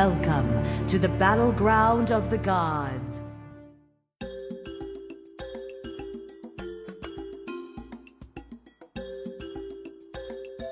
[0.00, 3.22] Welcome to the battleground of the gods.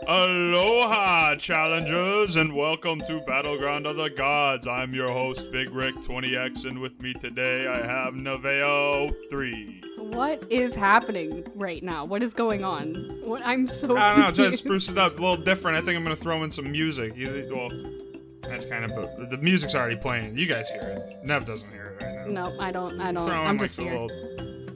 [0.07, 4.67] Aloha, challengers, and welcome to Battleground of the Gods.
[4.67, 9.81] I'm your host, Big Rick 20X, and with me today I have Naveo 3.
[9.97, 12.05] What is happening right now?
[12.05, 12.95] What is going on?
[13.23, 15.79] What I'm so I don't know, try to spruce it up a little different.
[15.79, 17.17] I think I'm gonna throw in some music.
[17.17, 17.71] You- Well,
[18.49, 20.37] that's kind of, but the music's already playing.
[20.37, 21.25] You guys hear it.
[21.25, 22.49] Nev doesn't hear it right now.
[22.49, 23.01] No, I don't.
[23.01, 23.27] I don't.
[23.27, 23.91] Throw in I'm like just here.
[23.93, 24.11] little,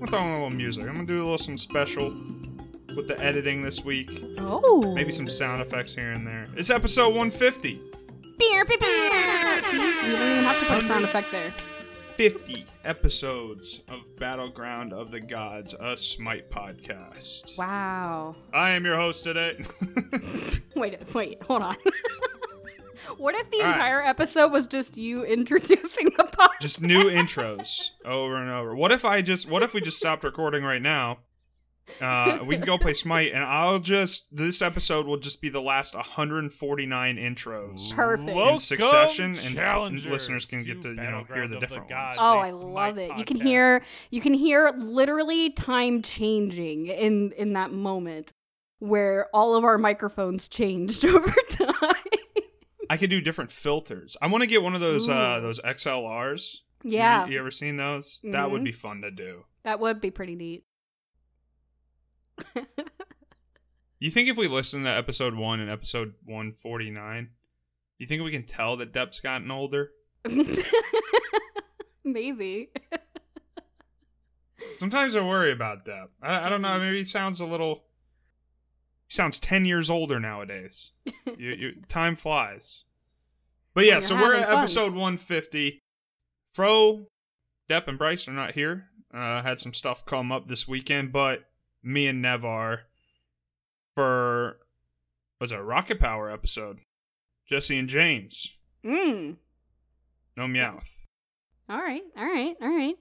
[0.01, 0.85] I'm throwing a little music.
[0.85, 2.11] I'm gonna do a little some special
[2.97, 4.25] with the editing this week.
[4.39, 6.47] Oh, Maybe some sound effects here and there.
[6.57, 7.81] It's episode 150.
[8.39, 9.57] Beer, beer, beer.
[9.73, 11.53] You don't even have to put a sound effect there.
[12.17, 17.57] 50 episodes of Battleground of the Gods, a Smite podcast.
[17.57, 18.35] Wow.
[18.53, 19.65] I am your host today.
[20.75, 21.77] Wait, wait, hold on.
[23.17, 23.75] what if the All right.
[23.75, 26.61] entire episode was just you introducing the podcast?
[26.61, 28.75] just new intros over and over.
[28.75, 31.19] What if I just what if we just stopped recording right now?
[32.03, 35.63] Uh, we can go play Smite and I'll just this episode will just be the
[35.63, 37.95] last 149 intros.
[37.95, 38.29] Perfect.
[38.29, 42.19] In succession, and challengers, listeners can get to, you know, hear the different Gods, ones.
[42.19, 43.17] Oh, I love Smite it.
[43.17, 48.33] You can hear you can hear literally time changing in in that moment
[48.81, 51.95] where all of our microphones changed over time.
[52.91, 54.17] I could do different filters.
[54.23, 56.59] I want to get one of those uh those XLRs.
[56.85, 58.21] Yeah, You, ever seen those?
[58.25, 58.65] That would Mhm.
[58.67, 59.45] be fun to do.
[59.65, 60.65] that would be pretty neat.
[64.01, 67.31] You think if we listen to episode one and episode one forty nine,
[67.99, 69.91] you think we can tell that Depp's gotten older?
[72.05, 72.71] Maybe.
[74.79, 76.11] Sometimes I worry about Depp.
[76.23, 76.79] I, I don't know.
[76.79, 77.87] Maybe he sounds a little.
[79.09, 80.91] Sounds ten years older nowadays.
[81.05, 82.85] you, you, time flies.
[83.75, 84.59] But yeah, When so we're at fun.
[84.59, 85.81] episode one fifty.
[86.55, 87.07] Fro,
[87.71, 88.89] Depp, and Bryce are not here.
[89.15, 91.45] Uh, had some stuff come up this weekend, but
[91.83, 92.83] me and Nev are
[93.95, 94.59] for
[95.41, 96.81] was a Rocket Power episode?
[97.47, 98.53] Jesse and James.
[98.85, 99.37] Mm.
[100.37, 101.05] No meowth.
[101.69, 102.03] All right.
[102.17, 102.57] All right.
[102.61, 102.97] All right.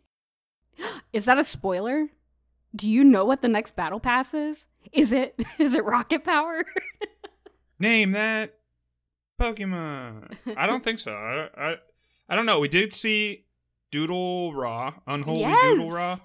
[1.13, 2.07] Is that a spoiler?
[2.75, 4.67] Do you know what the next battle pass is?
[4.93, 6.63] Is it is it rocket power?
[7.79, 8.55] Name that
[9.39, 10.35] Pokemon.
[10.55, 11.11] I don't think so.
[11.11, 11.75] I, I,
[12.29, 12.59] I don't know.
[12.59, 13.45] We did see
[13.91, 15.93] Doodle Raw, Unholy Doodle Yes.
[15.93, 16.17] Raw.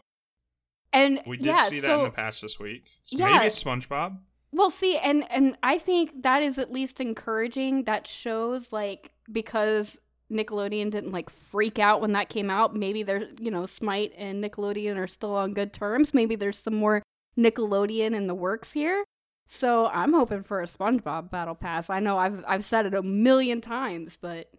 [0.92, 2.88] and We did yeah, see that so, in the past this week.
[3.02, 3.34] So Yeah.
[3.34, 4.18] Maybe it's SpongeBob.
[4.54, 7.84] Well, see, and and I think that is at least encouraging.
[7.84, 9.98] That shows like because
[10.30, 12.74] Nickelodeon didn't like freak out when that came out.
[12.74, 16.12] Maybe there's you know Smite and Nickelodeon are still on good terms.
[16.14, 17.02] Maybe there's some more
[17.38, 19.04] Nickelodeon in the works here.
[19.46, 21.90] So I'm hoping for a SpongeBob battle pass.
[21.90, 24.50] I know I've I've said it a million times, but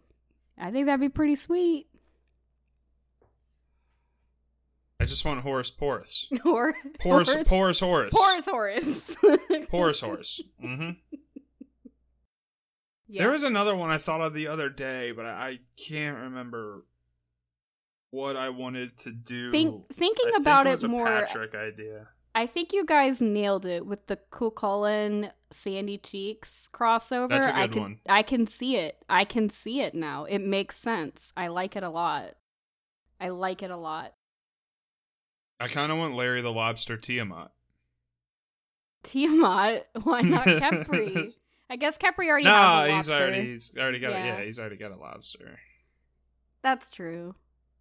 [0.58, 1.88] I think that'd be pretty sweet.
[5.00, 6.30] I just want Horus Porus.
[6.46, 8.14] or Porus, Horus- Porus Horus.
[8.16, 9.16] Porus Horus.
[9.70, 10.42] Porus Horus.
[10.62, 10.92] hmm
[13.08, 13.24] Yeah.
[13.24, 16.86] There was another one I thought of the other day, but I, can't remember
[18.12, 19.52] what I wanted to do.
[19.52, 22.08] Think, thinking I think about it, it, a more, Patrick idea.
[22.36, 27.30] I think you guys nailed it with the Cu Chulainn Sandy Cheeks crossover.
[27.30, 28.00] That's a I good can, one.
[28.10, 28.98] I can see it.
[29.08, 30.26] I can see it now.
[30.26, 31.32] It makes sense.
[31.38, 32.36] I like it a lot.
[33.22, 34.14] I like it a lot.
[35.60, 37.52] I kind of want Larry the Lobster Tiamat.
[39.04, 41.34] Tiamat, why not Khepri?
[41.70, 44.24] I guess Khepri already a he's already he's already got Yeah.
[44.24, 45.60] a, yeah he's already got a lobster.
[46.62, 47.36] That's true.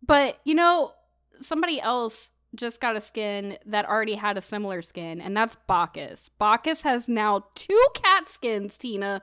[0.04, 0.92] But, you know,
[1.40, 6.30] somebody else just got a skin that already had a similar skin, and that's Bacchus.
[6.38, 9.22] Bacchus has now two cat skins, Tina.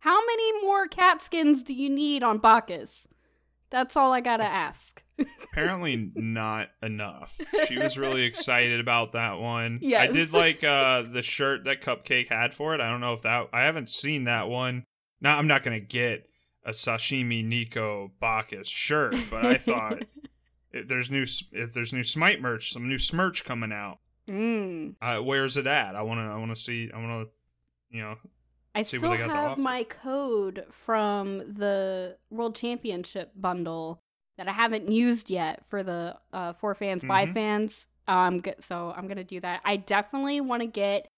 [0.00, 3.06] How many more cat skins do you need on Bacchus?
[3.70, 5.02] That's all I gotta ask.
[5.52, 7.38] Apparently not enough.
[7.66, 9.78] She was really excited about that one.
[9.82, 12.80] Yeah, I did like uh the shirt that Cupcake had for it.
[12.80, 14.84] I don't know if that I haven't seen that one.
[15.20, 16.26] Now I'm not gonna get
[16.64, 20.02] a sashimi Nico Bacchus shirt, but I thought
[20.72, 23.98] if there's new if there's new Smite merch, some new Smirch coming out.
[24.28, 24.94] Mm.
[25.02, 25.96] Uh, where's it at?
[25.96, 27.26] I wanna I wanna see I wanna
[27.90, 28.16] you know
[28.74, 34.00] I See what still they got have my code from the World Championship bundle
[34.38, 37.34] that I haven't used yet for the uh, for fans by Mhm.
[37.34, 37.86] fans.
[38.06, 39.60] Um, so I'm gonna do that.
[39.64, 41.10] I definitely want to get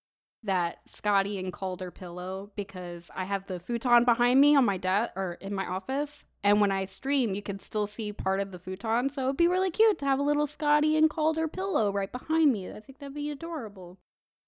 [0.44, 5.12] that Scotty and Calder pillow because I have the futon behind me on my desk
[5.16, 8.58] or in my office, and when I stream, you can still see part of the
[8.58, 9.08] futon.
[9.08, 12.52] So it'd be really cute to have a little Scotty and Calder pillow right behind
[12.52, 12.70] me.
[12.70, 13.98] I think that'd be adorable,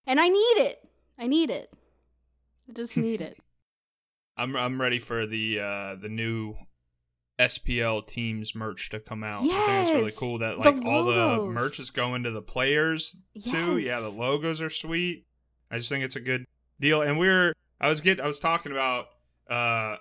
[0.06, 0.88] and I need it.
[1.18, 1.72] I need it.
[2.68, 3.38] I just need it.
[4.36, 6.56] I'm I'm ready for the uh the new
[7.38, 9.42] SPL teams merch to come out.
[9.42, 12.42] I think it's really cool that the like all the merch is going to the
[12.42, 13.78] players too.
[13.78, 15.26] Yeah, the logos are sweet.
[15.74, 16.44] I just think it's a good
[16.78, 17.02] deal.
[17.02, 19.06] And we are I was get I was talking about
[19.50, 19.96] uh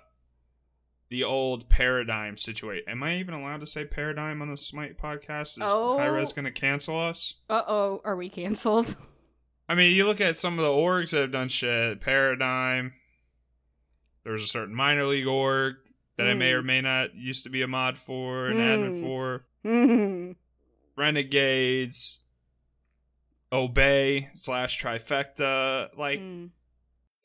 [1.10, 2.84] the old paradigm situation.
[2.88, 5.52] Am I even allowed to say paradigm on the Smite podcast?
[5.54, 5.98] Is Oh.
[5.98, 7.34] Hi-Rez gonna cancel us?
[7.50, 8.94] Uh oh, are we canceled?
[9.68, 12.00] I mean, you look at some of the orgs that have done shit.
[12.00, 12.92] Paradigm.
[14.22, 15.74] There's a certain minor league org
[16.16, 16.54] that I may Mm.
[16.58, 18.60] or may not used to be a mod for, an Mm.
[18.60, 19.46] admin for.
[19.64, 20.32] Hmm.
[20.96, 22.22] Renegades.
[23.54, 25.96] Obey slash trifecta.
[25.96, 26.50] Like, Mm.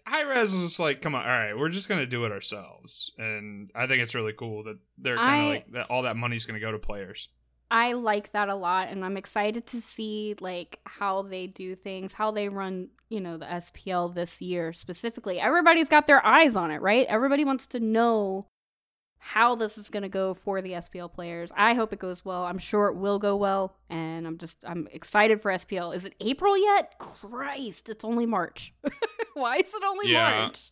[0.08, 3.70] Hi-Rez was just like, come on, all right, we're just gonna do it ourselves, and
[3.76, 5.86] I think it's really cool that they're kind of like that.
[5.92, 7.30] All that money's gonna go to players.
[7.70, 12.14] I like that a lot, and I'm excited to see like how they do things,
[12.14, 15.40] how they run, you know, the SPL this year specifically.
[15.40, 17.06] Everybody's got their eyes on it, right?
[17.08, 18.48] Everybody wants to know
[19.20, 21.52] how this is going to go for the SPL players.
[21.56, 22.44] I hope it goes well.
[22.46, 25.96] I'm sure it will go well, and I'm just I'm excited for SPL.
[25.96, 26.98] Is it April yet?
[27.00, 28.74] Christ, it's only March.
[29.34, 30.42] Why is it only Yeah.
[30.44, 30.72] March?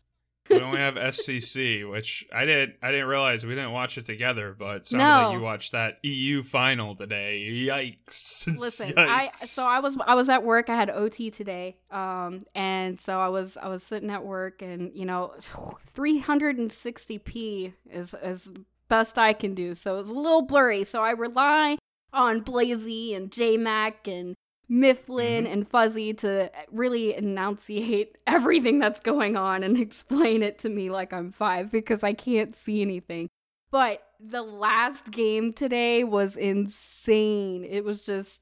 [0.49, 4.55] We only have SCC, which I didn't I didn't realize we didn't watch it together,
[4.57, 5.27] but sounded No.
[5.29, 7.47] like you watched that EU final today.
[7.49, 8.47] Yikes!
[8.59, 10.69] Listen, I so I was I was at work.
[10.69, 14.93] I had OT today, um, and so I was I was sitting at work, and
[14.95, 15.33] you know,
[15.95, 18.49] 360p is is
[18.89, 19.75] best I can do.
[19.75, 20.83] So it's a little blurry.
[20.85, 21.77] So I rely
[22.13, 24.33] on Blazy and JMac and
[24.69, 25.51] Mifflin Mhm.
[25.53, 31.13] and Fuzzy to really enunciate everything that's going on and explain it to me like
[31.13, 33.29] I'm five because I can't see anything.
[33.71, 37.63] But the last game today was insane.
[37.63, 38.39] It was just,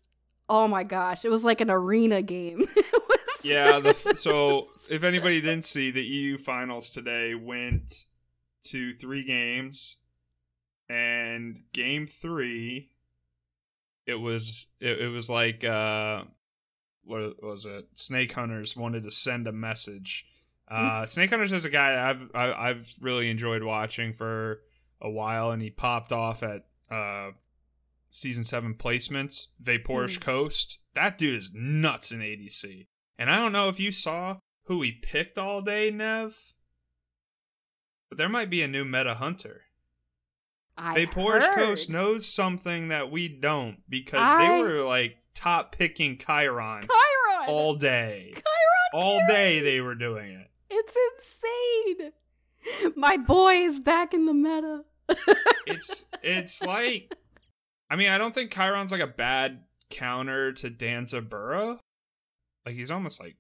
[0.50, 2.68] oh my gosh, it was like an arena game.
[3.44, 3.80] yeah.
[3.80, 8.06] The, so if anybody didn't see, the EU finals today went
[8.66, 9.98] to three games,
[10.90, 12.90] and game three,
[14.06, 16.24] it was it, it was like uh,
[17.04, 17.88] what was it?
[17.94, 20.26] Snake Hunters wanted to send a message.
[20.68, 24.62] Uh, Snake Hunters is a guy that I've I, I've really enjoyed watching for
[25.02, 27.32] a while, and he popped off at uh,
[28.10, 29.48] season seven placements.
[29.64, 30.22] Vaporish Mm.
[30.22, 30.80] Coast.
[30.96, 32.88] That dude is nuts in ADC,
[33.20, 36.54] and I don't know if you saw who he picked all day, Nev.
[38.10, 39.65] But there might be a new meta hunter.
[40.78, 41.56] I Vaporish heard.
[41.56, 47.46] Coast knows something that we don't because I- they were like top picking Chiron Chiron.
[47.50, 48.32] all day.
[48.34, 48.44] Chiron.
[48.94, 49.32] All carries.
[49.34, 50.48] day they were doing it.
[50.70, 50.94] It's
[51.98, 52.12] insane.
[52.96, 54.84] My boy is back in the meta.
[55.68, 57.12] It's it's like
[57.90, 61.80] I mean, I don't think Chiron's like a bad counter to Danza Danzaburou.
[62.66, 63.36] Like he's almost like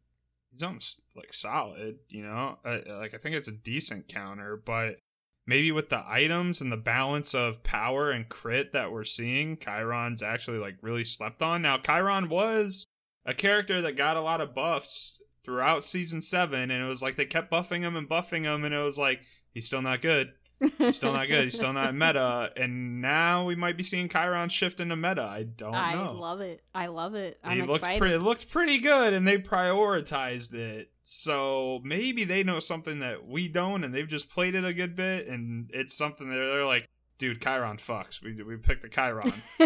[0.51, 2.57] he's almost like solid, you know?
[2.65, 4.97] Uh, like I think it's a decent counter, but
[5.45, 10.23] maybe with the items and the balance of power and crit that we're seeing, Chiron's
[10.23, 11.61] actually like really slept on.
[11.61, 12.87] Now, Chiron was
[13.25, 17.15] a character that got a lot of buffs throughout season 7 and it was like
[17.15, 19.21] they kept buffing him and buffing him and it was like
[19.53, 20.33] he's still not good.
[20.59, 21.43] He's still not good.
[21.43, 22.51] He's still not meta.
[22.55, 25.23] And now we might be seeing Chiron shift into meta.
[25.23, 26.13] I don't I know.
[26.13, 26.61] love it.
[26.73, 27.39] I love it.
[27.43, 27.99] I'm he looks excited.
[27.99, 28.15] pretty.
[28.15, 30.91] It looks pretty good, and they prioritized it.
[31.03, 34.95] So maybe they know something that we don't, and they've just played it a good
[34.95, 38.23] bit, and it's something that they're like, dude, Chiron fucks.
[38.23, 39.43] We we picked the Chiron.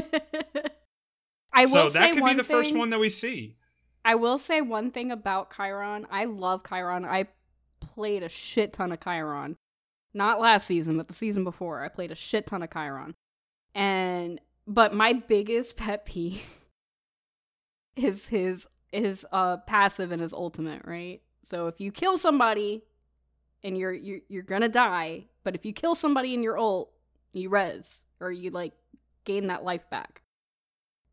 [1.53, 3.55] I will so that say could be the first one that we see.
[4.05, 6.07] I will say one thing about Chiron.
[6.09, 7.05] I love Chiron.
[7.05, 7.27] I
[7.79, 9.55] played a shit ton of Chiron.
[10.13, 11.83] Not last season, but the season before.
[11.83, 13.15] I played a shit ton of Chiron.
[13.75, 16.41] And but my biggest pet peeve
[17.95, 21.21] is his his uh passive and his ultimate, right?
[21.43, 22.83] So if you kill somebody
[23.63, 26.91] and you're you're you're gonna die, but if you kill somebody in your ult,
[27.33, 28.73] you res or you like
[29.25, 30.21] gain that life back.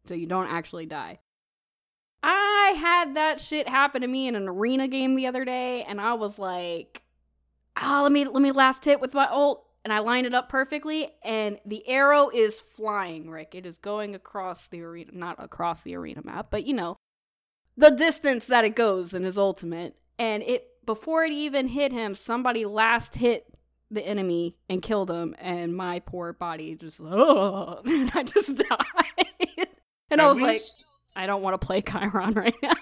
[0.07, 1.19] So you don't actually die.
[2.23, 6.01] I had that shit happen to me in an arena game the other day, and
[6.01, 7.03] I was like,
[7.81, 10.49] "Oh, let me let me last hit with my ult," and I lined it up
[10.49, 13.31] perfectly, and the arrow is flying.
[13.31, 16.97] Rick, it is going across the arena, not across the arena map, but you know,
[17.77, 22.15] the distance that it goes in his ultimate, and it before it even hit him,
[22.15, 23.47] somebody last hit
[23.91, 29.69] the enemy and killed him, and my poor body just, oh, and I just died.
[30.11, 30.61] And I was like,
[31.15, 32.75] I don't want to play Chiron right now.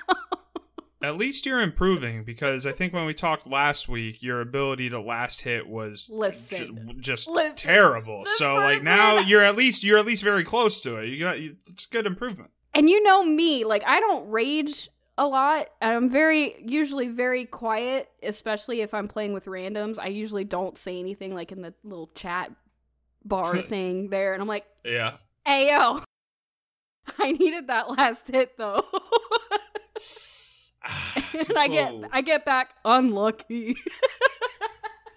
[1.04, 4.98] At least you're improving because I think when we talked last week, your ability to
[5.00, 6.88] last hit was Listen.
[6.88, 7.54] ju- just Listen.
[7.56, 8.22] terrible.
[8.26, 11.08] So like now you're at least you're at least very close to it.
[11.10, 12.50] You got you, it's good improvement.
[12.72, 15.68] and you know me, like I don't rage a lot.
[15.82, 19.98] I'm very usually very quiet, especially if I'm playing with randoms.
[19.98, 22.50] I usually don't say anything like in the little chat
[23.24, 25.18] bar thing there, and I'm like, Yeah.
[25.46, 26.02] ayo.
[27.18, 28.82] I needed that last hit though."
[31.34, 33.76] and I get I get back unlucky.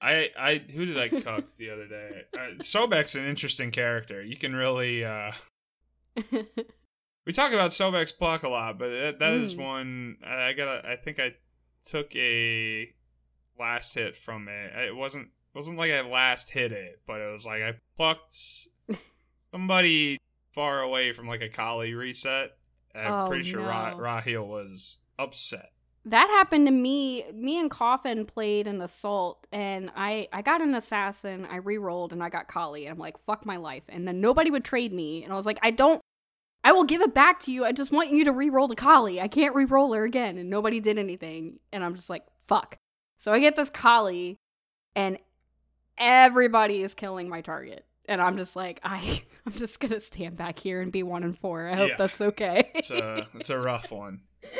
[0.00, 2.22] I I who did I cook the other day?
[2.34, 4.22] Uh, Sobek's an interesting character.
[4.22, 5.32] You can really uh
[7.26, 9.58] we talk about Sobek's pluck a lot, but that, that is Mm.
[9.58, 10.86] one I got.
[10.86, 11.34] I think I
[11.84, 12.92] took a
[13.58, 14.72] last hit from it.
[14.86, 18.32] It wasn't wasn't like I last hit it, but it was like I plucked
[19.52, 20.18] somebody
[20.52, 22.52] far away from like a Kali reset.
[22.94, 23.98] I'm Oh, pretty sure Ra- no.
[23.98, 25.72] Raheel was upset.
[26.04, 27.24] that happened to me.
[27.34, 31.46] Me and Coffin played an assault, and I I got an assassin.
[31.50, 32.86] I re-rolled, and I got Kali.
[32.86, 33.84] And I'm like, fuck my life.
[33.88, 36.00] And then nobody would trade me, and I was like, I don't.
[36.64, 37.64] I will give it back to you.
[37.64, 39.20] I just want you to re-roll the Kali.
[39.20, 41.60] I can't re-roll her again, and nobody did anything.
[41.72, 42.76] And I'm just like, fuck.
[43.18, 44.36] So I get this Kali,
[44.96, 45.18] and
[45.96, 47.84] everybody is killing my target.
[48.06, 51.36] And I'm just like, I, I'm just gonna stand back here and be one and
[51.38, 51.68] four.
[51.68, 51.96] I hope Yeah.
[51.96, 52.70] that's okay.
[52.74, 54.20] It's a it's a rough one.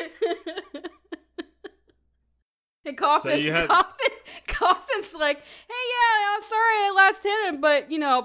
[2.87, 4.11] and Coffin, So you had- Coffin,
[4.47, 8.25] Coffin's like, hey, yeah, I'm sorry I last hit him, but you know,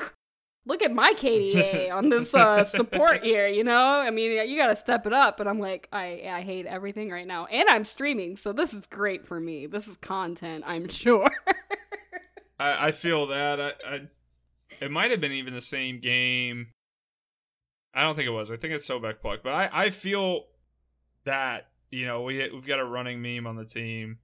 [0.66, 3.48] look at my KDA on this uh, support here.
[3.48, 5.40] You know, I mean, you got to step it up.
[5.40, 8.86] And I'm like, I, I hate everything right now, and I'm streaming, so this is
[8.86, 9.66] great for me.
[9.66, 11.28] This is content, I'm sure.
[12.58, 14.00] I, I feel that I, I
[14.80, 16.68] it might have been even the same game.
[17.94, 18.50] I don't think it was.
[18.50, 20.44] I think it's Sobek pluck, but I, I feel
[21.24, 24.18] that you know we we've got a running meme on the team.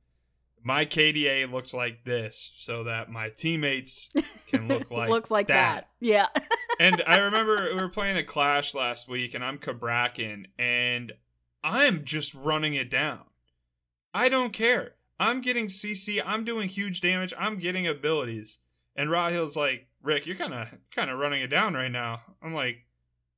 [0.63, 4.11] My KDA looks like this, so that my teammates
[4.47, 5.55] can look like Looks like that.
[5.57, 5.89] that.
[6.01, 6.29] Yeah.
[6.81, 11.13] and I remember we were playing a Clash last week, and I'm Cabrakan, and
[11.63, 13.21] I'm just running it down.
[14.15, 14.93] I don't care.
[15.21, 16.23] I'm getting CC.
[16.25, 17.35] I'm doing huge damage.
[17.39, 18.61] I'm getting abilities.
[18.97, 22.21] And Rahil's like, Rick, you're kind of kind of running it down right now.
[22.43, 22.85] I'm like,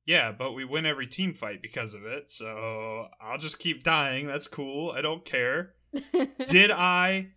[0.05, 2.29] yeah, but we win every team fight because of it.
[2.29, 4.27] So I'll just keep dying.
[4.27, 4.91] That's cool.
[4.91, 5.73] I don't care.
[6.47, 7.31] Did I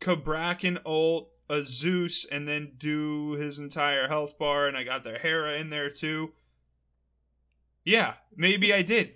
[0.00, 5.18] Cabrakan ult a Zeus and then do his entire health bar and I got the
[5.18, 6.32] Hera in there too?
[7.84, 9.14] Yeah, maybe I did.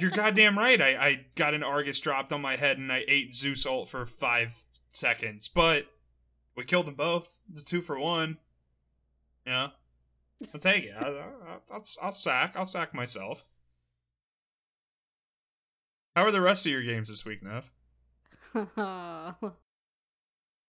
[0.00, 0.82] You're goddamn right.
[0.82, 4.04] I, I got an Argus dropped on my head and I ate Zeus ult for
[4.04, 5.86] five seconds, but
[6.56, 7.38] we killed them both.
[7.52, 8.38] It's a two for one.
[9.46, 9.70] Know?
[10.54, 10.94] I'll take it.
[10.98, 11.24] I, I,
[11.70, 12.54] I'll, I'll sack.
[12.56, 13.46] I'll sack myself.
[16.16, 17.70] How are the rest of your games this week, Nev?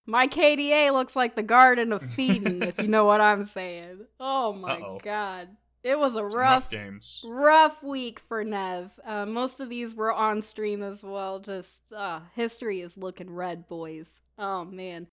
[0.08, 4.06] My KDA looks like the Garden of Eden, if you know what I'm saying.
[4.20, 5.00] Oh my Uh-oh.
[5.04, 5.50] god.
[5.84, 7.22] It was a Some rough, games.
[7.26, 8.92] rough week for Nev.
[9.06, 11.40] Uh, most of these were on stream as well.
[11.40, 14.22] Just, uh, history is looking red, boys.
[14.38, 15.08] Oh man.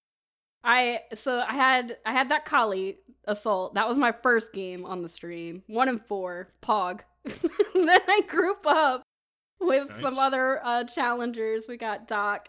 [0.64, 2.98] I so I had I had that Kali
[3.28, 3.74] assault.
[3.74, 5.62] That was my first game on the stream.
[5.68, 7.00] One and four, Pog.
[7.24, 9.02] then I group up
[9.60, 10.00] with Nice.
[10.00, 11.66] some other uh, challengers.
[11.68, 12.48] We got Doc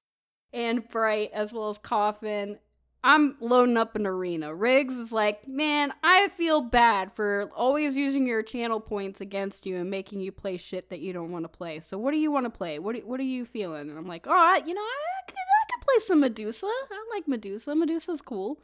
[0.54, 2.58] and Bright as well as Coffin.
[3.02, 4.54] I'm loading up an arena.
[4.54, 9.78] Riggs is like, man, I feel bad for always using your channel points against you
[9.78, 11.80] and making you play shit that you don't want to play.
[11.80, 12.78] So what do you want to play?
[12.78, 13.90] What do, what are you feeling?
[13.90, 16.66] And I'm like, all right, you know, I could, I could play some Medusa.
[16.68, 17.74] I like Medusa.
[17.74, 18.60] Medusa's cool.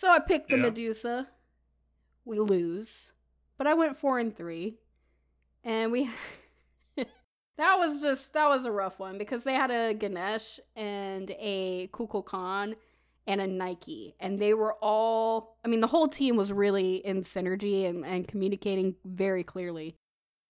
[0.00, 0.62] So I picked the Yeah.
[0.62, 1.28] Medusa.
[2.24, 3.12] We lose,
[3.58, 4.78] but I went four and three,
[5.62, 6.08] and we.
[6.96, 11.88] that was just that was a rough one because they had a Ganesh and a
[11.92, 12.76] Kukulkan
[13.26, 15.58] and a Nike, and they were all.
[15.66, 19.96] I mean, the whole team was really in synergy and, and communicating very clearly,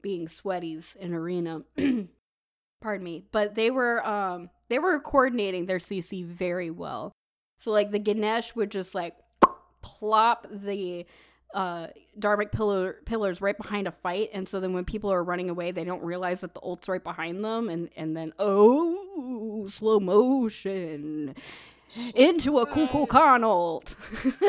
[0.00, 1.62] being sweaties in arena.
[2.80, 7.10] Pardon me, but they were um they were coordinating their CC very well.
[7.58, 9.16] So like the Ganesh would just like
[9.82, 11.06] plop the
[11.54, 15.50] uh Dharmic pillar pillars right behind a fight and so then when people are running
[15.50, 19.98] away they don't realize that the ult's right behind them and and then oh slow
[19.98, 21.34] motion
[22.14, 23.94] into a Kukulkan ult.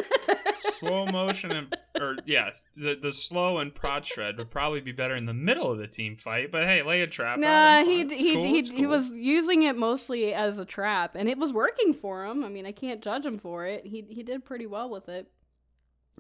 [0.60, 5.16] slow motion and or yeah, the the slow and prod shred would probably be better
[5.16, 6.52] in the middle of the team fight.
[6.52, 7.38] But hey, lay a trap.
[7.38, 8.18] out, Nah, he fine.
[8.18, 11.54] He cool, he, it's he was using it mostly as a trap, and it was
[11.54, 12.44] working for him.
[12.44, 13.86] I mean, I can't judge him for it.
[13.86, 15.32] He he did pretty well with it.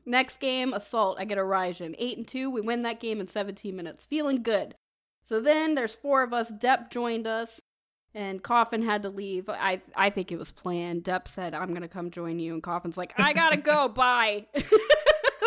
[0.05, 1.17] Next game, assault.
[1.19, 2.49] I get a Raijin, eight and two.
[2.49, 4.75] We win that game in 17 minutes, feeling good.
[5.23, 6.51] So then there's four of us.
[6.51, 7.61] Depp joined us,
[8.13, 9.49] and Coffin had to leave.
[9.49, 11.03] I I think it was planned.
[11.03, 13.87] Depp said, "I'm gonna come join you," and Coffin's like, "I gotta go.
[13.95, 14.47] Bye."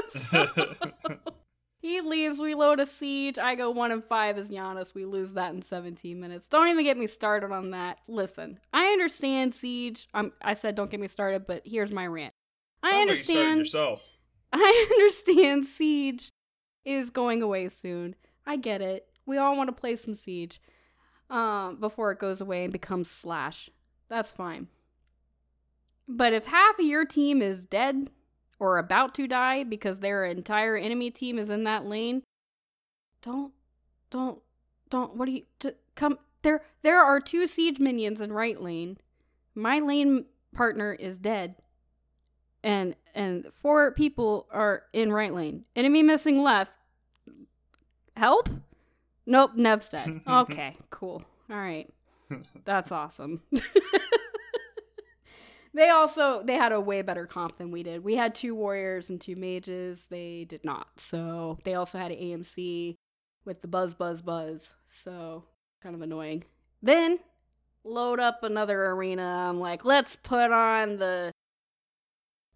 [0.09, 0.47] So-
[1.80, 2.38] He leaves.
[2.38, 3.37] We load a siege.
[3.38, 4.94] I go one and five as Janus.
[4.94, 6.49] We lose that in 17 minutes.
[6.49, 7.99] Don't even get me started on that.
[8.09, 10.09] Listen, I understand siege.
[10.14, 12.33] I'm, I said don't get me started, but here's my rant.
[12.83, 14.16] I Sounds like you yourself.
[14.50, 16.33] I understand siege
[16.87, 18.14] is going away soon.
[18.47, 19.06] I get it.
[19.26, 20.62] We all want to play some siege
[21.35, 23.69] um, before it goes away and becomes slash.
[24.09, 24.69] That's fine.
[26.07, 28.11] But if half of your team is dead
[28.59, 32.23] or about to die because their entire enemy team is in that lane,
[33.23, 33.53] don't,
[34.11, 34.38] don't,
[34.91, 35.17] don't.
[35.17, 36.19] What do you t- come?
[36.43, 38.99] There, there are two siege minions in right lane.
[39.55, 41.57] My lane partner is dead
[42.62, 45.64] and and four people are in right lane.
[45.75, 46.73] Enemy missing left.
[48.17, 48.49] Help?
[49.26, 50.21] Nope, Nev's dead.
[50.26, 51.23] Okay, cool.
[51.50, 51.93] All right.
[52.64, 53.43] That's awesome.
[55.75, 58.02] they also they had a way better comp than we did.
[58.02, 60.07] We had two warriors and two mages.
[60.09, 60.88] They did not.
[60.97, 62.97] So they also had an AMC
[63.45, 64.73] with the buzz buzz buzz.
[64.88, 65.45] So
[65.83, 66.45] kind of annoying.
[66.83, 67.19] Then
[67.85, 69.47] load up another arena.
[69.49, 71.31] I'm like, let's put on the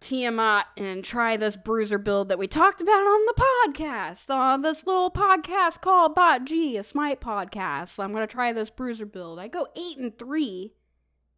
[0.01, 3.43] Tiamat and try this bruiser build that we talked about on the
[3.75, 7.89] podcast, on this little podcast called Bot G, a Smite podcast.
[7.89, 9.39] So I'm gonna try this bruiser build.
[9.39, 10.73] I go eight and three,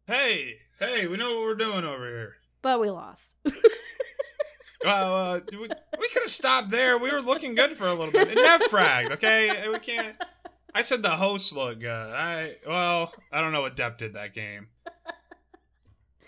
[0.06, 2.34] Hey, hey, we know what we're doing over here.
[2.62, 3.34] but we lost.
[4.84, 6.98] Well, uh, we, we could have stopped there.
[6.98, 8.34] We were looking good for a little bit.
[8.34, 9.68] Nev fragged, okay?
[9.68, 10.16] We can't.
[10.74, 11.88] I said the hosts look good.
[11.88, 14.68] I well, I don't know what Depp did that game,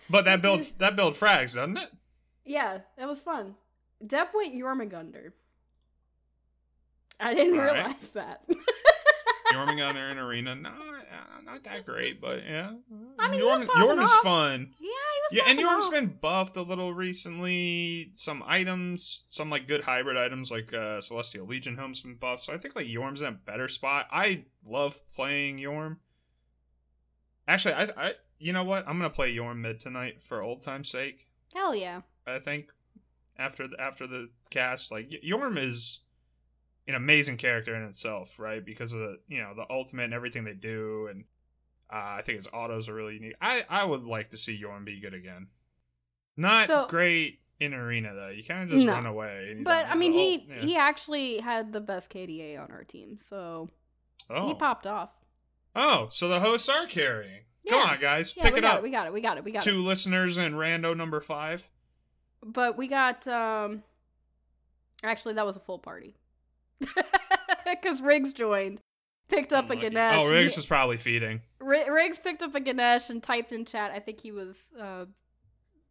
[0.08, 1.88] but that build that build frags, doesn't it?
[2.44, 3.54] Yeah, that was fun.
[4.04, 5.32] Depp went Jormungandr.
[7.20, 7.74] I didn't All right.
[7.74, 8.42] realize that.
[9.52, 12.72] Jormungandr in arena, no, uh, not that great, but yeah.
[13.18, 14.22] I mean, was Yorm, is off.
[14.22, 14.74] fun.
[14.80, 14.88] yeah,
[15.30, 15.92] Yeah, and Yorm's off.
[15.92, 18.10] been buffed a little recently.
[18.14, 22.42] Some items, some like good hybrid items, like uh, Celestial Legion Helm's been buffed.
[22.42, 24.08] So I think like Yorm's in a better spot.
[24.10, 25.98] I love playing Yorm.
[27.46, 28.88] Actually, I, I, you know what?
[28.88, 31.28] I'm gonna play Yorm mid tonight for old time's sake.
[31.54, 32.00] Hell yeah.
[32.26, 32.70] I think
[33.38, 36.00] after the, after the cast, like Yorm is
[36.86, 38.64] an amazing character in itself, right?
[38.64, 41.24] Because of the you know the ultimate and everything they do, and
[41.92, 43.36] uh, I think his autos are really unique.
[43.40, 45.48] I I would like to see Yorm be good again.
[46.36, 48.28] Not So- great in arena though.
[48.28, 48.92] You kind of just No.
[48.92, 49.56] run away.
[49.62, 50.46] But I mean, he.
[50.48, 50.60] Yeah.
[50.60, 53.68] he actually had the best KDA on our team, so
[54.28, 54.48] oh.
[54.48, 55.16] he popped off.
[55.76, 57.42] oh, so the hosts are carrying.
[57.68, 58.78] Come on, guys, Yeah, pick it up.
[58.78, 58.82] it.
[58.82, 59.12] We got it.
[59.14, 59.44] We got it.
[59.44, 59.82] We got Two it.
[59.88, 61.70] listeners and rando number five.
[62.44, 63.82] But we got um.
[65.02, 66.16] Actually, that was a full party.
[67.66, 68.80] Because Riggs joined,
[69.28, 70.16] picked up a Ganesh.
[70.18, 71.40] Oh, Riggs He- is probably feeding.
[71.60, 73.90] Ri- Riggs picked up a Ganesh and typed in chat.
[73.90, 75.06] I think he was uh,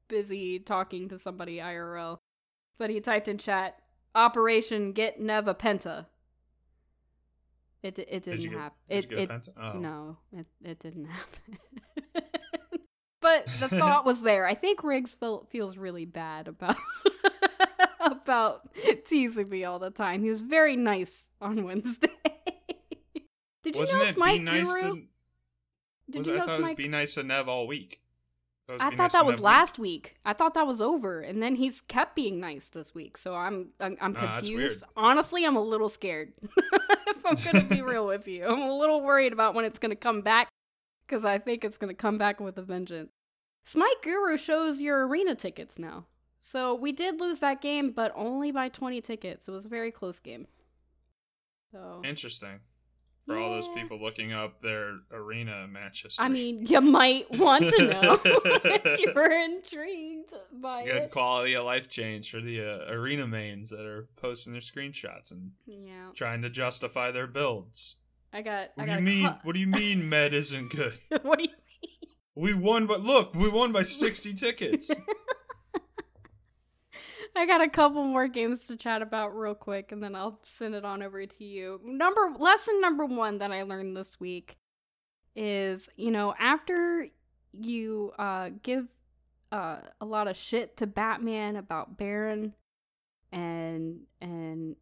[0.07, 2.19] busy talking to somebody IRL,
[2.77, 3.79] but he typed in chat,
[4.15, 6.05] "Operation Get Neva Penta."
[7.81, 8.77] It it Did didn't happen.
[8.89, 9.73] It it Oh.
[9.73, 11.57] no, it it didn't happen.
[13.23, 14.45] But the thought was there.
[14.45, 16.75] I think Riggs feel, feels really bad about
[17.99, 18.69] about
[19.07, 20.21] teasing me all the time.
[20.23, 22.09] He was very nice on Wednesday.
[23.63, 24.81] Did you Wasn't know it Smite be nice Guru?
[24.95, 25.01] to?
[26.11, 28.01] Did was you know I thought it was be nice to Nev all week.
[28.67, 29.45] That was I thought Nice that was Nev week.
[29.45, 30.15] last week.
[30.25, 33.17] I thought that was over, and then he's kept being nice this week.
[33.17, 34.81] So I'm I'm, I'm confused.
[34.81, 34.83] weird.
[34.97, 36.33] Honestly, I'm a little scared.
[36.41, 39.95] if I'm gonna be real with you, I'm a little worried about when it's gonna
[39.95, 40.49] come back
[41.13, 43.11] because I think it's gonna come back with a vengeance.
[43.65, 46.07] Smite Guru shows your arena tickets now.
[46.41, 49.47] So we did lose that game, but only by 20 tickets.
[49.47, 50.47] It was a very close game.
[51.71, 52.61] So Interesting.
[53.27, 56.17] For all those people looking up their arena matches.
[56.19, 61.03] I mean, you might want to know if you were intrigued it's by a good
[61.03, 61.11] it.
[61.11, 65.51] quality of life change for the uh, arena mains that are posting their screenshots and
[65.65, 67.97] Yeah, trying to justify their builds.
[68.33, 68.69] I got.
[68.75, 69.27] What I do got you mean?
[69.29, 70.97] cu- What do you mean med isn't good?
[71.21, 72.09] what do you mean?
[72.35, 74.93] We won, but look, we won by sixty tickets.
[77.35, 80.75] I got a couple more games to chat about real quick, and then I'll send
[80.75, 81.79] it on over to you.
[81.83, 84.55] Number lesson number one that I learned this week
[85.35, 87.07] is, you know, after
[87.51, 88.85] you uh, give
[89.51, 92.53] uh, a lot of shit to Batman about Baron,
[93.31, 94.75] and and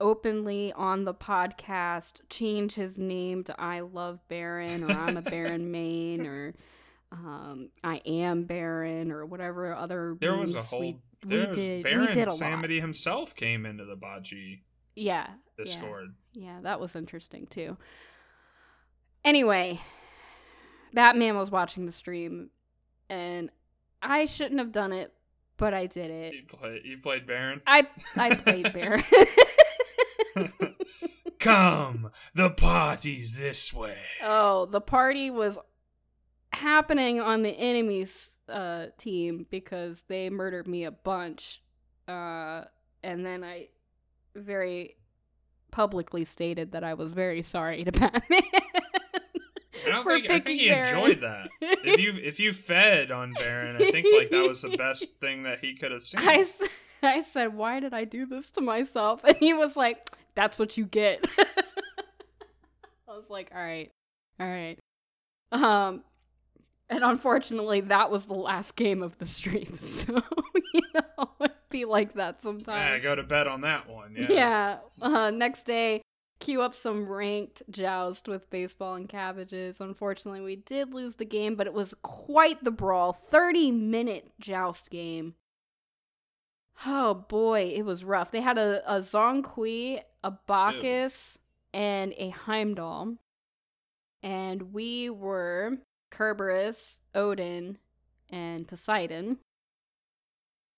[0.00, 5.70] openly on the podcast change his name to I love Baron or I'm a Baron
[5.72, 6.54] Maine or
[7.12, 10.80] um, I am Baron or whatever other There was a whole.
[10.80, 12.70] we, there we was did Baron did a lot.
[12.70, 14.62] Himself came into the Baji
[14.94, 15.26] Yeah.
[15.58, 16.14] Discord.
[16.32, 16.44] Yeah.
[16.44, 17.76] yeah, that was interesting too.
[19.24, 19.80] Anyway,
[20.94, 22.50] Batman was watching the stream
[23.08, 23.50] and
[24.00, 25.12] I shouldn't have done it,
[25.58, 26.32] but I did it.
[26.34, 27.60] You, play, you played Baron.
[27.66, 27.86] I
[28.16, 29.04] I played Baron.
[31.38, 33.98] Come, the party's this way.
[34.22, 35.58] oh, the party was
[36.52, 41.62] happening on the enemy's uh, team because they murdered me a bunch.
[42.06, 42.64] Uh,
[43.02, 43.68] and then I
[44.34, 44.96] very
[45.70, 48.42] publicly stated that I was very sorry to Batman.
[49.86, 50.88] I don't think I think he Baron.
[50.88, 51.48] enjoyed that.
[51.62, 55.44] If you if you fed on Baron, I think like that was the best thing
[55.44, 56.20] that he could have seen.
[56.22, 56.46] I,
[57.02, 59.22] I said, why did I do this to myself?
[59.24, 61.26] And he was like, that's what you get.
[63.08, 63.90] I was like, all right,
[64.38, 64.78] all right.
[65.52, 66.04] Um,
[66.88, 69.78] and unfortunately, that was the last game of the stream.
[69.90, 70.22] So,
[70.74, 72.68] you know, it'd be like that sometimes.
[72.68, 74.14] Yeah, go to bed on that one.
[74.16, 74.26] Yeah.
[74.30, 74.78] Yeah.
[75.00, 76.02] Uh, next day,
[76.40, 79.76] queue up some ranked joust with baseball and cabbages.
[79.80, 83.12] Unfortunately, we did lose the game, but it was quite the brawl.
[83.12, 85.34] 30 minute joust game.
[86.86, 88.30] Oh boy, it was rough.
[88.30, 91.38] They had a, a Zongqui, a Bacchus,
[91.72, 93.16] and a Heimdall.
[94.22, 95.78] And we were
[96.10, 97.78] Kerberos, Odin,
[98.28, 99.38] and Poseidon.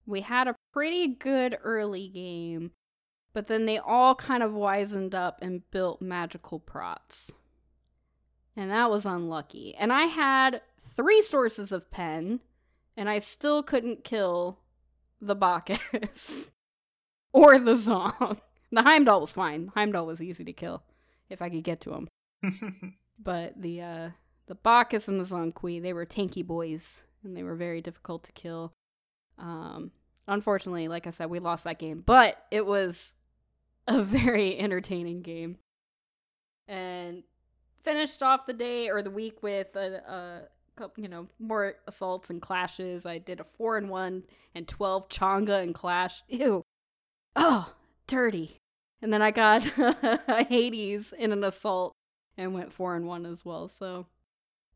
[0.07, 2.73] We had a pretty good early game,
[3.33, 7.31] but then they all kind of wizened up and built magical prots.
[8.57, 9.75] And that was unlucky.
[9.75, 10.61] And I had
[10.97, 12.41] three sources of pen,
[12.97, 14.59] and I still couldn't kill
[15.21, 16.51] the Bacchus
[17.33, 18.41] or the Zong.
[18.73, 19.71] The Heimdall was fine.
[19.75, 20.83] Heimdall was easy to kill
[21.29, 22.09] if I could get to him.
[23.25, 24.11] But the uh
[24.47, 28.25] the Bacchus and the Zhong Kui, they were tanky boys and they were very difficult
[28.25, 28.73] to kill.
[29.39, 29.93] Um
[30.27, 33.13] unfortunately, like I said, we lost that game, but it was
[33.87, 35.59] a very entertaining game.
[36.67, 37.23] And
[37.85, 40.43] finished off the day or the week with a, a
[40.77, 43.05] couple, you know, more assaults and clashes.
[43.05, 44.23] I did a 4 and 1
[44.55, 46.23] and 12 Chang'e and clash.
[46.29, 46.63] Ew.
[47.35, 47.75] Oh,
[48.07, 48.62] dirty.
[49.03, 49.63] And then I got
[50.49, 51.93] Hades in an assault
[52.39, 53.69] and went four and one as well.
[53.69, 54.07] So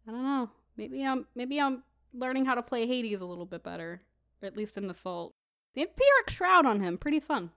[0.07, 0.51] I don't know.
[0.77, 4.03] Maybe I'm maybe I'm learning how to play Hades a little bit better,
[4.43, 5.33] or at least in assault.
[5.75, 7.51] They have Pyrrhic Shroud on him, pretty fun.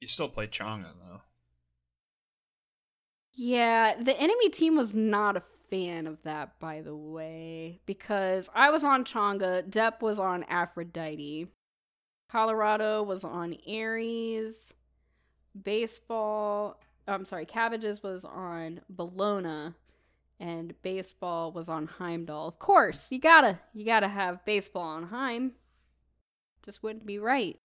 [0.00, 1.22] you still play Chang'e though.
[3.32, 8.70] Yeah, the enemy team was not a fan of that, by the way, because I
[8.70, 11.46] was on Chang'e, Depp was on Aphrodite,
[12.30, 14.74] Colorado was on Ares.
[15.60, 16.80] baseball.
[17.06, 19.74] I'm sorry, Cabbages was on Bellona,
[20.38, 22.46] and baseball was on Heimdall.
[22.46, 25.52] Of course, you gotta you gotta have baseball on Heim.
[26.64, 27.58] Just wouldn't be right.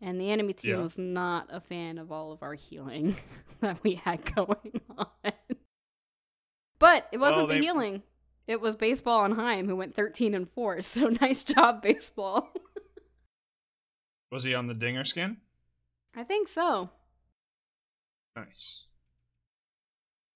[0.00, 0.82] And the enemy team Yeah.
[0.82, 3.16] was not a fan of all of our healing
[3.60, 5.32] that we had going on.
[6.78, 8.02] But it wasn't Well, the healing.
[8.46, 10.82] It was baseball on Heim who went 13 and 4.
[10.82, 12.52] So nice job, baseball.
[14.30, 15.38] Was he on the dinger skin?
[16.14, 16.90] I think so.
[18.36, 18.86] Nice.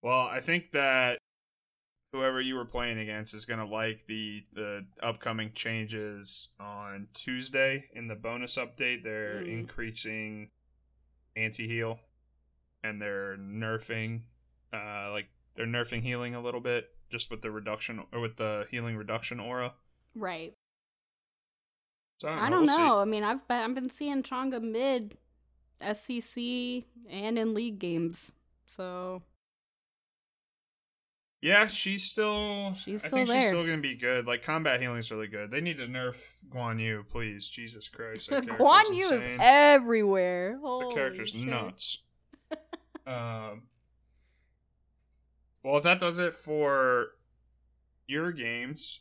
[0.03, 1.19] Well, I think that
[2.13, 8.09] whoever you were playing against is gonna like the the upcoming changes on Tuesday in
[8.09, 9.03] the bonus update.
[9.03, 9.49] They're Mm.
[9.61, 10.49] increasing
[11.37, 12.01] anti heal,
[12.83, 14.23] and they're nerfing,
[14.73, 18.67] uh, like they're nerfing healing a little bit just with the reduction or with the
[18.71, 19.75] healing reduction aura.
[20.15, 20.55] Right.
[22.23, 23.01] So I don't we'll know.
[23.01, 25.17] I mean, I've been, I've been seeing Chang'e mid
[25.81, 28.31] SCC and in league games.
[28.65, 29.23] So
[31.41, 32.77] Yeah, she's still.
[32.77, 34.29] She's still I think she's still gonna be good.
[34.29, 35.51] Like combat healing's really good.
[35.51, 37.49] They need to nerf Guan Yu, please.
[37.49, 40.59] Jesus Christ, Guan Yu is everywhere.
[40.63, 41.41] The Holy character's shit.
[41.41, 42.05] nuts.
[43.05, 43.63] um.
[45.65, 47.15] Well, if that does it for
[48.07, 49.01] your games,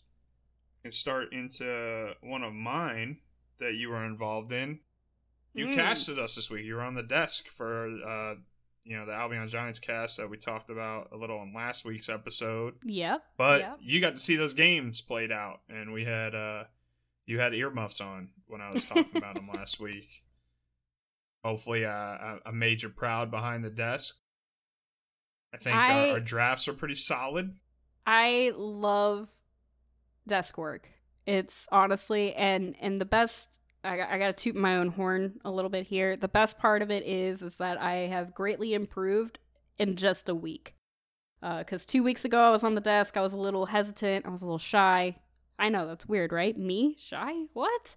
[0.83, 3.17] and start into one of mine
[3.59, 4.79] that you were involved in.
[5.53, 5.75] You Mm.
[5.75, 6.65] casted us this week.
[6.65, 8.35] You were on the desk for, uh,
[8.83, 12.09] you know, the Albion Giants cast that we talked about a little in last week's
[12.09, 12.75] episode.
[12.83, 13.23] Yep.
[13.37, 13.77] But yep.
[13.81, 16.63] you got to see those games played out, and we had uh,
[17.25, 20.23] you had earmuffs on when I was talking about them last week.
[21.43, 24.15] Hopefully, uh, I, I made you proud behind the desk.
[25.53, 27.55] I think I- Our, our drafts are pretty solid.
[28.07, 29.29] I love
[30.27, 30.89] desk work.
[31.25, 33.59] It's honestly and and the best.
[33.83, 36.15] I, I got to toot my own horn a little bit here.
[36.15, 39.39] The best part of it is is that I have greatly improved
[39.77, 40.75] in just a week.
[41.41, 44.29] Because two weeks ago I was on the desk, I was a little hesitant, I
[44.29, 45.17] was a little shy.
[45.57, 46.55] I know that's weird, right?
[46.55, 47.45] Me shy?
[47.53, 47.95] What?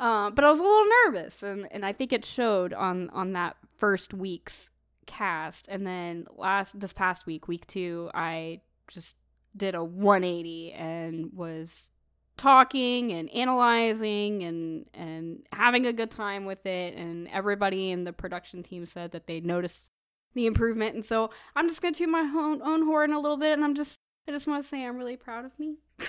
[0.00, 3.32] Uh, but I was a little nervous, and, and I think it showed on on
[3.32, 4.70] that first week's
[5.06, 5.66] cast.
[5.68, 9.14] And then last this past week, week two, I just
[9.58, 11.88] did a 180 and was
[12.36, 18.12] talking and analyzing and and having a good time with it and everybody in the
[18.12, 19.90] production team said that they noticed
[20.34, 23.36] the improvement and so i'm just going to toot my own, own horn a little
[23.38, 25.78] bit and i'm just i just want to say i'm really proud of me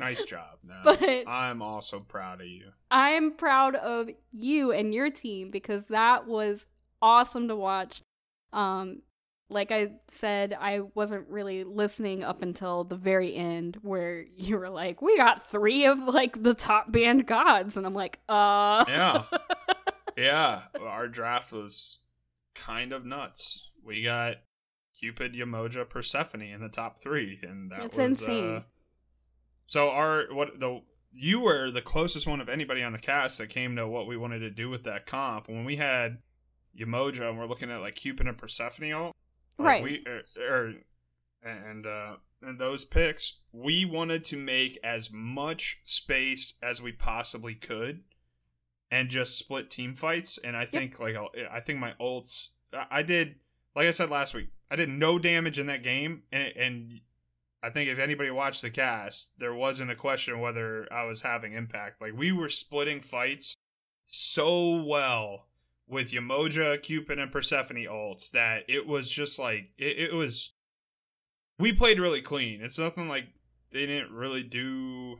[0.00, 0.58] Nice job.
[0.62, 2.70] No, But- I'm also proud of you.
[2.90, 6.66] i'm proud of you and your team because that was
[7.02, 8.02] awesome to watch
[8.52, 9.02] um
[9.50, 14.70] like I said, I wasn't really listening up until the very end where you were
[14.70, 17.76] like, we got three of like the top banned gods.
[17.76, 18.84] And I'm like, uh.
[18.88, 19.24] Yeah.
[20.16, 22.00] Yeah, our draft was
[22.56, 23.70] kind of nuts.
[23.84, 24.38] We got
[24.98, 28.56] Cupid, Yemoja, Persephone in the top three, and that was insane.
[28.56, 28.62] Uh,
[29.66, 30.82] so our what the
[31.12, 34.16] you were the closest one of anybody on the cast that came to what we
[34.16, 35.48] wanted to do with that comp.
[35.48, 36.18] When we had
[36.76, 39.14] Yemoja and we're looking at like Cupid and Persephone, all
[39.58, 39.82] like, Right.
[39.82, 40.74] We er, er,
[41.42, 47.54] and uh, and those picks, we wanted to make as much space as we possibly
[47.54, 48.04] could,
[48.90, 50.38] and just split team fights.
[50.38, 53.36] And I think like I'll- I think my ults, I- I did
[53.74, 57.00] like I said last week, I did no damage in that game, and and
[57.62, 61.54] I think if anybody watched the cast, there wasn't a question whether I was having
[61.54, 62.00] impact.
[62.00, 63.56] Like we were splitting fights
[64.06, 65.46] so well
[65.88, 70.52] with Yemoja, Cupid, and Persephone ults that it was just like it, it was.
[71.58, 72.60] We played really clean.
[72.62, 73.26] It's nothing like
[73.70, 75.18] they didn't really do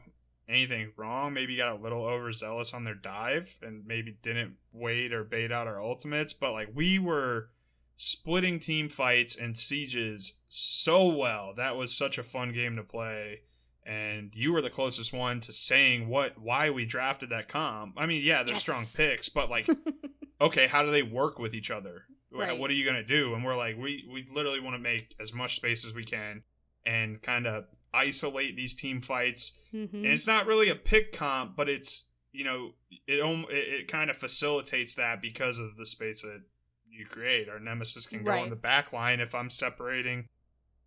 [0.48, 1.32] anything wrong.
[1.34, 5.66] Maybe got a little overzealous on their dive and maybe didn't wait or bait out
[5.66, 7.50] our ultimates, but like we were
[7.96, 11.52] splitting team fights and sieges so well.
[11.56, 13.40] That was such a fun game to play.
[13.84, 17.94] And you were the closest one to saying what why we drafted that comp.
[17.96, 18.60] I mean, yeah, they're Yes.
[18.60, 19.66] strong picks, but like
[20.40, 22.04] okay, how do they work with each other?
[22.30, 22.56] Right.
[22.58, 23.34] What are you gonna do?
[23.34, 26.42] And we're like, we we literally want to make as much space as we can
[26.84, 29.54] and kind of isolate these team fights.
[29.72, 29.92] Mhm.
[29.94, 32.74] And it's not really a pick comp, but it's you know
[33.06, 36.42] it it, it kind of facilitates that because of the space that
[36.90, 37.48] you create.
[37.48, 38.50] Our nemesis can go on Right.
[38.50, 40.26] the back line if I'm separating,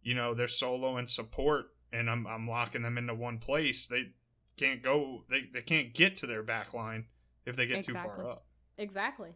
[0.04, 3.88] you know, their solo and support, and I'm I'm locking them into one place.
[3.88, 4.12] They
[4.58, 5.26] can't go.
[5.28, 7.08] They they can't get to their back line
[7.48, 8.46] if they get too far up.
[8.78, 9.32] Exactly.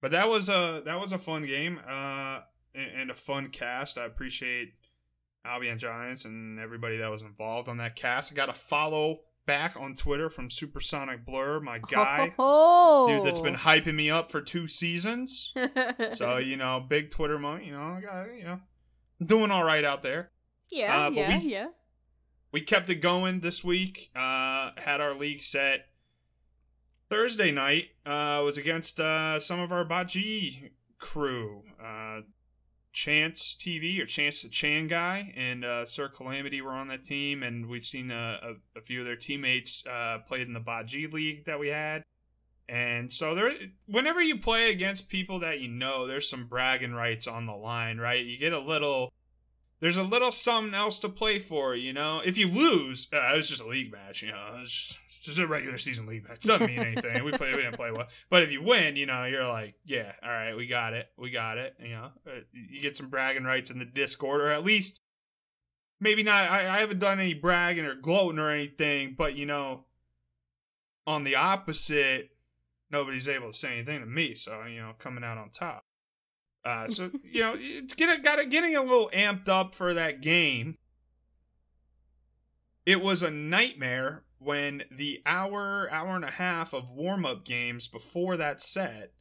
[0.00, 2.40] But that was a that was a fun game, uh,
[2.74, 3.98] and, and a fun cast.
[3.98, 4.74] I appreciate
[5.44, 8.32] Albion Giants and everybody that was involved on that cast.
[8.32, 13.06] I got a follow back on Twitter from Supersonic Blur, my guy, Oh.
[13.08, 15.52] dude that's been hyping me up for two seasons.
[16.12, 17.66] So you know, big Twitter money.
[17.66, 18.60] You know, got you know,
[19.24, 20.30] doing all right out there.
[20.68, 21.66] yeah, uh, yeah, we- yeah.
[22.52, 24.10] we kept it going this week.
[24.16, 25.86] Uh, had our league set.
[27.12, 31.62] Thursday night uh, was against uh, some of our Baji crew.
[31.78, 32.22] Uh,
[32.94, 37.42] Chance TV or Chance the Chan guy and uh, Sir Calamity were on that team,
[37.42, 41.06] and we've seen uh, a, a few of their teammates uh, played in the Baji
[41.06, 42.02] league that we had.
[42.66, 43.52] And so there,
[43.86, 47.98] whenever you play against people that you know, there's some bragging rights on the line,
[47.98, 48.24] right?
[48.24, 49.12] You get a little
[49.80, 52.22] there's a little something else to play for, you know.
[52.24, 54.62] If you lose, uh, it's just a league match, you know.
[55.22, 56.40] It's just a regular season league match.
[56.40, 57.22] Doesn't mean anything.
[57.22, 58.08] we play, we didn't play well.
[58.28, 61.30] But if you win, you know, you're like, yeah, all right, we got it, we
[61.30, 61.76] got it.
[61.78, 65.00] You know, Uh, you get some bragging rights in the Discord, or at least
[66.00, 66.50] maybe not.
[66.50, 69.84] I, I haven't done any bragging or gloating or anything, but you know,
[71.06, 72.30] on the opposite,
[72.90, 74.34] nobody's able to say anything to me.
[74.34, 75.84] So you know, coming out on top.
[76.64, 80.78] Uh, so you know, it's get got getting a little amped up for that game.
[82.84, 87.88] It was a nightmare when the hour, hour and a half of warm up games
[87.88, 89.12] before that set,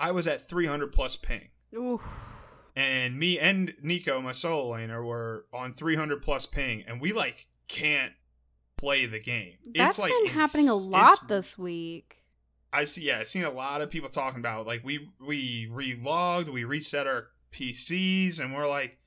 [0.00, 1.48] I was at 300 plus ping,
[2.76, 7.46] and me and Nico, my solo laner, were on 300 plus ping, and we like
[7.66, 8.12] can't
[8.76, 9.54] play the game.
[9.74, 12.24] That's it's like been happening a lot this week.
[12.72, 16.48] I've seen, yeah, I've seen a lot of people talking about like we we relogged,
[16.48, 18.98] we reset our PCs, and we're like,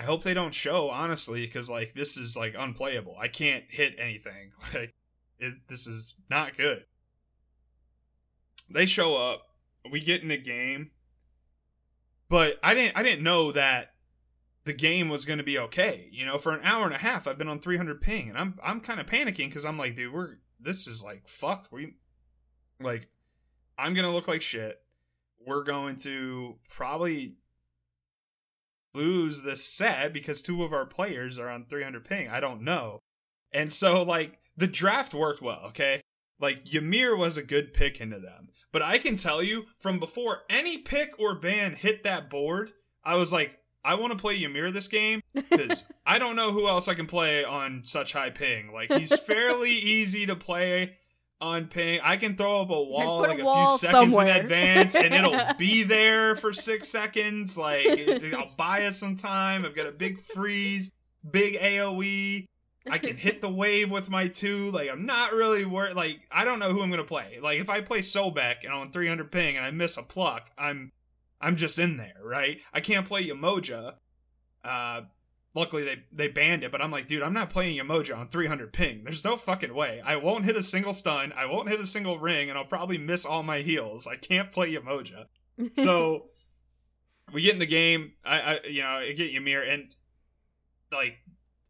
[0.00, 3.16] I hope they don't show honestly, because like this is like unplayable.
[3.20, 4.52] I can't hit anything.
[4.74, 4.94] Like
[5.38, 6.84] it, this is not good.
[8.70, 9.42] They show up,
[9.90, 10.92] we get in the game,
[12.30, 13.92] but I didn't I didn't know that
[14.64, 16.08] the game was going to be okay.
[16.10, 18.58] You know, for an hour and a half, I've been on 300 ping, and I'm
[18.64, 21.70] I'm kind of panicking because I'm like, dude, we're this is like fucked.
[21.70, 21.96] We
[22.80, 23.08] like,
[23.76, 24.80] I'm gonna look like shit.
[25.46, 27.36] We're going to probably
[28.94, 32.28] lose this set because two of our players are on 300 ping.
[32.28, 33.00] I don't know.
[33.52, 36.00] And so, like, the draft worked well, okay?
[36.40, 38.48] Like, Ymir was a good pick into them.
[38.72, 42.70] But I can tell you, from before any pick or ban hit that board,
[43.04, 46.68] I was like, I want to play Ymir this game because I don't know who
[46.68, 48.72] else I can play on such high ping.
[48.72, 50.98] Like he's fairly easy to play
[51.40, 52.00] on ping.
[52.02, 54.36] I can throw up a wall a like a, wall few seconds somewhere.
[54.36, 57.56] in advance, and it'll be there for six seconds.
[57.56, 59.64] Like it- I'll buy us some time.
[59.64, 60.92] I've got a big freeze,
[61.28, 62.46] big AOE.
[62.90, 64.70] I can hit the wave with my two.
[64.70, 65.94] Like I'm not really worried.
[65.96, 67.38] Like I don't know who I'm gonna play.
[67.40, 70.50] Like if I play Sobek and I'm on 300 ping and I miss a pluck,
[70.56, 70.92] I'm
[71.40, 72.58] I'm just in there, right?
[72.72, 73.94] I can't play Yemoja.
[74.64, 75.02] Uh,
[75.54, 78.72] luckily they they banned it, but I'm like, dude, I'm not playing Yemoja on 300
[78.72, 79.04] ping.
[79.04, 80.00] There's no fucking way.
[80.04, 81.32] I won't hit a single stun.
[81.36, 84.06] I won't hit a single ring, and I'll probably miss all my heals.
[84.06, 85.26] I can't play Yemoja.
[85.74, 86.28] So
[87.34, 88.14] we get in the game.
[88.24, 89.94] I, I you know I get Ymir and
[90.90, 91.18] like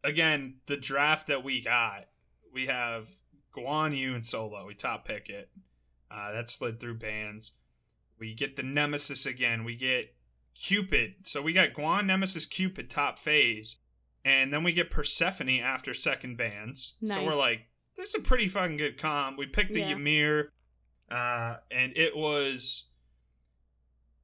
[0.01, 2.05] again the draft that we got.
[2.53, 3.09] We have
[3.53, 4.65] Guan Yu and Solo.
[4.65, 5.49] We top pick it.
[6.09, 7.53] Uh, that slid through bans.
[8.19, 9.63] We get the Nemesis again.
[9.63, 10.13] We get
[10.55, 11.15] Cupid.
[11.23, 13.77] So we got Guan, Nemesis, Cupid top phase.
[14.23, 16.97] And then we get Persephone after second bans.
[17.05, 17.61] So we're like,
[17.95, 19.37] this is a pretty fucking good comp.
[19.37, 19.91] We picked the Yeah.
[19.95, 20.51] Ymir.
[21.09, 22.87] Uh, and it was.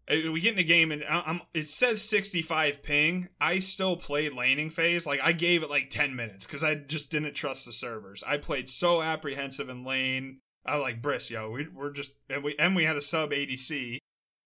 [0.10, 3.30] uh, We get in the game and I'm, it says 65 ping.
[3.42, 5.06] I still played laning phase.
[5.08, 8.24] Like I gave it like 10 minutes because I just didn't trust the servers.
[8.26, 10.40] I played so apprehensive in lane.
[10.66, 13.98] I like, Briss, yo, we, we're just and we and we had a sub ADC.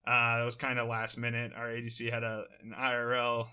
[0.06, 1.52] Uh, it was kind of last minute.
[1.56, 3.46] Our ADC had a an IRL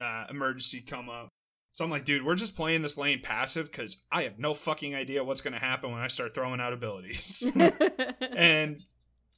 [0.00, 1.28] uh, emergency come up.
[1.72, 4.94] So I'm like, dude, we're just playing this lane passive because I have no fucking
[4.94, 7.50] idea what's gonna happen when I start throwing out abilities.
[8.20, 8.82] and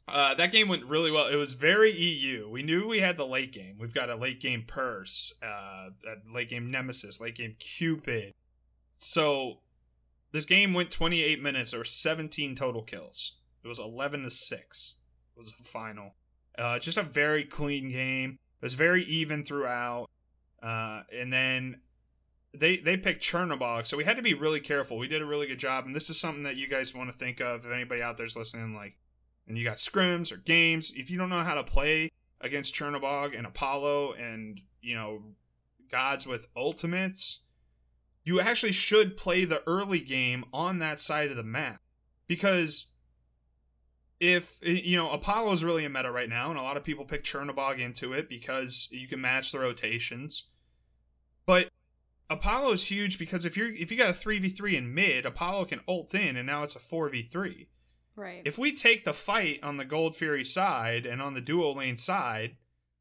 [0.07, 1.29] uh, that game went really well.
[1.29, 2.49] It was very EU.
[2.49, 3.77] We knew we had the late game.
[3.79, 8.33] We've got a late game purse, uh, a late game nemesis, late game cupid.
[8.93, 9.61] So
[10.33, 13.37] this game went 28 minutes or 17 total kills.
[13.64, 14.95] It was 11 to six.
[15.37, 16.14] Was the final.
[16.59, 18.38] Uh, just a very clean game.
[18.61, 20.11] It was very even throughout.
[20.62, 21.81] Uh, and then
[22.53, 24.99] they they picked Chernobog, so we had to be really careful.
[24.99, 27.16] We did a really good job, and this is something that you guys want to
[27.16, 28.75] think of if anybody out there's listening.
[28.75, 28.97] Like,
[29.47, 30.92] and you got scrims or games.
[30.97, 35.23] If you don't know how to play against Chernobog and Apollo, and you know
[35.90, 37.42] gods with ultimates,
[38.25, 41.81] you actually should play the early game on that side of the map
[42.27, 42.92] because
[44.20, 47.04] if you know Apollo is really a meta right now, and a lot of people
[47.04, 50.44] pick Chernobog into it because you can match the rotations.
[51.46, 51.68] But
[52.28, 55.24] Apollo is huge because if you're if you got a three v three in mid,
[55.24, 57.68] Apollo can ult in, and now it's a four v three.
[58.16, 58.42] right.
[58.44, 61.96] If we take the fight on the Gold Fury side and on the dual lane
[61.96, 62.57] side,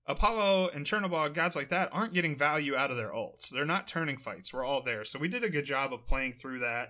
[0.05, 3.49] Apollo and Chernobog, gods like that, aren't getting value out of their ults.
[3.49, 4.53] They're not turning fights.
[4.53, 5.03] We're all there.
[5.03, 6.89] So we did a good job of playing through that.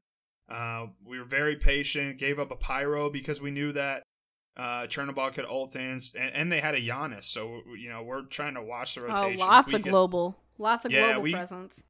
[0.49, 4.03] Uh, we were very patient, gave up a pyro because we knew that
[4.57, 7.27] uh, Chernobog could ult in, and, and they had a Janus.
[7.27, 10.83] So, you know, we're trying to watch the oh, lots We of get- global, lots
[10.83, 11.83] of Yeah, global we- presence.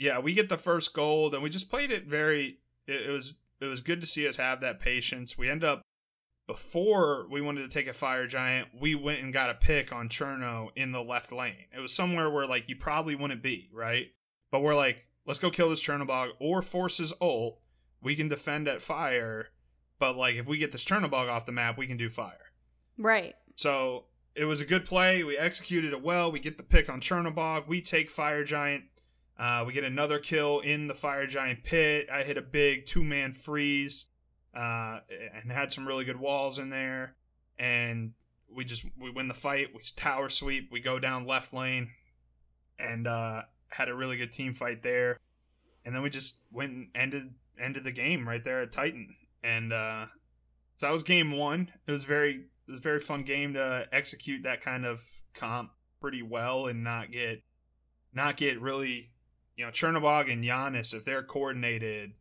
[0.00, 2.58] yeah, we get the first gold, and we just played it very.
[2.86, 5.36] It, it was it was good to see us have that patience.
[5.36, 5.82] We end up
[6.46, 10.08] before we wanted to take a fire giant, we went and got a pick on
[10.08, 11.66] Cherno in the left lane.
[11.76, 14.06] It was somewhere where like you probably wouldn't be right,
[14.50, 17.58] but we're like, let's go kill this Chernobog or force his ult.
[18.00, 19.48] We can defend at fire,
[19.98, 22.52] but like if we get this Chernobog off the map, we can do fire.
[22.96, 23.34] Right.
[23.56, 25.24] So it was a good play.
[25.24, 26.30] We executed it well.
[26.30, 27.66] We get the pick on Chernobog.
[27.66, 28.84] We take Fire Giant.
[29.38, 32.08] Uh, we get another kill in the Fire Giant pit.
[32.12, 34.06] I hit a big two man freeze
[34.54, 35.00] uh,
[35.34, 37.14] and had some really good walls in there.
[37.58, 38.12] And
[38.52, 39.68] we just we win the fight.
[39.74, 40.70] We tower sweep.
[40.70, 41.90] We go down left lane
[42.78, 45.16] and uh, had a really good team fight there.
[45.84, 49.16] And then we just went and ended ended the game right there at Titan.
[49.42, 50.06] And uh,
[50.74, 51.70] so that was game one.
[51.86, 55.02] It was very it was a very fun game to execute that kind of
[55.34, 55.70] comp
[56.00, 57.42] pretty well and not get
[58.12, 59.10] not get really
[59.56, 62.12] you know Chernobog and Janus if they're coordinated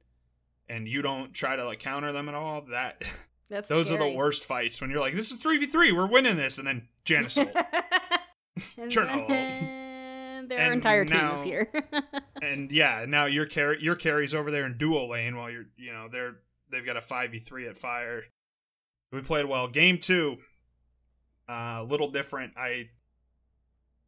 [0.70, 3.04] and you don't try to like counter them at all that
[3.50, 6.58] That's those are the worst fights when you're like this is 3v3 we're winning this
[6.58, 7.50] and then Janus ult.
[8.78, 9.28] and Cherno.
[9.28, 11.70] then their And entire team now- is here.
[12.42, 15.92] and yeah now your carry your carry's over there in dual lane while you're you
[15.94, 16.38] know they're
[16.72, 18.24] they've got a 5v3 at fire.
[19.12, 19.68] We played well.
[19.68, 20.38] Game two
[21.50, 22.54] uh, a little different.
[22.58, 22.90] I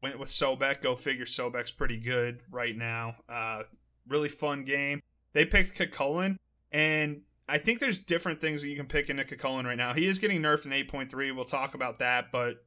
[0.01, 0.81] went with sobek.
[0.81, 3.15] Go figure sobek's pretty good right now.
[3.27, 3.63] Uh,
[4.07, 5.01] really fun game.
[5.33, 6.37] They picked Cu Chulainn,
[6.71, 9.93] and i think there's different things that you can pick into Cu Chulainn right now.
[9.93, 12.63] He is getting nerfed in 8.3 we'll talk about that but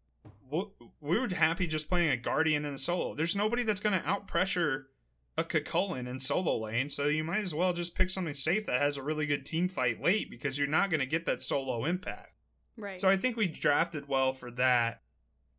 [0.50, 3.14] we were happy just playing a guardian and a solo.
[3.14, 4.88] There's nobody that's going to out pressure
[5.36, 8.66] a Cu Chulainn in solo lane, so you might as well just pick something safe
[8.66, 11.40] that has a really good team fight late because you're not going to get that
[11.40, 12.34] solo impact.
[12.76, 13.00] right.
[13.00, 15.02] So I think we drafted well for that.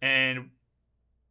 [0.01, 0.51] And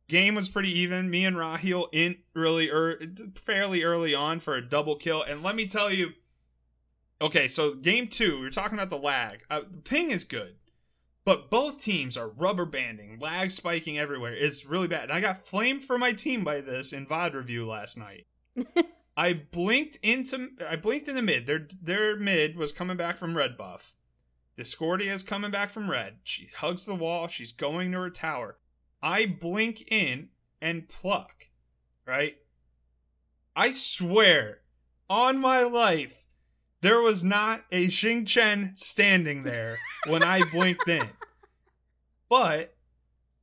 [0.08, 1.10] game was pretty even.
[1.10, 3.00] Me and Raheel in really er,
[3.34, 6.12] fairly early on for a double kill, and let me tell you.
[7.20, 9.44] Okay, so game two, we are talking about the lag.
[9.48, 10.56] Uh, the ping is good,
[11.24, 14.34] but both teams are rubber banding, lag spiking everywhere.
[14.34, 15.04] It's really bad.
[15.04, 18.26] And I got flamed for my team by this in VOD review last night.
[19.16, 21.46] I blinked into I blinked in the mid.
[21.46, 23.94] Their their mid was coming back from red buff.
[24.56, 26.18] Discordia is coming back from red.
[26.24, 27.26] She hugs the wall.
[27.26, 28.58] She's going to her tower.
[29.02, 30.28] I blink in
[30.60, 31.48] and pluck.
[32.06, 32.36] Right?
[33.54, 34.60] I swear
[35.08, 36.26] on my life
[36.80, 41.08] there was not a Xing Chen standing there when I blinked in.
[42.28, 42.71] But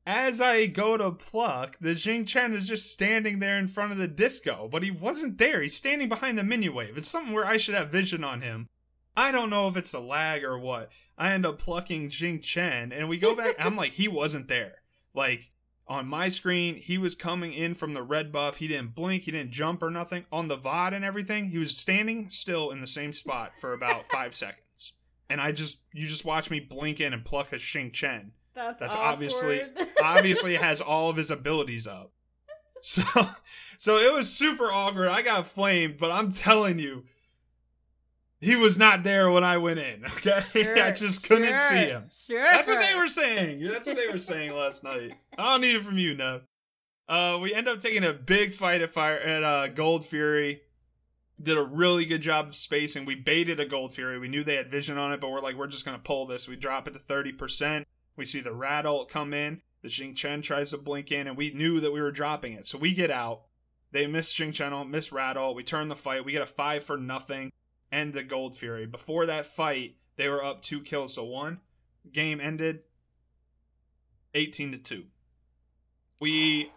[0.06, 3.98] as I go to pluck, the Xing Chen is just standing there in front of
[3.98, 5.62] the disco, but he wasn't there.
[5.62, 6.98] He's standing behind the mini wave.
[6.98, 8.68] It's something where I should have vision on him.
[9.16, 10.92] I don't know if it's a lag or what.
[11.18, 13.56] I end up plucking Xing Chen, and we go back.
[13.60, 14.82] I'm like, he wasn't there.
[15.14, 15.52] Like,
[15.90, 18.58] on my screen, he was coming in from the red buff.
[18.58, 20.26] He didn't blink, he didn't jump or nothing.
[20.32, 24.06] On the VOD and everything, he was standing still in the same spot for about
[24.12, 24.94] five seconds.
[25.30, 28.32] And I just, you just watch me blink in and pluck a Xing Chen.
[28.60, 29.62] That's, That's obviously
[30.04, 32.12] obviously has all of his abilities up.
[32.82, 33.04] So
[33.78, 35.08] so it was super awkward.
[35.08, 37.06] I got flamed, but I'm telling you,
[38.42, 40.04] he was not there when I went in.
[40.18, 42.10] Okay, Sure, I just couldn't sure, see him.
[42.28, 42.52] Sure.
[42.52, 43.64] That's what they were saying.
[43.64, 45.14] That's what they were saying last night.
[45.38, 46.42] I don't need it from you, Nev.
[47.08, 50.62] Uh, we end up taking a big fight at fire at uh, Gold Fury.
[51.42, 53.06] Did a really good job of spacing.
[53.06, 54.20] We baited a Gold Fury.
[54.20, 56.48] We knew they had vision on it, but we're like, we're just gonna pull this.
[56.48, 57.88] We drop it to thirty percent.
[58.20, 59.62] We see the rat ult come in.
[59.82, 62.66] The Xing Chen tries to blink in, and we knew that we were dropping it.
[62.66, 63.44] So we get out.
[63.92, 65.56] They miss Xing Chen ult, miss rat ult.
[65.56, 66.26] We turn the fight.
[66.26, 67.52] We get a five for nothing.
[67.92, 68.86] End the Gold Fury.
[68.86, 71.62] Before that fight, they were up two kills to one.
[72.12, 72.82] Game ended
[74.34, 75.06] 18 to 2.
[76.20, 76.72] We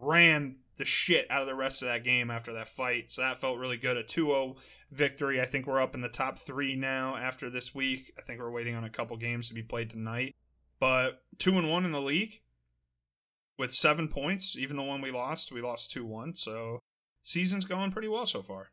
[0.00, 3.10] ran the shit out of the rest of that game after that fight.
[3.10, 3.96] So that felt really good.
[3.96, 4.56] A 2-0
[4.90, 5.40] victory.
[5.40, 8.12] I think we're up in the top 3 now after this week.
[8.18, 10.34] I think we're waiting on a couple games to be played tonight.
[10.80, 12.40] But 2 and 1 in the league
[13.58, 14.56] with 7 points.
[14.56, 16.36] Even the one we lost, we lost 2-1.
[16.38, 16.80] So
[17.22, 18.70] season's going pretty well so far.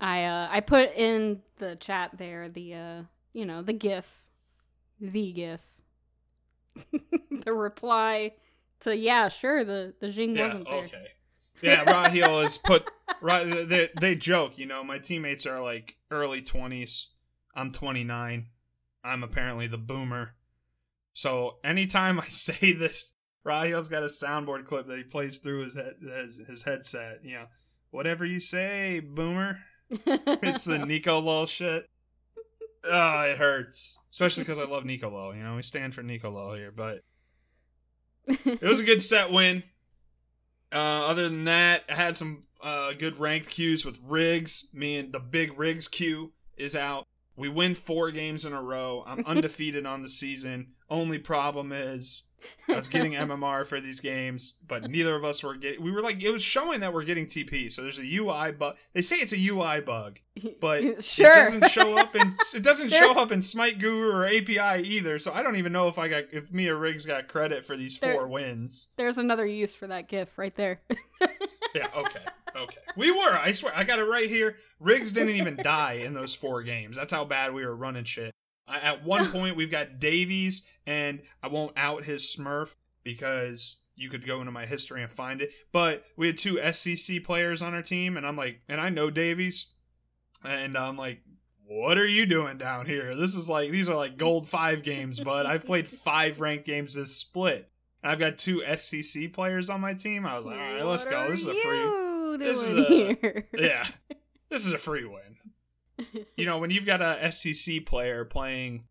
[0.00, 4.24] I uh I put in the chat there the uh you know the GIF,
[5.00, 5.60] the GIF,
[7.44, 8.32] the reply
[8.80, 10.84] to yeah sure the the Jing Yeah, wasn't there.
[10.84, 11.06] okay.
[11.62, 12.90] Yeah, Raheel is put
[13.20, 13.44] right.
[13.68, 14.82] They, they joke, you know.
[14.82, 17.10] My teammates are like early twenties.
[17.54, 18.46] I'm 29.
[19.04, 20.34] I'm apparently the boomer.
[21.12, 25.74] So anytime I say this, Raheel's got a soundboard clip that he plays through his
[25.74, 27.20] head, his, his headset.
[27.24, 27.46] You know,
[27.90, 29.60] whatever you say, boomer.
[30.06, 31.86] It's the Nico Lol shit.
[32.84, 35.34] Oh, it hurts, especially because I love Nico Lol.
[35.34, 37.02] You know, we stand for Nico Lol here, but
[38.26, 39.62] it was a good set win.
[40.72, 44.68] Uh, other than that, I had some uh, good ranked queues with Riggs.
[44.72, 47.06] Me and the big Riggs queue is out.
[47.36, 49.04] We win four games in a row.
[49.06, 50.68] I'm undefeated on the season.
[50.90, 52.24] Only problem is
[52.68, 55.82] I was getting MMR for these games, but neither of us were getting.
[55.82, 57.70] We were like, it was showing that we're getting TP.
[57.72, 58.76] So there's a UI bug.
[58.92, 60.18] They say it's a UI bug,
[60.60, 64.26] but sure it doesn't show up in it doesn't show up in Smite Guru or
[64.26, 65.18] API either.
[65.18, 67.76] So I don't even know if I got if me or Riggs got credit for
[67.76, 68.88] these There- four wins.
[68.96, 70.80] There's another use for that GIF right there.
[71.74, 72.20] Yeah, okay.
[72.56, 72.80] Okay.
[72.96, 74.56] We were, I swear, I got it right here.
[74.80, 76.96] Riggs didn't even die in those four games.
[76.96, 78.32] That's how bad we were running shit.
[78.66, 84.08] I, at one point, we've got Davies, and I won't out his Smurf because you
[84.08, 85.52] could go into my history and find it.
[85.72, 89.10] But we had two SCC players on our team, and I'm like, and I know
[89.10, 89.72] Davies,
[90.44, 91.22] and I'm like,
[91.66, 93.14] what are you doing down here?
[93.14, 96.94] This is like, these are like gold five games, but I've played five ranked games
[96.94, 97.70] this split.
[98.02, 100.26] And I've got two SCC players on my team.
[100.26, 101.28] I was like, all right, let's go.
[101.30, 101.78] This is a free.
[101.78, 102.01] you
[102.40, 103.48] this is doing a- here?
[103.58, 103.86] Yeah,
[104.50, 105.36] this is a free win.
[106.36, 108.84] You know, when you've got a SCC player playing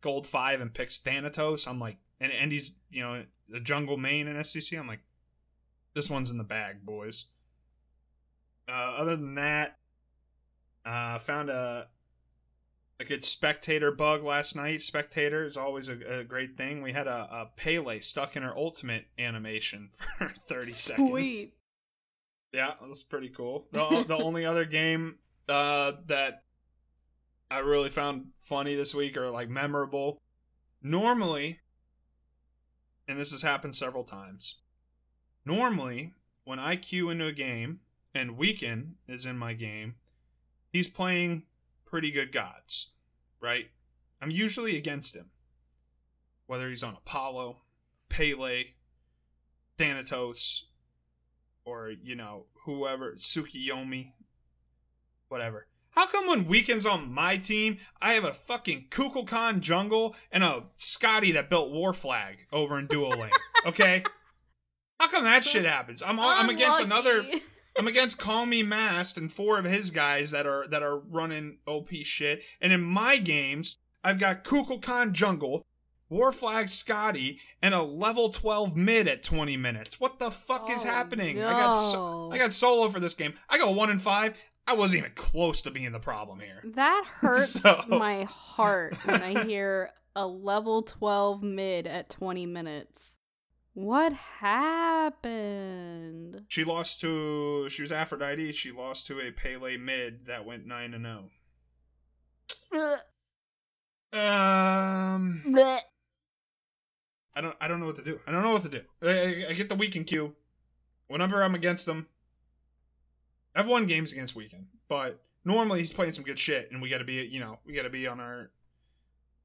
[0.00, 3.24] Gold Five and picks Thanatos, I'm like, and and he's you know
[3.54, 4.78] a jungle main in SCC.
[4.78, 5.00] I'm like,
[5.94, 7.26] this one's in the bag, boys.
[8.68, 9.78] Uh, other than that,
[10.84, 11.88] uh, found a
[13.00, 14.82] a good spectator bug last night.
[14.82, 16.82] Spectator is always a, a great thing.
[16.82, 21.08] We had a, a Pele stuck in her ultimate animation for 30 seconds.
[21.08, 21.52] Sweet.
[22.52, 23.66] Yeah, that was pretty cool.
[23.72, 25.18] The, the only other game
[25.48, 26.42] uh, that
[27.50, 30.20] I really found funny this week or like memorable.
[30.82, 31.60] Normally,
[33.06, 34.56] and this has happened several times.
[35.44, 37.80] Normally, when I queue into a game
[38.14, 39.96] and Weekend is in my game,
[40.70, 41.44] he's playing
[41.84, 42.92] pretty good gods,
[43.40, 43.70] right?
[44.20, 45.30] I'm usually against him.
[46.46, 47.58] Whether he's on Apollo,
[48.08, 48.64] Pele,
[49.76, 50.64] Thanatos
[51.68, 54.12] or, you know, whoever, Tsukiyomi,
[55.28, 55.66] whatever.
[55.90, 60.64] How come when weekends on my team, I have a fucking Kukulkan jungle and a
[60.76, 63.30] Scotty that built War Flag over in Duo Lane?
[63.66, 64.04] Okay?
[65.00, 66.00] How come that shit happens?
[66.00, 67.26] I'm all, I'm against another
[67.76, 71.58] I'm against Call Me Mast and four of his guys that are that are running
[71.66, 72.44] OP shit.
[72.60, 75.66] And in my games, I've got Kukulkan Jungle,
[76.10, 80.00] Warflag Scotty, and a level 12 mid at 20 minutes.
[80.00, 81.38] What the fuck is Oh, happening?
[81.42, 83.34] I got so- I got solo for this game.
[83.48, 84.38] I go one and five.
[84.66, 86.62] I wasn't even close to being the problem here.
[86.74, 93.16] That hurts So- my heart when I hear a level 12 mid at 20 minutes.
[93.74, 94.12] What
[95.22, 96.42] happened?
[96.48, 98.50] She lost to she was Aphrodite.
[98.52, 101.30] She lost to a Pele mid that went nine and oh.
[102.74, 102.96] zero.
[104.12, 105.42] Um.
[105.46, 105.82] blech.
[107.38, 108.18] I don't I don't know what to do.
[108.26, 108.80] I don't know what to do.
[109.00, 110.34] I, I, I get the weekend queue.
[111.06, 112.08] Whenever I'm against him,
[113.54, 116.98] I've won games against weekend, but normally he's playing some good shit, and we got
[116.98, 118.50] to be you know we got to be on our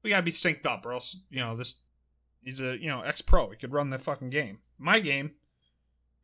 [0.02, 1.82] we got to be synced up, or else you know this
[2.42, 3.50] he's a you know ex pro.
[3.50, 4.58] He could run the fucking game.
[4.76, 5.30] My game,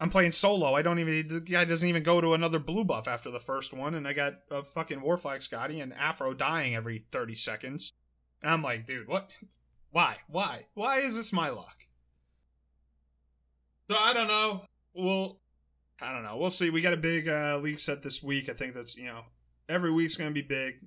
[0.01, 0.75] I'm playing solo.
[0.75, 3.73] I don't even the guy doesn't even go to another blue buff after the first
[3.73, 7.93] one, and I got a fucking Warflag Scotty and Afro dying every 30 seconds.
[8.43, 9.31] And I'm like, dude, what?
[9.91, 10.17] Why?
[10.29, 10.67] Why?
[10.75, 11.77] Why is this my luck?
[13.89, 14.65] So I don't know.
[14.95, 15.41] Well,
[16.01, 16.37] I don't know.
[16.37, 16.71] We'll see.
[16.71, 18.49] We got a big uh, league set this week.
[18.49, 19.23] I think that's you know
[19.69, 20.81] every week's gonna be big.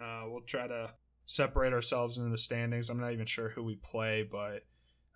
[0.00, 0.90] Uh, we'll try to
[1.26, 2.90] separate ourselves into the standings.
[2.90, 4.64] I'm not even sure who we play, but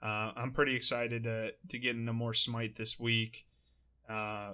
[0.02, 3.46] uh, I'm pretty excited to to get into more Smite this week.
[4.08, 4.52] Uh,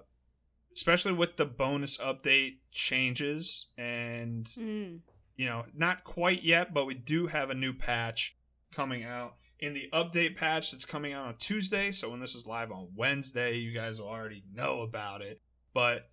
[0.75, 5.01] especially with the bonus update changes and Mm.
[5.37, 8.37] you know, not quite yet, but we do have a new patch
[8.75, 9.35] coming out.
[9.59, 12.89] In the update patch that's coming out on Tuesday, so when this is live on
[12.97, 15.43] Wednesday, you guys will already know about it.
[15.75, 16.09] But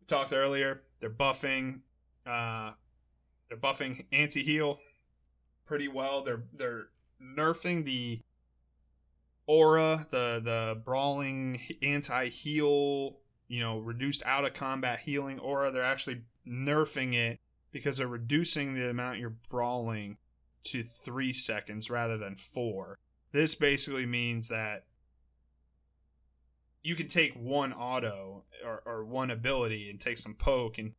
[0.00, 1.80] we talked earlier, they're buffing
[2.26, 2.72] uh
[3.48, 4.78] they're buffing anti-heal
[5.64, 6.22] pretty well.
[6.22, 6.86] They're they're
[7.22, 8.20] nerfing the
[9.46, 15.70] aura, the the brawling anti-heal, you know, reduced out of combat healing aura.
[15.70, 17.38] They're actually nerfing it
[17.70, 20.16] because they're reducing the amount you're brawling
[20.64, 22.98] to three seconds rather than four.
[23.32, 24.84] This basically means that
[26.82, 30.92] you can take one auto or, or one ability and take some poke, and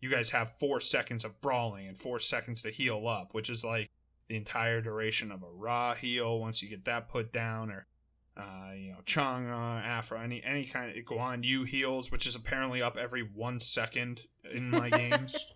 [0.00, 3.64] you guys have four seconds of brawling and four seconds to heal up, which is
[3.64, 3.90] like
[4.28, 7.86] the entire duration of a Ra heal once you get that put down, or
[8.36, 12.34] uh, you know, Chang, uh, Afro, any any kind of Guan Yu heals, which is
[12.34, 15.52] apparently up every one second in my games.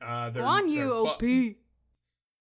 [0.00, 0.78] Uh, they're, on you,
[1.18, 1.56] they're bu- OP.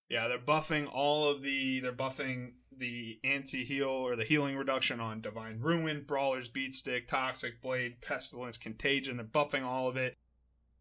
[0.10, 1.80] yeah, they're buffing all of the.
[1.80, 7.62] They're buffing the anti heal or the healing reduction on Divine Ruin, Brawler's Beatstick, Toxic
[7.62, 9.18] Blade, Pestilence, Contagion.
[9.18, 10.16] They're buffing all of it.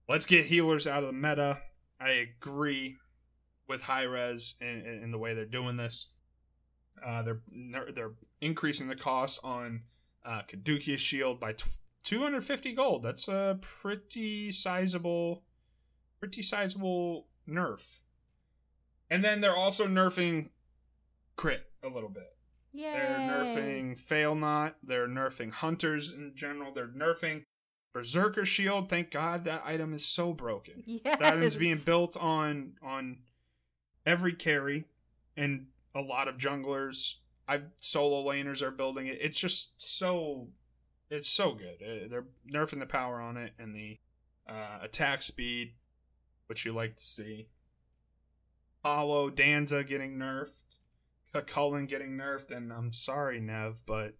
[0.08, 1.60] Let's get healers out of the meta.
[2.00, 2.96] I agree
[3.68, 6.06] with Hi-Rez in, in, the way they're doing this.
[7.04, 7.40] Uh, they're
[7.94, 9.82] they're increasing the cost on
[10.24, 11.68] uh, Kadukia's shield by t-
[12.04, 13.02] 250 gold.
[13.02, 15.42] That's a pretty sizable,
[16.18, 18.00] pretty sizable nerf.
[19.10, 20.50] And then they're also nerfing
[21.36, 22.34] crit a little bit.
[22.72, 22.92] Yay.
[22.92, 24.76] They're nerfing Fail Not.
[24.82, 26.72] They're nerfing Hunters in general.
[26.72, 27.44] They're nerfing
[27.92, 28.88] Berserker Shield.
[28.88, 30.82] Thank God that item is so broken.
[30.86, 31.16] Yes.
[31.20, 33.18] That is being built on on
[34.04, 34.84] every carry,
[35.36, 37.16] and a lot of junglers.
[37.46, 39.18] I've solo laners are building it.
[39.22, 40.48] It's just so,
[41.10, 41.82] it's so good.
[41.82, 43.98] Uh, They're nerfing the power on it and the
[44.46, 45.72] uh, attack speed,
[46.46, 47.48] which you like to see.
[48.88, 50.78] Hollow Danza getting nerfed,
[51.46, 54.14] Cullen getting nerfed, and I'm sorry, Nev, but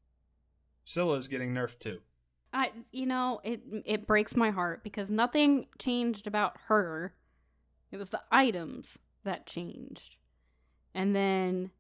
[0.85, 2.01] Scylla's getting nerfed too.
[2.53, 7.15] I you know, it it breaks my heart because nothing changed about her.
[7.91, 10.17] It was the items that changed.
[10.95, 11.71] And then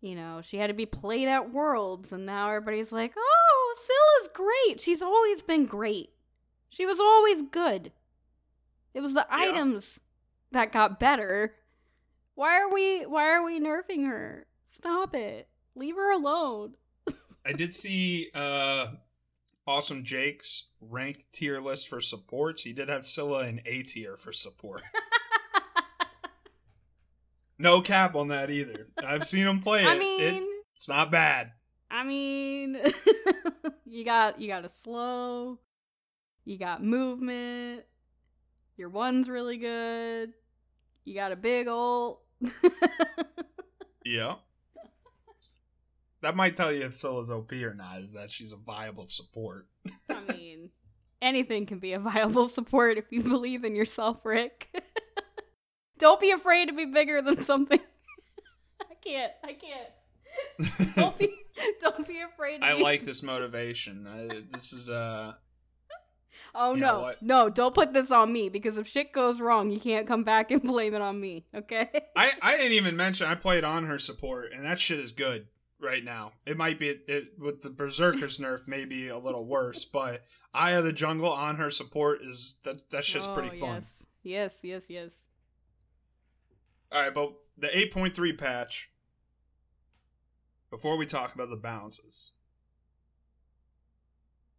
[0.00, 4.30] you know, she had to be played at Worlds and now everybody's like, "Oh, Scylla's
[4.34, 4.80] great.
[4.80, 6.10] She's always been great.
[6.68, 7.92] She was always good."
[8.94, 9.36] It was the Yeah.
[9.36, 10.00] items
[10.52, 11.56] that got better.
[12.40, 14.46] Why are we why are we nerfing her?
[14.72, 15.46] Stop it.
[15.74, 16.72] Leave her alone.
[17.46, 18.86] I did see uh
[19.66, 22.62] Awesome Jake's ranked tier list for supports.
[22.62, 24.80] He did have Scylla in A tier for support.
[27.58, 28.88] no cap on that either.
[29.04, 29.86] I've seen him play it.
[29.88, 31.52] I It- mean, it's not bad.
[31.90, 32.78] I mean,
[33.84, 35.58] you got you got a slow,
[36.46, 37.82] you got movement.
[38.78, 40.32] Your one's really good.
[41.04, 42.22] You got a big ult.
[44.04, 44.36] Yeah.
[46.22, 48.00] that might tell you if Scylla's OP or not.
[48.00, 49.66] Is that she's a viable support?
[50.08, 50.70] I mean,
[51.22, 54.68] anything can be a viable support if you believe in yourself, Rick.
[55.98, 57.78] Don't be afraid to be bigger than something.
[58.80, 59.32] I can't.
[59.44, 60.94] I can't.
[60.96, 61.34] Don't be.
[61.82, 62.62] Don't be afraid.
[62.62, 64.06] To I like this motivation.
[64.06, 65.34] I, this is uh
[66.54, 67.48] Oh You no, no!
[67.48, 70.62] Don't put this on me because if shit goes wrong, you can't come back and
[70.64, 71.46] blame it on me.
[71.54, 71.88] Okay?
[72.16, 75.46] I I didn't even mention I played on her support and that shit is good
[75.80, 76.32] right now.
[76.46, 80.84] It might be it with the berserkers nerf maybe a little worse, but Eye of
[80.84, 83.76] the Jungle on her support is that that shit's oh, pretty Oh, fun.
[83.76, 85.10] Yes, yes, yes, yes.
[86.92, 88.90] All right, but the 8.3 patch.
[90.70, 92.30] Before we talk about the balances,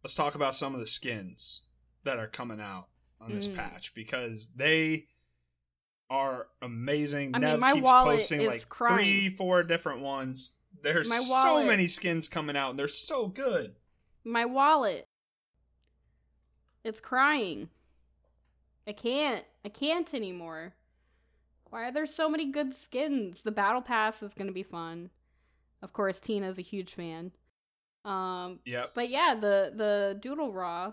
[0.04, 1.62] let's talk about some of the skins
[2.04, 2.88] that are coming out
[3.20, 3.56] on this Mm.
[3.56, 5.08] patch because they
[6.10, 7.34] are amazing.
[7.34, 8.96] I mean, Nev my keeps wallet posting is like crying.
[8.98, 10.58] three, four different ones.
[10.82, 13.76] There's My so wallet- many skins coming out, and they're so good.
[14.24, 15.08] My wallet.
[16.84, 17.70] It's crying.
[18.86, 19.44] I can't.
[19.64, 20.74] I can't anymore.
[21.70, 23.42] Why are there so many good skins?
[23.42, 25.10] The battle pass is going to be fun.
[25.80, 27.32] Of course, Tina's a huge fan.
[28.04, 28.94] Um, Yep.
[28.94, 30.92] but yeah, the the Doodle Ra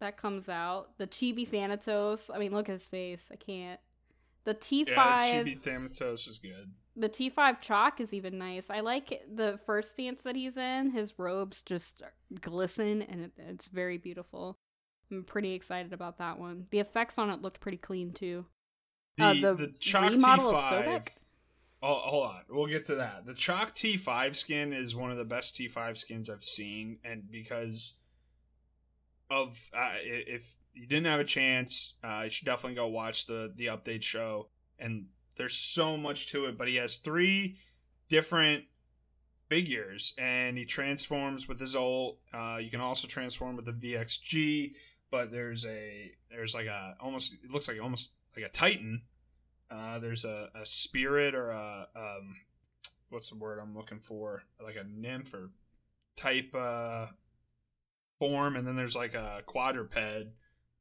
[0.00, 0.98] that comes out.
[0.98, 2.30] The Chibi Thanatos.
[2.32, 3.28] I mean, look at his face.
[3.32, 3.80] I can't.
[4.44, 6.72] The T5 Yeah, Chibi Thanatos is good.
[6.96, 8.68] the T5 Chaac is even nice.
[8.68, 10.90] I like the first stance that he's in.
[10.90, 12.02] His robes just
[12.40, 14.58] glisten and it, it's very beautiful.
[15.10, 16.66] I'm pretty excited about that one.
[16.70, 18.46] The effects on it looked pretty clean too.
[19.16, 20.84] The, uh, the, Chaac remodel T5.
[20.84, 21.24] Sobex?
[21.82, 22.40] Oh, hold on.
[22.48, 23.26] We'll get to that.
[23.26, 27.96] The Chaac T5 skin is one of the best T5 skins I've seen, and because
[29.42, 33.52] of uh, if you didn't have a chance, uh, you should definitely go watch the
[33.54, 34.48] the update show.
[34.78, 35.06] And
[35.36, 37.56] there's so much to it, but he has three
[38.08, 38.64] different
[39.48, 42.18] figures, and he transforms with his ult.
[42.32, 44.74] Uh, you can also transform with the VXG,
[45.10, 49.02] but there's a there's like a almost it looks like almost like a Titan
[49.70, 52.36] uh, there's a, a spirit or a um,
[53.10, 54.44] what's the word I'm looking for?
[54.62, 55.50] Like a nymph or
[56.16, 57.06] type uh,
[58.28, 59.98] form, and then there's like a quadruped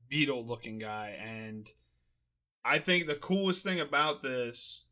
[0.07, 1.17] beetle looking guy.
[1.21, 1.69] And
[2.63, 4.85] I think the coolest thing about this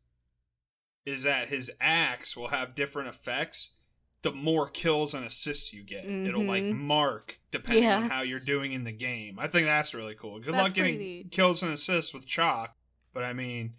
[1.06, 3.76] is that his axe will have different effects.
[4.22, 6.76] The more kills and assists you get, it'll like Mhm.
[6.76, 9.38] mark depending on how you're doing in the game.
[9.38, 10.38] I think that's really cool.
[10.38, 11.30] Good That's luck getting neat.
[11.32, 12.68] kills and assists with Chaac,
[13.12, 13.74] but I mean,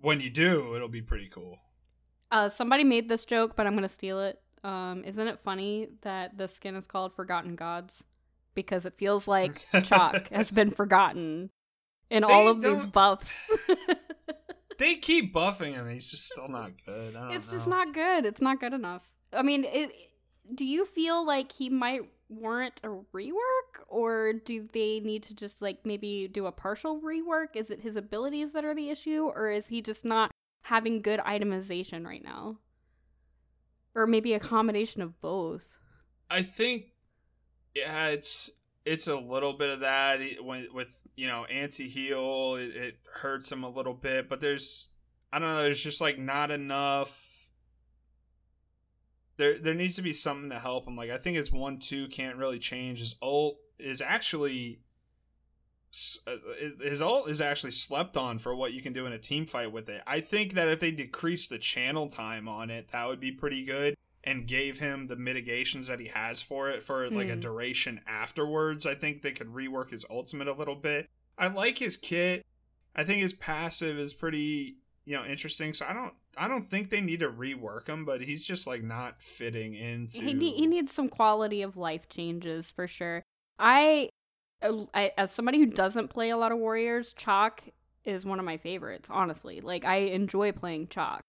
[0.00, 1.58] when you do, it'll be pretty cool.
[2.30, 4.40] Uh, somebody made this joke, but I'm gonna steal it.
[4.62, 8.04] Um, isn't it funny that the skin is called Forgotten Gods?
[8.60, 11.50] Because it feels like Chaac has been forgotten
[12.10, 13.50] in all of these buffs.
[14.80, 15.90] They keep buffing him.
[15.90, 17.14] He's just still not good.
[17.14, 17.58] I don't it's know.
[17.58, 18.24] just not good.
[18.24, 19.02] It's not good enough.
[19.30, 19.90] I mean, it,
[20.54, 22.00] do you feel like he might
[22.30, 27.56] warrant a rework, or do they need to just like maybe do a partial rework?
[27.56, 30.30] Is it his abilities that are the issue, or is he just not
[30.62, 32.56] having good itemization right now?
[33.94, 35.76] Or maybe a combination of both.
[36.30, 36.89] I think,
[37.74, 38.50] yeah, it's
[38.84, 42.56] it's a little bit of that He- when with you know anti heal.
[42.56, 44.90] It, it hurts him a little bit, but there's
[45.32, 45.62] I don't know.
[45.62, 47.48] There's just like not enough.
[49.36, 50.96] There there needs to be something to help him.
[50.96, 52.98] Like I think his one two can't really change.
[53.00, 54.80] His ult is actually.
[56.26, 56.36] uh,
[56.82, 59.72] His ult is actually slept on for what you can do in a team fight
[59.72, 60.02] with it.
[60.06, 63.64] I think that if they decrease the channel time on it, that would be pretty
[63.64, 63.94] good
[64.24, 67.40] and gave him the mitigations that he has for it for like a Hmm.
[67.40, 68.84] duration afterwards.
[68.86, 71.08] I think they could rework his ultimate a little bit.
[71.38, 72.44] I like his kit.
[72.94, 75.72] I think his passive is pretty, you know, interesting.
[75.72, 78.82] So I don't I don't think they need to rework him, but he's just like
[78.82, 83.22] not fitting into He, he needs some quality of life changes for sure.
[83.58, 84.10] I,
[84.62, 87.72] I, as somebody who doesn't play a lot of warriors, Chaac
[88.04, 89.08] is one of my favorites.
[89.10, 91.20] Honestly, like I enjoy playing Chaac.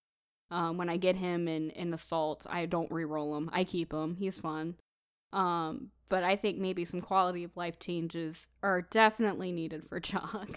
[0.52, 3.50] Um, when I get him in in assault, I don't re-roll him.
[3.54, 4.18] I keep him.
[4.18, 4.76] He's fun.
[5.34, 10.56] Um, but I think maybe some quality of life changes are definitely needed for Chaac.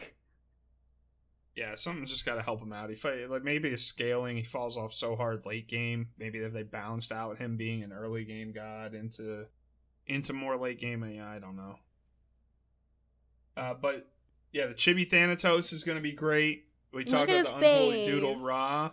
[1.55, 2.91] Yeah, something's just got to help him out.
[2.91, 6.09] He fight, like maybe his scaling, he falls off so hard late game.
[6.19, 9.47] Maybe if they balanced out him being an early game god into
[10.09, 11.77] into more late game, yeah, I don't know.
[13.57, 14.09] Uh, but
[14.53, 16.65] yeah, the Chibi Thanatos is going to be great.
[16.93, 18.07] We talked about the Unholy face.
[18.07, 18.91] Doodle Ra.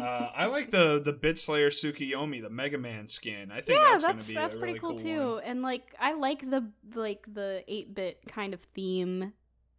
[0.00, 3.50] Uh, I like the the Bit Slayer Tsukiyomi, the Mega Man skin.
[3.50, 4.34] I think yeah, that's, that's going to be really cool.
[4.34, 5.34] Yeah, that's pretty really cool, cool too.
[5.34, 5.44] one.
[5.44, 9.32] And like I like the like the eight bit kind of theme.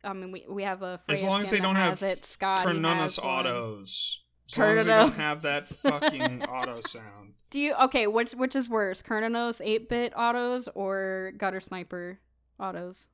[0.03, 2.19] I mean, we we have a As long as they don't have it.
[2.19, 7.33] Scotty Cernunnos autos, As long as they don't have that fucking auto sound.
[7.49, 8.07] Do you okay?
[8.07, 12.19] Which which is worse, Cernunnos eight bit autos or Gutter Sniper
[12.59, 13.07] autos?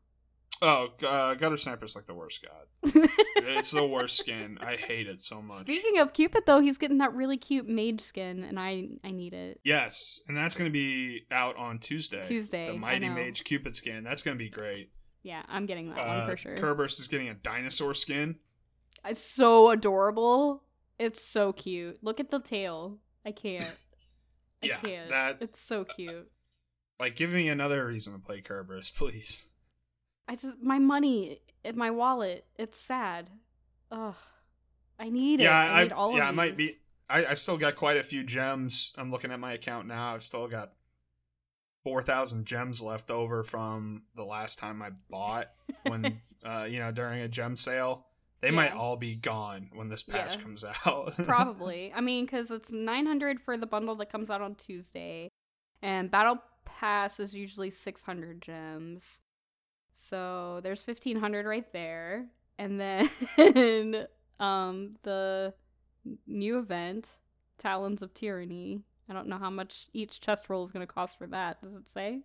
[0.67, 2.91] Oh, uh, Gutter Sniper's like the worst god.
[3.47, 4.57] It's the worst skin.
[4.61, 5.61] I hate it so much.
[5.61, 9.33] Speaking of Cupid, though, he's getting that really cute mage skin, and I I need
[9.33, 9.59] it.
[9.63, 12.23] Yes, and that's going to be out on Tuesday.
[12.23, 13.07] Tuesday, The Mighty.
[13.09, 14.03] Mage Cupid skin.
[14.03, 14.89] That's going to be great.
[15.21, 16.55] Yeah, I'm getting that Uh, one for sure.
[16.57, 18.37] Kerberos is getting a dinosaur skin.
[19.05, 20.63] It's so adorable.
[20.97, 21.99] It's so cute.
[22.01, 22.97] Look at the tail.
[23.25, 23.63] I can't.
[24.63, 25.09] I Yeah, can't.
[25.09, 26.31] that- It's so cute.
[26.99, 29.45] Like, give me another reason to play Kerberos, please.
[30.27, 32.45] I just my money in my wallet.
[32.57, 33.29] It's sad.
[33.91, 34.15] Ugh.
[34.97, 35.71] I need yeah, it.
[35.71, 36.77] I, I, need all yeah, of I might be.
[37.09, 38.93] I, I've still got quite a few gems.
[38.97, 40.13] I'm looking at my account now.
[40.13, 40.73] I've still got
[41.83, 45.51] four thousand gems left over from the last time I bought
[45.83, 48.05] when, uh, you know, during a gem sale.
[48.41, 50.41] They might all be gone when this patch Yeah.
[50.41, 51.15] comes out.
[51.25, 51.91] Probably.
[51.93, 55.29] I mean, because it's 900 for the bundle that comes out on Tuesday,
[55.81, 59.19] and Battle Pass is usually 600 gems.
[59.95, 62.27] So there's 1500 right there.
[62.57, 63.09] And then
[64.39, 65.53] um the
[66.27, 67.07] new event,
[67.57, 68.83] Talons of Tyranny.
[69.09, 71.61] I don't know how much each chest roll is going to cost for that.
[71.61, 72.21] Does it say?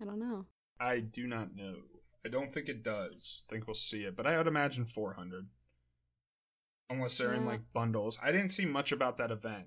[0.00, 0.46] I don't know.
[0.78, 1.74] I do not know.
[2.24, 3.44] I don't think it does.
[3.48, 5.48] I think we'll see it, but I would imagine 400.
[6.88, 8.18] Unless they're in like bundles.
[8.22, 9.66] I didn't see much about that event.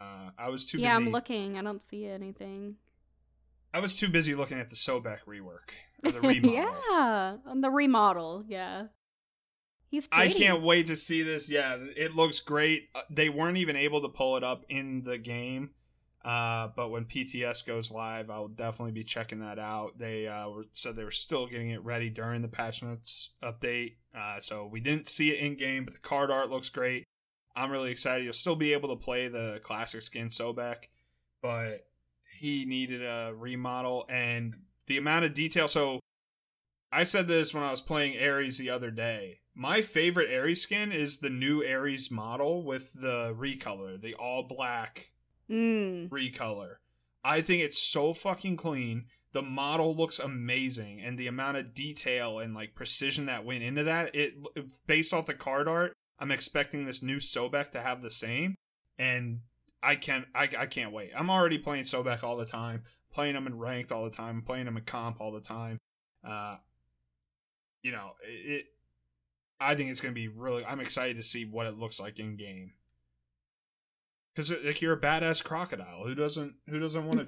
[0.00, 0.84] Uh, I was too busy.
[0.84, 1.06] yeah, busy.
[1.06, 1.56] I'm looking.
[1.58, 2.76] I don't see anything.
[3.74, 5.70] I was too busy looking at the Sobek rework
[6.04, 6.52] or the remodel.
[6.52, 8.44] yeah, on the remodel.
[8.46, 8.86] Yeah,
[9.88, 10.08] he's.
[10.12, 11.50] I can't wait to see this.
[11.50, 12.88] Yeah, it looks great.
[12.94, 15.70] Uh, They weren't even able to pull it up in the game,
[16.24, 19.98] uh, but when PTS goes live, I'll definitely be checking that out.
[19.98, 23.94] They uh, were said they were still getting it ready during the patch notes update,
[24.14, 27.04] uh, so we didn't see it in game, but the card art looks great.
[27.56, 28.24] I'm really excited.
[28.24, 30.84] You'll still be able to play the classic skin Sobek,
[31.42, 31.86] but
[32.42, 34.56] he needed a remodel and
[34.88, 35.68] the amount of detail.
[35.68, 36.00] So
[36.90, 39.38] I said this when I was playing Ares the other day.
[39.54, 45.12] My favorite Ares skin is the new Ares model with the recolor, the all black
[45.48, 46.08] Mm.
[46.08, 46.76] recolor.
[47.22, 49.06] I think it's so fucking clean.
[49.32, 53.84] The model looks amazing, and the amount of detail and like precision that went into
[53.84, 54.34] that, it
[54.86, 58.56] based off the card art, I'm expecting this new Sobek to have the same,
[58.98, 59.40] and
[59.82, 61.10] I can't, I, I can't wait.
[61.16, 64.66] I'm already playing Sobek all the time, playing them in ranked all the time, playing
[64.66, 65.78] them in comp all the time.
[66.26, 66.56] Uh,
[67.82, 68.66] you know, it, it
[69.60, 70.64] I think it's gonna be really.
[70.64, 72.72] I'm excited to see what it looks like in game.
[74.34, 76.04] Because like you're a badass crocodile.
[76.04, 76.54] Who doesn't?
[76.68, 77.26] Who doesn't want to?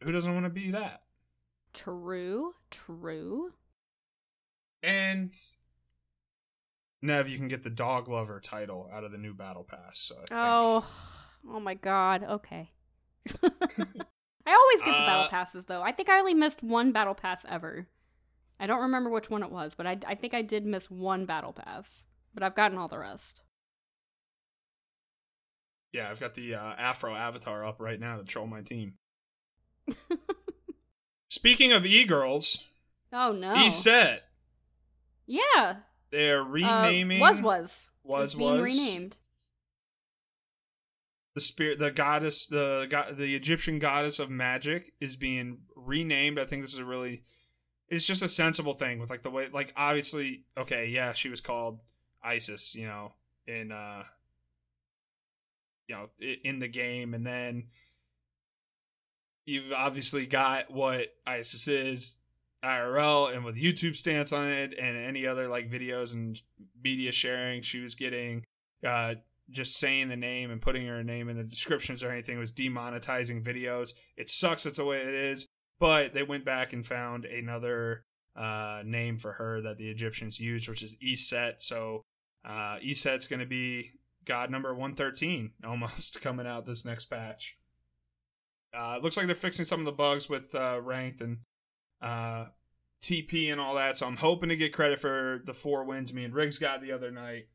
[0.04, 1.02] who doesn't want to be that?
[1.74, 2.54] True.
[2.70, 3.52] True.
[4.82, 5.34] And
[7.02, 9.98] Nev, you can get the dog lover title out of the new battle pass.
[9.98, 10.86] So I think, Oh.
[11.48, 12.24] Oh my God.
[12.24, 12.70] Okay.
[13.42, 15.82] I always get the battle Uh, passes though.
[15.82, 17.88] I think I only missed one battle pass ever.
[18.60, 21.26] I don't remember which one it was, but I, I think I did miss one
[21.26, 22.04] battle pass.
[22.32, 23.42] But I've gotten all the rest.
[25.92, 28.94] yeah, I've got the uh, Afro avatar up right now to troll my team.
[31.28, 32.64] Speaking of e girls,
[33.12, 33.54] Oh no.
[33.56, 34.24] e set
[35.26, 35.76] Yeah.
[36.10, 39.16] they're Uh, renaming was was was It's being was renamed.
[41.36, 46.38] The spirit the goddess the go- the egyptian goddess of magic is being renamed.
[46.38, 47.22] I think this is a really
[47.90, 51.42] it's just a sensible thing with like the way like obviously okay yeah she was
[51.42, 51.80] called
[52.24, 53.12] isis you know
[53.46, 54.04] in uh
[55.86, 56.06] you know
[56.42, 57.12] in the game.
[57.12, 57.66] And then
[59.44, 62.18] you've obviously got what isis is
[62.64, 66.40] irl and with youtube stance on it and any other like videos and
[66.82, 68.44] media sharing she was getting
[68.84, 69.14] uh
[69.50, 73.44] just saying the name and putting her name in the descriptions or anything was demonetizing
[73.44, 73.90] videos.
[74.16, 74.64] It sucks.
[74.64, 75.46] That's the way it is.
[75.78, 80.68] But they went back and found another uh, name for her that the Egyptians used,
[80.68, 81.60] which is Eset.
[81.60, 82.02] So
[82.44, 83.92] uh, Eset's going to be
[84.24, 87.56] God number 113 almost coming out this next patch.
[88.76, 91.38] Uh, looks like they're fixing some of the bugs with uh, ranked and
[92.02, 92.46] uh,
[93.02, 93.96] TP and all that.
[93.96, 96.92] So I'm hoping to get credit for the four wins me and Riggs got the
[96.92, 97.46] other night.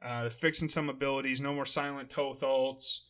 [0.00, 3.04] Uh, fixing some abilities, no more silent Thoth ults.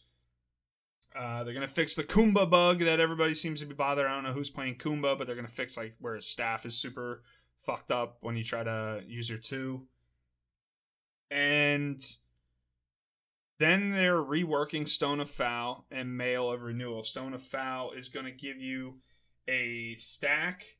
[1.15, 4.07] Uh, they're gonna fix the Kumba bug that everybody seems to be bothered.
[4.07, 6.77] I don't know who's playing Kumba, but they're gonna fix like where his staff is
[6.77, 7.23] super
[7.59, 9.87] fucked up when you try to use your two.
[11.31, 12.01] And
[13.59, 17.03] then they're reworking Stone of Fal and Mail of Renewal.
[17.03, 19.01] Stone of Fal is gonna give you
[19.47, 20.77] a stack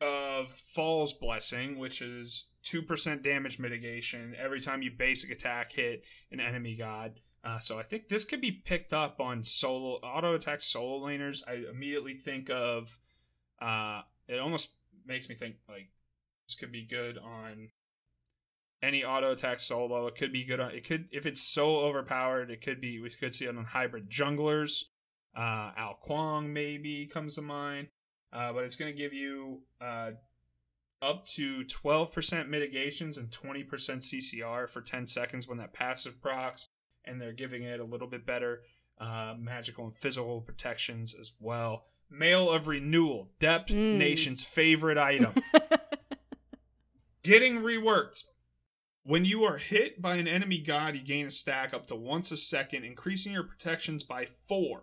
[0.00, 6.40] of Fal's Blessing, which is 2% damage mitigation every time you basic attack hit an
[6.40, 7.20] enemy god.
[7.42, 11.42] Uh, so I think this could be picked up on solo auto attack solo laners.
[11.48, 12.98] I immediately think of
[13.60, 14.74] uh, it almost
[15.06, 15.88] makes me think like
[16.46, 17.70] this could be good on
[18.82, 20.06] any auto attack solo.
[20.06, 22.50] It could be good on it could if it's so overpowered.
[22.50, 24.84] It could be we could see it on hybrid junglers.
[25.36, 27.88] Uh, Ao Kuang maybe comes to mind,
[28.32, 30.10] uh, but it's going to give you uh,
[31.02, 36.68] up to 12% mitigations and 20% CCR for 10 seconds when that passive procs,
[37.04, 38.60] and they're giving it a little bit better
[38.98, 41.84] uh, magical and physical protections as well.
[42.10, 43.96] Mail of Renewal, Depth Mm.
[43.96, 45.34] Nation's favorite item.
[47.22, 48.24] Getting reworked.
[49.02, 52.30] When you are hit by an enemy god, you gain a stack up to once
[52.30, 54.82] a second, increasing your protections by four.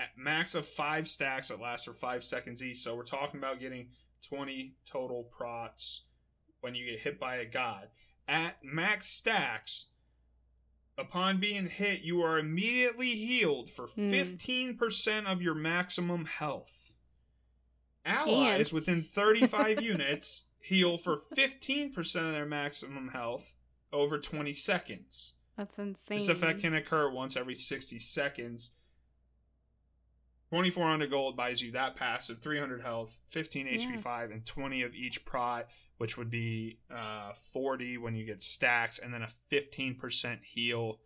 [0.00, 2.78] At max of five stacks that last for five seconds each.
[2.78, 3.88] So we're talking about getting
[4.28, 6.04] 20 total prots
[6.60, 7.88] when you get hit by a god.
[8.28, 9.88] At max stacks,
[10.96, 14.08] upon being hit, you are immediately healed for Hmm.
[14.10, 16.94] 15% of your maximum health.
[18.04, 21.96] Allies within 35 units heal for 15%
[22.26, 23.54] of their maximum health
[23.92, 25.34] over 20 seconds.
[25.56, 26.18] That's insane.
[26.18, 28.74] This effect can occur once every 60 seconds.
[30.52, 33.72] 2400 gold buys you that passive, 300 health, 15 Yeah.
[33.72, 38.42] HP 5, and 20 of each prot, which would be uh, 40 when you get
[38.42, 41.00] stacks, and then a 15% heal.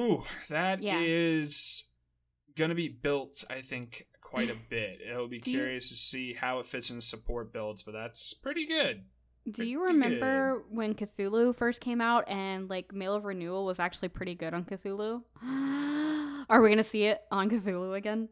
[0.00, 1.90] Ooh, that is
[2.48, 2.54] Yeah.
[2.54, 5.00] going to be built, I think, quite a bit.
[5.00, 8.34] It'll be Do you- curious to see how it fits into support builds, but that's
[8.34, 9.04] pretty good.
[9.50, 13.80] Do you pretty remember when Cthulhu first came out and like Mail of Renewal was
[13.80, 15.22] actually pretty good on Cthulhu?
[16.48, 18.28] Are we gonna see it on Cthulhu again?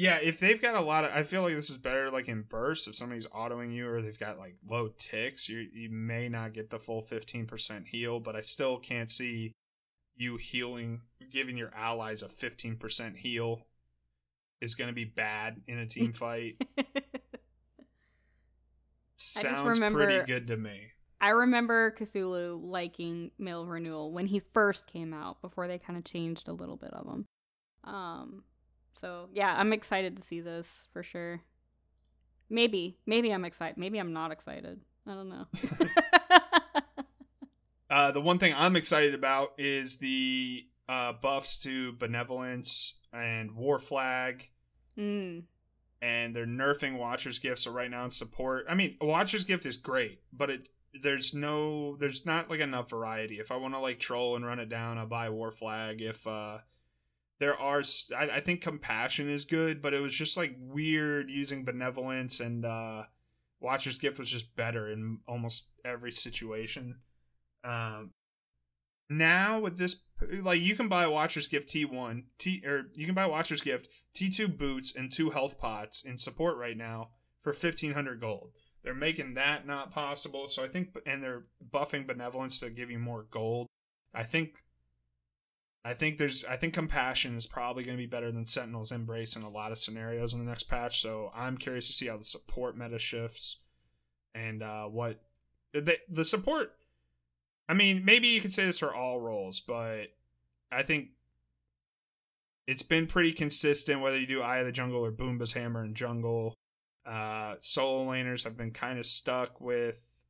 [0.00, 2.42] Yeah, if they've got a lot of, I feel like this is better like in
[2.42, 2.86] bursts.
[2.86, 6.70] If somebody's autoing you or they've got like low ticks, you you may not get
[6.70, 8.20] the full fifteen percent heal.
[8.20, 9.54] But I still can't see
[10.16, 11.00] you healing,
[11.32, 13.66] giving your allies a fifteen percent heal
[14.60, 16.62] is going to be bad in a team fight.
[19.16, 20.92] Sounds remember- pretty good to me.
[21.20, 26.04] I remember Cthulhu liking Mail Renewal when he first came out before they kind of
[26.04, 27.26] changed a little bit of them.
[27.84, 28.44] Um,
[28.94, 31.40] so yeah, I'm excited to see this for sure.
[32.50, 33.76] Maybe, maybe I'm excited.
[33.76, 34.80] Maybe I'm not excited.
[35.06, 35.46] I don't know.
[37.90, 43.78] Uh, the one thing I'm excited about is the uh, buffs to benevolence and war
[43.78, 44.50] flag.
[44.98, 45.42] mm,
[46.00, 47.60] and they're nerfing Watcher's Gift.
[47.60, 50.68] So right now in support, I mean, Watcher's Gift is great, but it
[51.02, 53.38] there's no there's not like enough variety.
[53.38, 56.00] If I want to like troll and run it down, I'll buy War Flag.
[56.00, 56.58] If uh
[57.40, 57.82] there are,
[58.16, 63.04] I think Compassion is good, but it was just like weird using Benevolence and uh
[63.60, 66.96] Watcher's Gift was just better in almost every situation.
[67.64, 68.12] Um,
[69.10, 70.04] now with this,
[70.42, 74.56] like you can buy Watcher's Gift T1, T or you can buy Watcher's Gift T2
[74.56, 78.52] boots and two health pots in support right now for 1500 gold.
[78.88, 82.98] They're making that not possible, so I think and they're buffing benevolence to give you
[82.98, 83.66] more gold.
[84.14, 84.64] I think
[85.84, 89.36] I think there's I think compassion is probably going to be better than Sentinel's embrace
[89.36, 92.16] in a lot of scenarios in the next patch, so I'm curious to see how
[92.16, 93.58] the support meta shifts
[94.34, 95.20] and uh what
[95.74, 96.72] the the support
[97.68, 100.14] I mean, maybe you could say this for all roles, but
[100.72, 101.08] I think
[102.66, 105.94] it's been pretty consistent whether you do Eye of the Jungle or Bumba's Hammer and
[105.94, 106.54] Jungle.
[107.08, 110.24] Uh, solo laners have been kind of stuck with.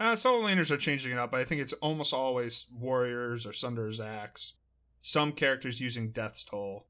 [0.00, 3.52] Uh, solo laners are changing it up, but I think it's almost always Warriors or
[3.52, 4.54] Sunder's Axe.
[4.98, 6.86] Some characters using Death's Toll.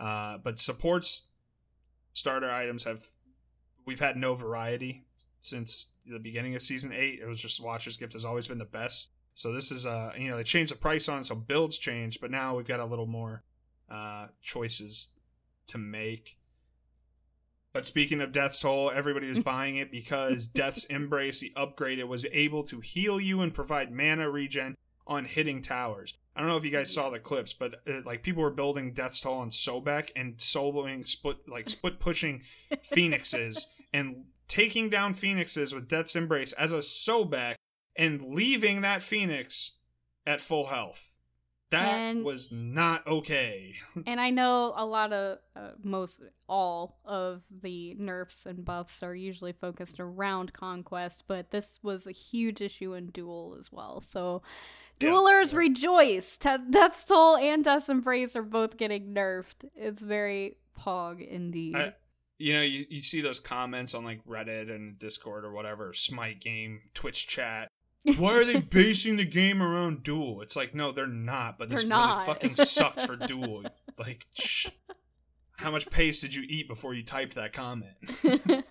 [0.00, 1.28] Uh, but supports
[2.12, 3.06] starter items have.
[3.86, 5.04] We've had no variety
[5.42, 7.20] since the beginning of season 8.
[7.20, 9.10] It was just Watcher's Gift has always been the best.
[9.34, 12.30] So this is, uh, you know, they changed the price on so builds changed, but
[12.30, 13.42] now we've got a little more
[13.90, 15.10] uh, choices
[15.66, 16.38] to make.
[17.74, 22.06] But speaking of Death's Toll, everybody is buying it because Death's Embrace, the upgrade, it
[22.06, 24.76] was able to heal you and provide mana regen
[25.08, 26.14] on hitting towers.
[26.36, 28.92] I don't know if you guys saw the clips, but uh, like people were building
[28.92, 32.42] Death's Toll on Sobek and soloing split like split pushing
[32.82, 37.56] phoenixes and taking down phoenixes with Death's Embrace as a Sobek
[37.96, 39.72] and leaving that phoenix
[40.24, 41.13] at full health.
[41.74, 43.74] That And- was not okay.
[44.06, 49.14] and I know a lot of uh, most all of the nerfs and buffs are
[49.14, 54.02] usually focused around conquest, but this was a huge issue in duel as well.
[54.06, 54.42] So
[55.00, 55.58] Duelers yeah.
[55.58, 56.38] rejoice.
[56.38, 59.68] Te- Death's Toll and Death's Embrace are both getting nerfed.
[59.74, 61.76] It's very pog indeed.
[61.76, 61.94] I-
[62.36, 66.40] you know, you, you see those comments on like Reddit and Discord or whatever, Smite
[66.40, 67.68] game, Twitch chat.
[68.16, 70.42] Why are they basing the game around Duel?
[70.42, 72.26] It's like, no, they're not, but this They're really not.
[72.26, 73.64] fucking sucked for Duel.
[73.98, 74.68] Like, shh.
[75.56, 77.94] how much paste did you eat before you typed that comment?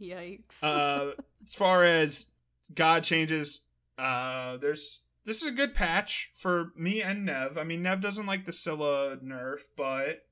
[0.00, 0.42] Yikes.
[0.62, 1.12] uh,
[1.44, 2.32] as far as
[2.74, 3.66] God changes,
[3.98, 7.56] uh, there's this is a good patch for me and Nev.
[7.58, 10.26] I mean, Nev doesn't like the Scylla nerf, but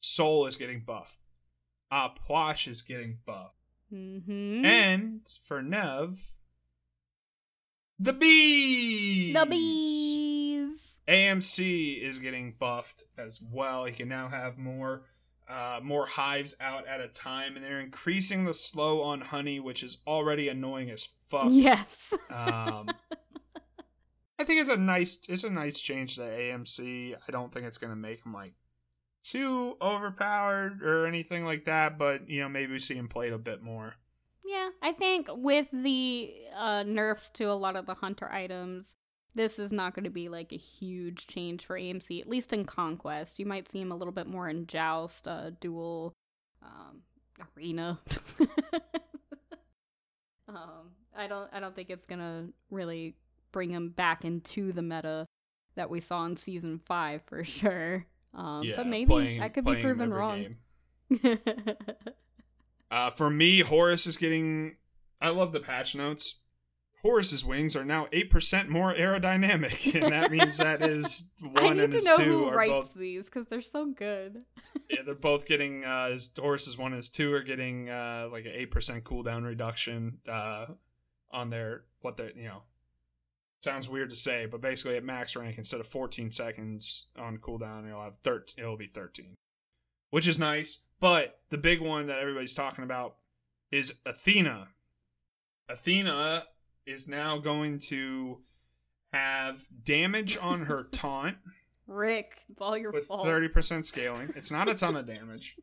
[0.00, 1.20] Sol is getting buffed.
[1.90, 3.54] Uh, Pwash is getting buffed.
[3.92, 4.64] mm-hmm.
[4.64, 6.37] And for Nev,
[7.98, 9.34] the bees.
[9.34, 10.78] the bees.
[11.08, 13.84] AMC is getting buffed as well.
[13.86, 15.04] He can now have more
[15.48, 19.82] uh, more hives out at a time, and they're increasing the slow on honey, which
[19.82, 21.48] is already annoying as fuck.
[21.50, 22.12] Yes.
[22.30, 22.90] Um,
[24.38, 27.14] I think it's a nice it's a nice change to AMC.
[27.14, 28.52] I don't think it's gonna make him like
[29.22, 33.38] too overpowered or anything like that, but you know maybe we see him played a
[33.38, 33.94] bit more.
[34.68, 38.94] Yeah, I think with the uh, nerfs to a lot of the hunter items,
[39.34, 42.20] this is not going to be like a huge change for AMC.
[42.20, 45.50] At least in Conquest, you might see him a little bit more in Joust, uh,
[45.60, 46.12] Duel,
[46.62, 47.02] um,
[47.56, 47.98] Arena.
[50.48, 53.16] um, I don't, I don't think it's gonna really
[53.52, 55.26] bring him back into the meta
[55.76, 58.06] that we saw in season five for sure.
[58.34, 60.46] Um, but maybe playing- I could be proven wrong.
[62.90, 64.76] Uh, for me, Horus is getting.
[65.20, 66.40] I love the patch notes.
[67.02, 71.78] Horus's wings are now eight percent more aerodynamic, and that means that his I one
[71.80, 72.94] and his know two who are writes both.
[72.94, 74.42] these because they're so good.
[74.90, 75.84] Yeah, they're both getting.
[75.84, 79.44] Uh, his Horus's one and his two are getting uh, like an eight percent cooldown
[79.44, 80.64] reduction uh,
[81.30, 82.62] on their what they you know.
[83.60, 87.86] Sounds weird to say, but basically at max rank, instead of 14 seconds on cooldown,
[87.86, 88.64] it'll have 13.
[88.64, 89.34] It'll be 13,
[90.08, 90.84] which is nice.
[91.00, 93.16] But the big one that everybody's talking about
[93.70, 94.68] is Athena.
[95.68, 96.44] Athena
[96.86, 98.40] is now going to
[99.12, 101.36] have damage on her taunt
[101.88, 103.26] Rick, it's all your with fault.
[103.26, 104.30] 30% scaling.
[104.36, 105.56] It's not a ton of damage.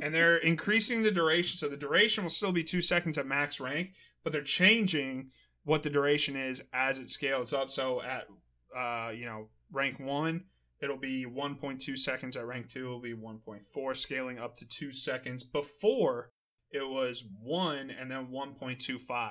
[0.00, 1.58] And they're increasing the duration.
[1.58, 3.90] So the duration will still be two seconds at max rank,
[4.22, 5.30] but they're changing
[5.64, 7.68] what the duration is as it scales up.
[7.68, 8.28] So at,
[8.76, 10.44] uh, you know, rank one,
[10.82, 12.36] it'll be 1.2 seconds.
[12.36, 15.44] At rank two, it'll be 1.4, scaling up to two seconds.
[15.44, 16.30] Before,
[16.70, 19.30] it was one and then 1.25.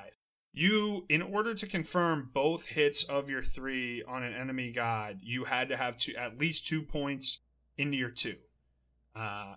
[0.54, 5.46] You, in order to confirm both hits of your three on an enemy god, you
[5.46, 7.40] had to have two, at least two points
[7.78, 8.36] into your two.
[9.16, 9.56] Uh,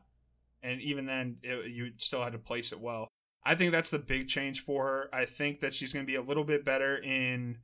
[0.62, 3.09] and even then, it, you still had to place it well.
[3.45, 5.11] I think that's the big change for her.
[5.12, 7.59] I think that she's going to be a little bit better in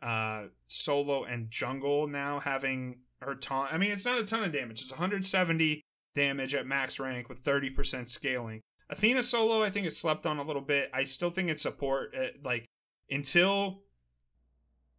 [0.00, 3.72] uh, solo and jungle now, having her taunt.
[3.72, 4.80] I mean, it's not a ton of damage.
[4.80, 5.82] It's 170
[6.14, 8.60] damage at max rank with 30% scaling.
[8.90, 10.90] Athena solo, I think it's slept on a little bit.
[10.94, 12.14] I still think it's support.
[12.16, 12.66] uh like
[13.10, 13.82] until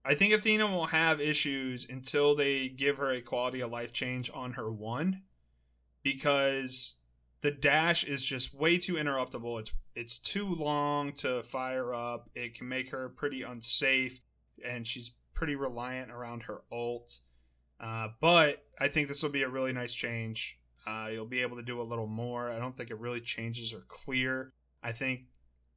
[0.05, 4.31] I think Athena will have issues until they give her a quality of life change
[4.33, 5.23] on her one,
[6.03, 6.95] because
[7.41, 9.59] the dash is just way too interruptible.
[9.59, 12.29] It's it's too long to fire up.
[12.33, 14.21] It can make her pretty unsafe,
[14.63, 17.19] and she's pretty reliant around her ult.
[17.79, 20.59] Uh, but I think this will be a really nice change.
[20.85, 22.51] Uh, you'll be able to do a little more.
[22.51, 24.53] I don't think it really changes her clear.
[24.81, 25.25] I think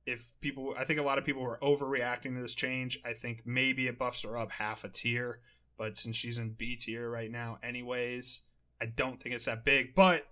[0.07, 3.01] if people, I think a lot of people were overreacting to this change.
[3.05, 5.41] I think maybe it buffs her up half a tier,
[5.77, 8.43] but since she's in B tier right now, anyways,
[8.81, 9.95] I don't think it's that big.
[9.95, 10.27] But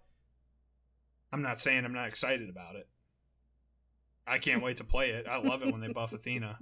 [1.33, 2.89] I'm not saying I'm not excited about it.
[4.27, 5.27] I can't wait to play it.
[5.29, 6.59] I love it when they buff Athena.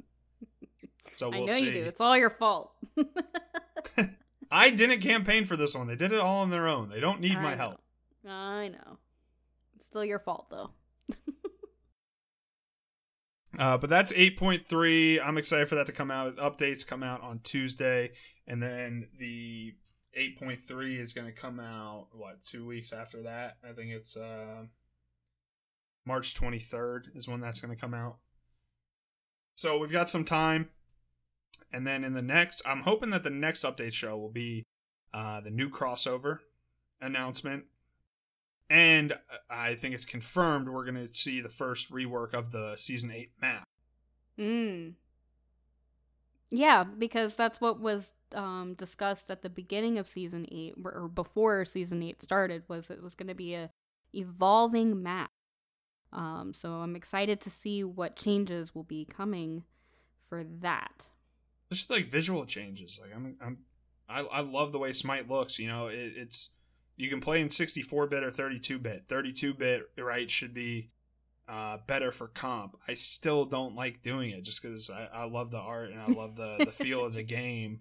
[1.17, 1.67] So we'll know see.
[1.67, 1.85] you do.
[1.85, 2.73] It's all your fault.
[4.51, 5.87] I didn't campaign for this one.
[5.87, 6.89] They did it all on their own.
[6.89, 7.57] They don't need I my know.
[7.57, 7.81] help.
[8.27, 8.99] I know.
[9.77, 10.71] It's still your fault though.
[13.59, 15.21] Uh, but that's 8.3.
[15.25, 16.37] I'm excited for that to come out.
[16.37, 18.13] Updates come out on Tuesday,
[18.47, 19.75] and then the
[20.17, 23.57] 8.3 is going to come out what two weeks after that.
[23.69, 24.67] I think it's uh,
[26.07, 28.19] March 23rd is when that's going to come out.
[29.55, 30.69] So we've got some time,
[31.73, 34.65] and then in the next, I'm hoping that the next update show will be
[35.13, 36.39] uh, the new crossover
[37.01, 37.65] announcement.
[38.71, 39.15] And
[39.49, 43.31] I think it's confirmed we're going to see the first rework of the season 8
[43.41, 43.65] map.
[44.39, 44.95] Mm.
[46.51, 51.65] Yeah, because that's what was um, discussed at the beginning of season eight, or before
[51.65, 53.71] season eight started, was it was going to be a
[54.15, 55.31] evolving map.
[56.13, 59.65] Um, so I'm excited to see what changes will be coming
[60.29, 61.09] for that.
[61.71, 62.99] Just like visual changes.
[63.01, 63.59] Like I'm, I'm,
[64.09, 65.59] I, I love the way Smite looks.
[65.59, 66.51] You know, it, it's
[66.97, 69.05] you can play in 64 bit or 32 bit.
[69.07, 70.91] 32 bit, right, should be
[71.49, 72.77] uh, better for comp.
[72.87, 76.07] I still don't like doing it just because I, I love the art and I
[76.07, 77.81] love the the feel of the game.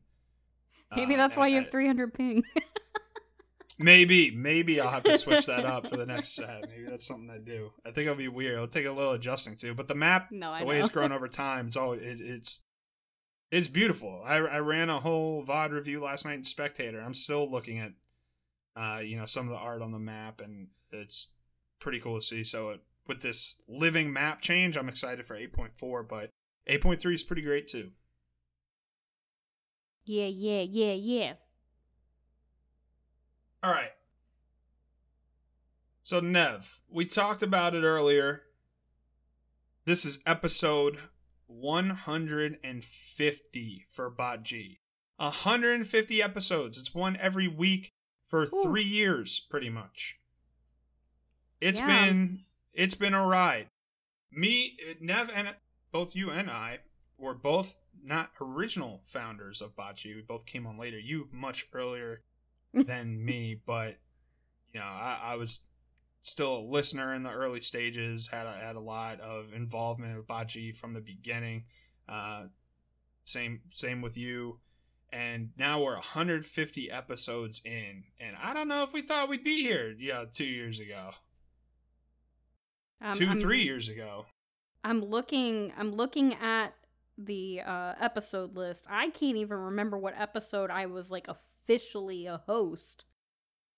[0.96, 2.44] Maybe Uh, that's why and you have 300 ping.
[3.80, 6.68] Maybe, maybe I'll have to switch that up for the next set.
[6.68, 7.74] Maybe that's something I do.
[7.86, 8.56] I think it'll be weird.
[8.56, 10.66] It'll take a little adjusting to, but the map, no, the know.
[10.66, 12.64] way it's grown over time, it's always it, it's
[13.52, 14.22] it's beautiful.
[14.26, 17.02] I, I ran a whole VOD review last night in Spectator.
[17.02, 17.92] I'm still looking at,
[18.76, 21.30] uh, you know, some of the art on the map, and it's
[21.80, 22.44] pretty cool to see.
[22.44, 26.32] So it, with this living map change, I'm excited for 8.4, but
[26.70, 27.92] 8.3 is pretty great too.
[30.04, 31.34] yeah, yeah, yeah, yeah.
[33.64, 33.92] All right.
[36.02, 38.44] So Nev, we talked about it earlier.
[39.86, 41.00] This is episode
[41.48, 44.80] 150 for Bot G.
[45.18, 46.78] 150 episodes.
[46.80, 47.94] It's one every week
[48.28, 48.64] for Ooh.
[48.64, 50.20] 3 years pretty much.
[51.60, 52.06] It's Yeah.
[52.06, 52.44] been
[52.74, 53.70] it's been a ride.
[54.32, 55.56] Me, Nev and
[55.92, 56.80] both you and I
[57.18, 60.14] were both not original founders of Bocce.
[60.16, 61.00] We both came on later.
[61.00, 62.22] You much earlier
[62.74, 63.98] than me, but
[64.74, 65.62] you know, I, I was
[66.28, 68.28] still a listener in the early stages.
[68.28, 71.66] Had a, had a lot of involvement with Bocce from the beginning.
[72.08, 72.46] Uh,
[73.26, 74.60] same same with you.
[75.12, 79.62] And now we're 150 episodes in, and I don't know if we thought we'd be
[79.62, 81.12] here, yeah, two years ago,
[83.02, 84.26] Um, 2 I'm- three years ago.
[84.84, 85.74] I'm looking.
[85.78, 86.74] I'm looking at
[87.18, 88.86] the uh, episode list.
[88.90, 93.04] I can't even remember what episode I was like officially a host.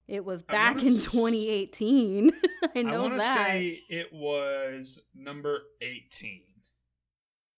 [0.09, 2.31] It was back in s- 2018.
[2.75, 6.41] I know I want to say it was number 18.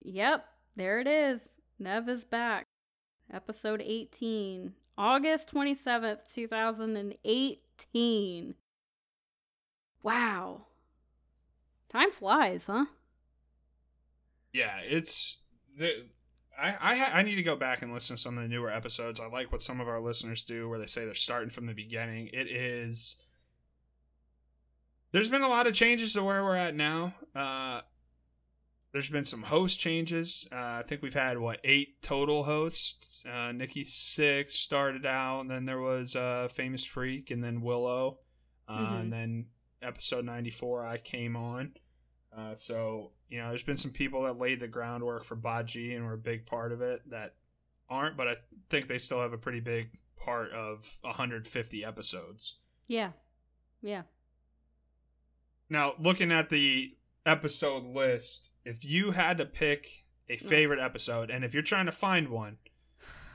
[0.03, 0.45] Yep,
[0.75, 1.47] there it is.
[1.79, 2.65] Nev is back.
[3.31, 4.73] Episode 18.
[4.97, 8.55] August 27th, 2018.
[10.03, 10.65] Wow.
[11.89, 12.87] Time flies, huh?
[14.51, 15.37] Yeah, it's
[15.77, 16.07] the
[16.61, 18.71] I I, ha- I need to go back and listen to some of the newer
[18.71, 19.19] episodes.
[19.19, 21.73] I like what some of our listeners do, where they say they're starting from the
[21.73, 22.29] beginning.
[22.33, 23.17] It is.
[25.11, 27.13] There's been a lot of changes to where we're at now.
[27.35, 27.81] Uh,
[28.93, 30.47] there's been some host changes.
[30.51, 33.23] Uh, I think we've had what eight total hosts.
[33.25, 38.19] Uh, Nikki Six started out, and then there was uh, Famous Freak, and then Willow,
[38.67, 39.01] uh, Mhm.
[39.01, 39.45] and then
[39.81, 41.73] episode 94 I came on.
[42.35, 46.05] Uh, so you know, there's been some people that laid the groundwork for Baji and
[46.05, 47.35] were a big part of it that
[47.89, 48.35] aren't, but I
[48.69, 52.57] think they still have a pretty big part of 150 episodes.
[52.87, 53.11] Yeah.
[53.81, 54.03] Yeah.
[55.69, 61.43] Now, looking at the episode list, if you had to pick a favorite episode, and
[61.45, 62.57] if you're trying to find one,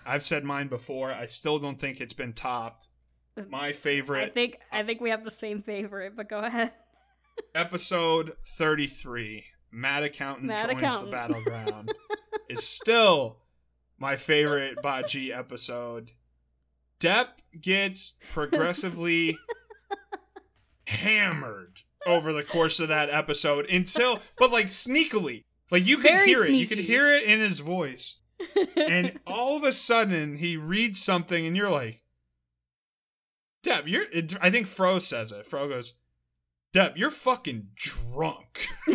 [0.04, 1.12] I've said mine before.
[1.12, 2.88] I still don't think it's been topped.
[3.50, 4.24] My favorite.
[4.24, 6.72] I think I think we have the same favorite, but go ahead.
[7.54, 11.04] Episode 33, Mad Accountant Mad joins Accountant.
[11.04, 11.92] the battleground,
[12.48, 13.38] is still
[13.98, 16.12] my favorite Baji episode.
[17.00, 17.28] Depp
[17.60, 19.36] gets progressively
[20.86, 25.42] hammered over the course of that episode until, but like sneakily.
[25.70, 26.52] Like you could Very hear it.
[26.52, 28.20] You could hear it in his voice.
[28.76, 32.02] And all of a sudden, he reads something, and you're like,
[33.64, 34.04] Depp, you're.
[34.12, 35.44] It, I think Fro says it.
[35.44, 35.94] Fro goes,
[36.74, 38.66] Depp, you're fucking drunk.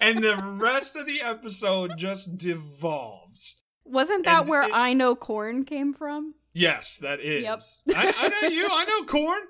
[0.00, 3.62] and the rest of the episode just devolves.
[3.84, 6.34] Wasn't that And where it- I know corn came from?
[6.52, 7.42] Yes, that is.
[7.42, 7.96] Yep.
[7.96, 8.68] I, I know you.
[8.70, 9.40] I know Corn.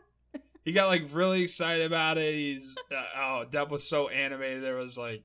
[0.65, 2.32] He got like really excited about it.
[2.32, 4.65] He's uh, oh, Depp was so animated.
[4.65, 5.23] There was like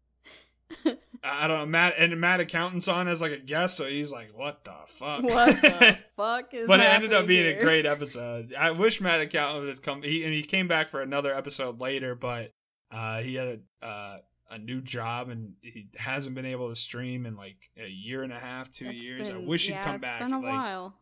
[1.23, 4.29] I don't know, Matt and Matt accountant's on as like a guest, so he's like,
[4.37, 7.59] "What the fuck?" What the fuck is but it ended up being here?
[7.59, 8.53] a great episode.
[8.57, 10.01] I wish Matt accountant would come.
[10.01, 12.53] He and he came back for another episode later, but
[12.91, 14.17] uh, he had a uh,
[14.51, 18.33] a new job and he hasn't been able to stream in like a year and
[18.33, 19.29] a half, two It's years.
[19.29, 20.21] I been- wish he'd come it's back.
[20.21, 20.95] Been a like, while.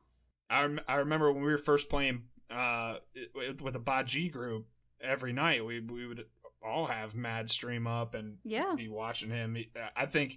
[0.50, 2.96] I, rem- I remember when we were first playing uh
[3.36, 4.68] with, with a Baji group
[5.02, 6.26] every night we we would
[6.68, 8.74] all have Mad stream up and Yeah.
[8.76, 9.56] be watching him.
[9.56, 10.34] He- I think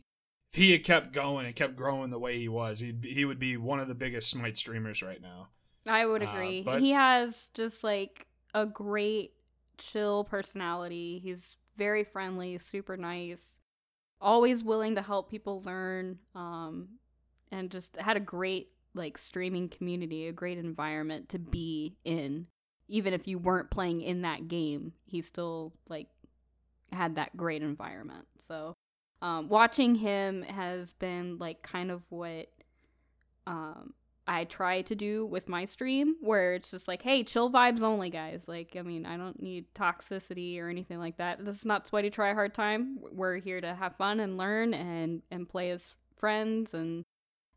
[0.51, 3.25] if he had kept going and kept growing the way he was, he'd be- he
[3.25, 5.49] would be one of the biggest Smite streamers right now.
[5.87, 6.63] I would Uh, agree.
[6.63, 9.35] but- he has just like a great
[9.79, 11.19] chill personality.
[11.19, 13.61] He's very friendly, super nice,
[14.21, 16.19] always willing to help people learn.
[16.35, 16.99] Um,
[17.51, 22.49] and just had a great like streaming community, a great environment to be in.
[22.89, 26.09] Even if you weren't playing in that game, he still like
[26.93, 28.27] had that great environment.
[28.39, 28.75] So,
[29.23, 32.49] um, watching him has been like kind of what
[33.47, 33.95] um
[34.31, 38.11] I try to do with my stream where it's just like, hey, chill vibes only,
[38.11, 38.45] guys.
[38.47, 41.45] Like, I mean, I don't need toxicity or anything like that.
[41.45, 42.99] This is not sweaty try hard time.
[43.01, 47.05] We're here to have fun and learn and and play as friends and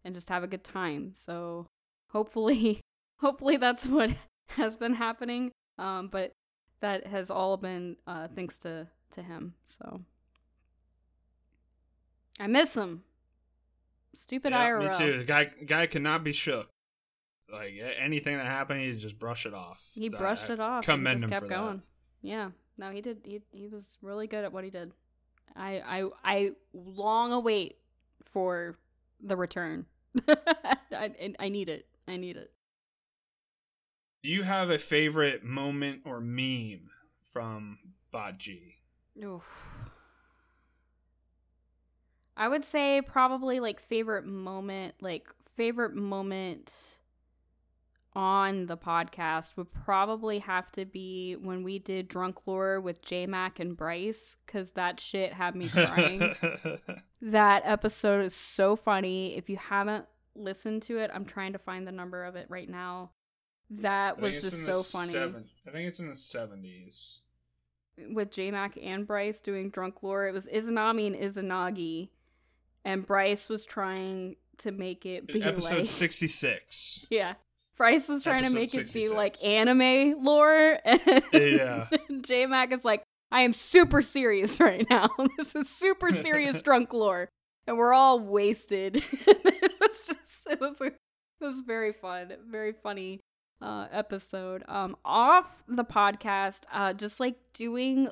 [0.03, 1.13] and just have a good time.
[1.15, 1.67] So
[2.09, 2.81] hopefully
[3.17, 4.09] hopefully that's what
[4.47, 5.51] has been happening.
[5.77, 6.31] Um, but
[6.81, 9.53] that has all been uh, thanks to to him.
[9.79, 10.01] So
[12.39, 13.03] I miss him.
[14.15, 14.83] Stupid Yeah, IRL.
[14.91, 15.17] Me too.
[15.19, 16.69] The guy guy cannot be shook.
[17.51, 19.91] Like anything that happened, he just brush it off.
[19.95, 20.85] He So brushed I- it off.
[20.85, 21.55] Commend him kept for that.
[21.55, 21.81] going.
[22.21, 22.51] Yeah.
[22.77, 23.21] No, he did.
[23.25, 24.91] He he was really good at what he did.
[25.55, 27.77] I I I long await
[28.25, 28.77] for
[29.21, 29.85] the return.
[30.27, 31.87] I I need it.
[32.07, 32.51] I need it.
[34.23, 36.89] Do you have a favorite moment or meme
[37.25, 37.79] from
[38.37, 38.77] G?
[39.21, 39.43] Oof.
[42.35, 46.73] I would say probably like favorite moment, like favorite moment
[48.15, 53.25] on the podcast would probably have to be when we did Drunk Lore with J
[53.27, 56.35] Mac and Bryce, because that shit had me crying.
[57.21, 59.35] that episode is so funny.
[59.37, 62.69] If you haven't listened to it, I'm trying to find the number of it right
[62.69, 63.11] now.
[63.69, 65.11] That was just so funny.
[65.11, 67.21] seven- I think it's in the seventies.
[67.97, 70.27] With J Mac and Bryce doing drunk lore.
[70.27, 72.09] It was Izanami and Izanagi,
[72.85, 77.05] and Bryce was trying to make it be Episode like sixty six.
[77.09, 77.33] yeah.
[77.75, 81.01] Bryce was trying Episode to make it be like anime lore, and
[81.33, 81.87] Yeah.
[82.21, 85.09] J Mac is like, I am super serious right now.
[85.37, 87.29] this is super serious drunk lore,
[87.65, 88.97] and we're all wasted.
[88.97, 90.95] it was just, it was, it
[91.41, 93.21] was very fun, very funny
[93.63, 94.63] uh, episode.
[94.67, 98.09] Um, off the podcast, uh, just like doing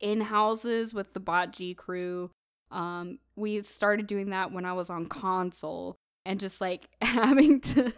[0.00, 2.30] in houses with the Bot G crew.
[2.70, 7.92] Um, we started doing that when I was on console, and just like having to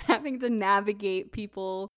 [0.00, 1.88] having to navigate people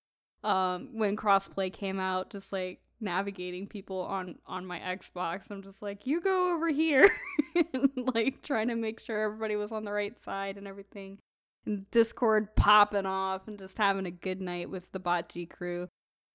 [0.43, 5.81] um when crossplay came out just like navigating people on on my Xbox I'm just
[5.81, 7.09] like you go over here
[7.73, 11.17] and like trying to make sure everybody was on the right side and everything
[11.65, 15.87] and Discord popping off and just having a good night with the Botg crew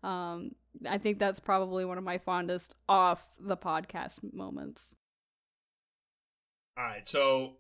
[0.03, 0.53] um
[0.89, 4.95] I think that's probably one of my fondest off the podcast moments
[6.77, 7.55] All right, so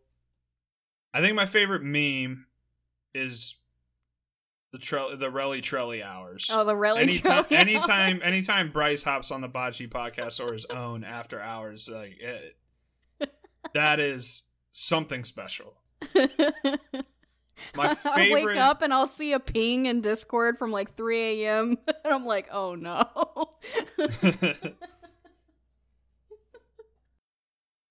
[1.15, 2.47] I think my favorite meme
[3.15, 3.57] is
[4.73, 6.51] the tre- the Relly Trelly hours.
[6.53, 7.61] oh the relic anytime, trail.
[7.61, 12.57] anytime, anytime Bryce hops on the Bocce podcast or his own after hours, like it,
[13.73, 15.79] that is something special.
[17.75, 21.79] My I'll wake up and I'll see a ping in Discord from like 3 a.m.
[22.05, 23.51] and I'm like, oh no.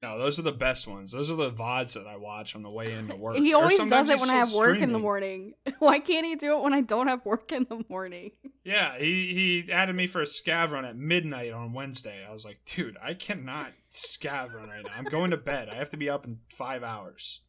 [0.01, 1.11] no, those are the best ones.
[1.11, 3.37] Those are the vods that I watch on the way into work.
[3.37, 5.53] he always does it when I have work in the morning.
[5.79, 8.31] Why can't he do it when I don't have work in the morning?
[8.63, 12.25] Yeah, he he added me for a scav run at midnight on Wednesday.
[12.27, 14.91] I was like, dude, I cannot scav run right now.
[14.95, 15.69] I'm going to bed.
[15.69, 17.41] I have to be up in five hours.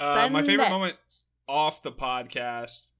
[0.00, 0.96] Uh, my favorite moment
[1.46, 2.92] off the podcast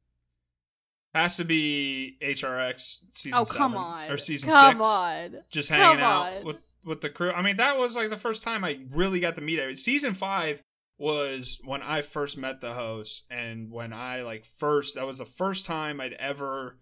[1.14, 4.10] has to be HRX season Oh, seven come on.
[4.10, 4.86] or season come six.
[4.86, 5.36] on.
[5.50, 6.44] Just Come hanging out on.
[6.44, 7.30] with with the crew.
[7.32, 9.76] I mean, that was like the first time I really got to meet everyone.
[9.76, 10.62] Season five
[10.98, 15.24] was when I first met the host, and when I like first that was the
[15.24, 16.78] first time I'd ever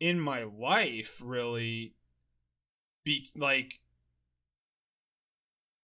[0.00, 1.94] in my life really
[3.04, 3.80] be like.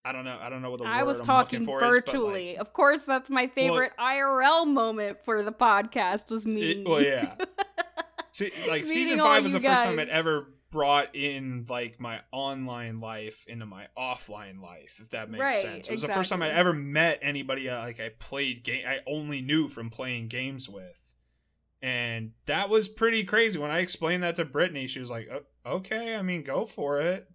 [0.09, 0.39] I don't know.
[0.41, 2.57] I don't know what the I word was I'm talking for is, but, like, virtually.
[2.57, 6.87] of course, that's my favorite IRL moment for the podcast was meeting.
[6.87, 7.35] It- well, yeah.
[8.33, 10.07] See, like season five was the first time guys.
[10.07, 15.41] I'd ever brought in like my online life into my offline life, if that makes
[15.43, 15.89] Right, sense.
[15.89, 16.61] It was the first time I exactly.
[16.61, 18.85] ever met anybody uh, like I played game.
[18.87, 21.15] I only knew from playing games with,
[21.83, 23.59] and that was pretty crazy.
[23.59, 26.99] When I explained that to Brittany, she was like, "Oh, "Okay, I mean, go for
[27.01, 27.29] it."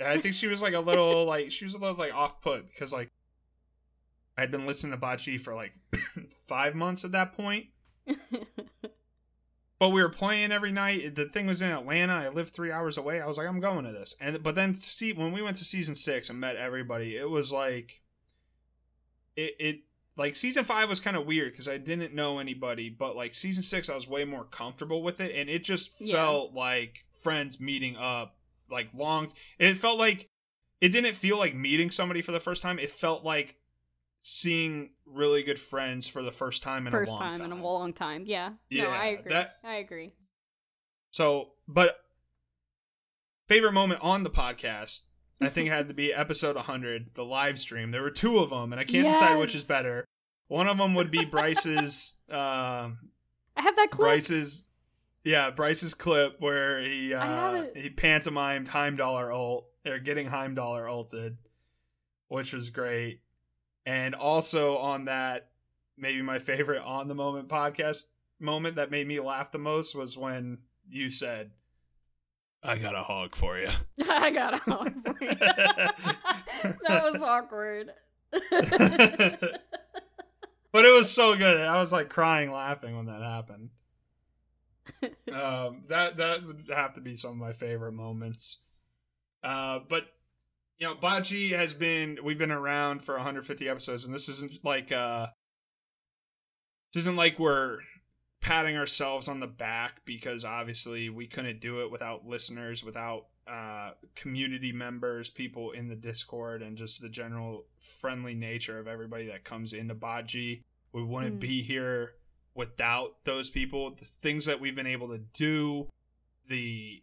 [0.00, 2.40] And I think she was like a little like she was a little like off
[2.42, 3.10] put because like
[4.36, 5.72] I'd been listening to Bachi for like
[6.46, 7.66] five months at that point.
[9.78, 11.16] But we were playing every night.
[11.16, 12.14] The thing was in Atlanta.
[12.14, 13.20] I lived three hours away.
[13.20, 14.16] I was like, I'm going to this.
[14.22, 17.52] And but then see when we went to season six and met everybody, it was
[17.52, 18.00] like
[19.36, 19.80] it it
[20.16, 22.88] like season five was kind of weird because I didn't know anybody.
[22.88, 26.14] But like season six, I was way more comfortable with it, and it just Yeah.
[26.14, 28.35] felt like friends meeting up.
[28.70, 29.28] Like long,
[29.58, 30.28] it felt like
[30.80, 32.78] it didn't feel like meeting somebody for the first time.
[32.78, 33.56] It felt like
[34.20, 37.52] seeing really good friends for the first time in First a long time, time.
[37.52, 38.24] in a long time.
[38.26, 38.48] Yeah.
[38.48, 39.32] no, Yeah, I agree.
[39.32, 40.12] that- I agree.
[41.12, 41.96] So, but
[43.48, 45.02] favorite moment on the podcast,
[45.40, 47.90] I think had to be episode 100, the live stream.
[47.90, 50.04] There were two of them, and I can't decide which is better.
[50.48, 52.16] One of them would be Bryce's.
[52.30, 52.90] Uh,
[53.56, 54.08] I have that clip.
[54.08, 54.68] Bryce's.
[55.26, 59.66] Yeah, Bryce's clip where he uh, he pantomimed Heimdallr ult.
[59.82, 61.36] They're getting Heimdallr ulted,
[62.28, 63.22] which was great.
[63.84, 65.48] And also on that,
[65.98, 68.04] maybe my favorite on the moment podcast
[68.38, 70.58] moment that made me laugh the most was when
[70.88, 71.50] you said,
[72.62, 73.70] "I got a hog for you."
[74.08, 75.34] I got a hog for you.
[75.34, 77.90] that was awkward.
[78.30, 78.44] but
[80.84, 81.62] it was so good.
[81.62, 83.70] I was like crying laughing when that happened.
[85.32, 88.58] Um, that that would have to be some of my favorite moments.
[89.42, 90.06] Uh, but
[90.78, 94.92] you know, Baji has been we've been around for 150 episodes, and this isn't like
[94.92, 95.28] uh,
[96.92, 97.78] this isn't like we're
[98.40, 103.90] patting ourselves on the back because obviously we couldn't do it without listeners, without uh,
[104.14, 109.44] community members, people in the Discord, and just the general friendly nature of everybody that
[109.44, 110.62] comes into Baji.
[110.92, 111.40] We wouldn't Mm.
[111.40, 112.14] be here
[112.56, 113.90] without those people.
[113.90, 115.88] The things that we've been able to do,
[116.48, 117.02] the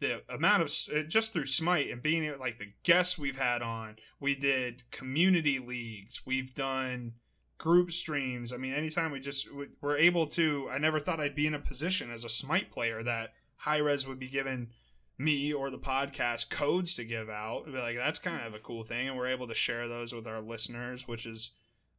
[0.00, 3.96] the amount of uh, just through Smite and being like the guests we've had on.
[4.20, 6.22] We did community leagues.
[6.26, 7.14] We've done
[7.58, 8.52] group streams.
[8.52, 10.68] I mean, anytime we just we- we're able to.
[10.70, 14.18] I never thought I'd be in a position as a Smite player that Hi-Rez would
[14.18, 14.68] be given
[15.16, 17.66] me or the podcast codes to give out.
[17.66, 20.26] Be Like that's kind of a cool thing, and we're able to share those with
[20.26, 21.52] our listeners, which is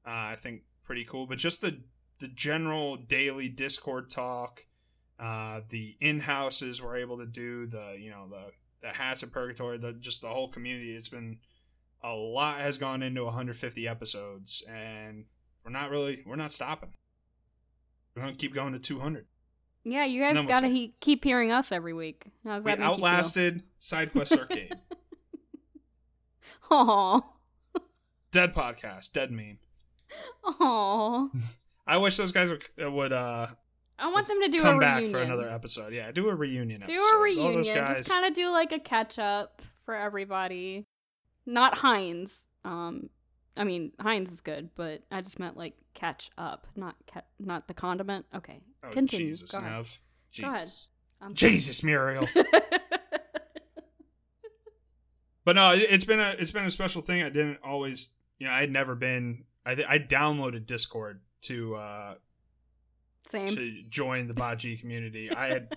[0.05, 1.25] uh, I think pretty cool.
[1.25, 1.79] But just the
[2.19, 4.65] the general daily Discord talk,
[5.19, 8.51] uh, the in houses we're able to do, the you know the
[8.81, 10.95] the hats of purgatory, the just the whole community.
[10.95, 11.39] It's been
[12.03, 15.25] a lot has gone into 150 episodes, and
[15.63, 16.93] we're not really we're not stopping.
[18.15, 19.25] We're gonna keep going to 200.
[19.83, 22.25] yeah, you guys we'll gotta he- keep hearing us every week.
[22.43, 24.71] We outlasted SideQuest Arcade,
[26.71, 27.25] you feel?
[28.31, 29.59] Dead Podcast, Dead Meme.
[30.43, 31.27] Aw.
[31.87, 32.63] I wish those guys would,
[32.93, 33.47] would uh,
[33.99, 35.11] I want them to do come a back reunion.
[35.13, 35.93] for another episode.
[35.93, 36.81] Yeah, do a reunion.
[36.81, 37.13] do episode.
[37.13, 37.53] a All reunion.
[37.55, 37.97] those guys.
[37.97, 40.85] Just kind of do like a catch up for everybody.
[41.45, 42.45] Not Heinz.
[42.63, 43.09] Um,
[43.55, 47.67] I mean Heinz is good, but I just meant like catch up, not ca- not
[47.67, 48.25] the condiment.
[48.35, 49.27] Okay, oh, continue.
[49.27, 49.61] Jesus, Go.
[49.61, 49.99] Nev.
[50.41, 50.51] Go.
[50.51, 50.87] Jesus.
[51.33, 52.27] Jesus, Muriel.
[55.43, 57.21] But no, it- it's been a it's been a special thing.
[57.21, 59.43] I didn't always, you know, I'd never been.
[59.65, 62.15] I I downloaded Discord to uh
[63.29, 63.47] Same.
[63.47, 65.31] to join the Baji community.
[65.31, 65.75] I had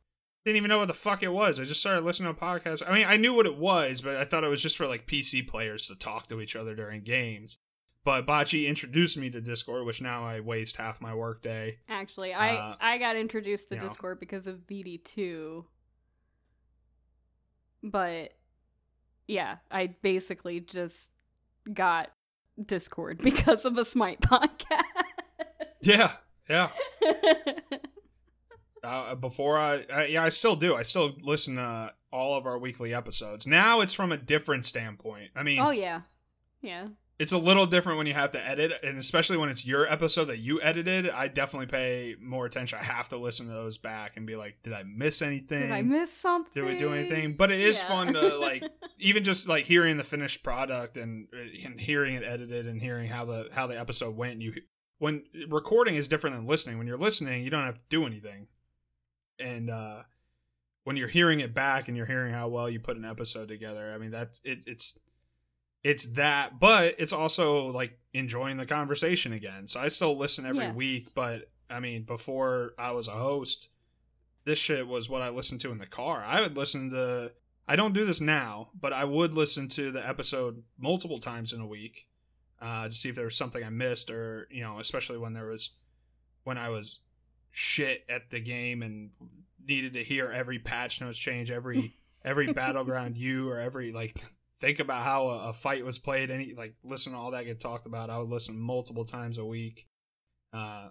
[0.44, 1.58] didn't even know what the fuck it was.
[1.60, 2.82] I just started listening to podcasts.
[2.88, 5.06] I mean, I knew what it was, but I thought it was just for like
[5.06, 7.58] PC players to talk to each other during games.
[8.04, 11.78] But Bachi introduced me to Discord, which now I waste half my workday.
[11.88, 13.88] Actually, I Uh, I got introduced to you know.
[13.88, 15.64] Discord because of VD2.
[17.82, 18.32] But
[19.26, 21.10] yeah, I basically just
[21.72, 22.12] got
[22.64, 24.95] Discord because of a Smite podcast.
[25.82, 26.12] Yeah,
[26.48, 26.70] yeah.
[28.82, 30.74] Uh, before I, I, yeah, I still do.
[30.76, 33.46] I still listen to all of our weekly episodes.
[33.46, 35.30] Now it's from a different standpoint.
[35.34, 36.02] I mean, oh yeah.
[36.62, 36.88] Yeah.
[37.18, 40.26] it's a little different when you have to edit, and especially when it's your episode
[40.26, 41.08] that you edited.
[41.10, 42.78] I definitely pay more attention.
[42.80, 45.62] I have to listen to those back and be like, did I miss anything?
[45.62, 46.52] Did I miss something?
[46.64, 47.34] Did we do anything?
[47.34, 47.88] But it is Yeah.
[47.88, 48.62] fun to like
[48.98, 51.26] even just like hearing the finished product and,
[51.64, 54.34] and hearing it edited and hearing how the how the episode went.
[54.34, 54.52] And you
[54.98, 56.78] when recording is different than listening.
[56.78, 58.46] When you're listening, you don't have to do anything,
[59.38, 60.02] and uh,
[60.84, 63.92] when you're hearing it back and you're hearing how well you put an episode together,
[63.94, 64.98] I mean that's it, it's
[65.84, 69.66] it's that, but it's also like enjoying the conversation again.
[69.66, 70.72] So I still listen every Yeah.
[70.72, 73.68] week, but I mean before I was a host
[74.44, 76.22] this shit was what I listened to in the car.
[76.24, 77.32] I would listen to
[77.68, 81.60] I don't do this now, but I would listen to the episode multiple times in
[81.60, 82.06] a week
[82.60, 85.46] uh, to see if there was something I missed, or you know, especially when there
[85.46, 85.70] was
[86.44, 87.00] when I was
[87.50, 89.10] shit at the game and
[89.66, 94.18] needed to hear every patch notes change, every every battleground you or every like
[94.60, 97.60] think about how a, a fight was played, any like listen to all that get
[97.60, 98.10] talked about.
[98.10, 99.86] I would listen multiple times a week.
[100.52, 100.88] Uh,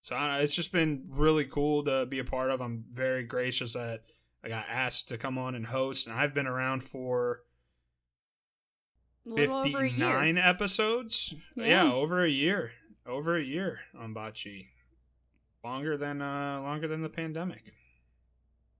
[0.00, 2.60] so I know, it's just been really cool to be a part of.
[2.60, 4.02] I'm very gracious that
[4.44, 8.82] I got asked to come on and host, and I've been around for A little
[8.82, 9.10] over a year.
[9.36, 11.34] 59 episodes.
[11.54, 11.84] Yeah.
[11.84, 11.92] Yeah.
[11.92, 12.72] over a year.
[13.06, 14.68] Over a year on Bachi.
[15.64, 17.72] Longer than uh longer than the pandemic.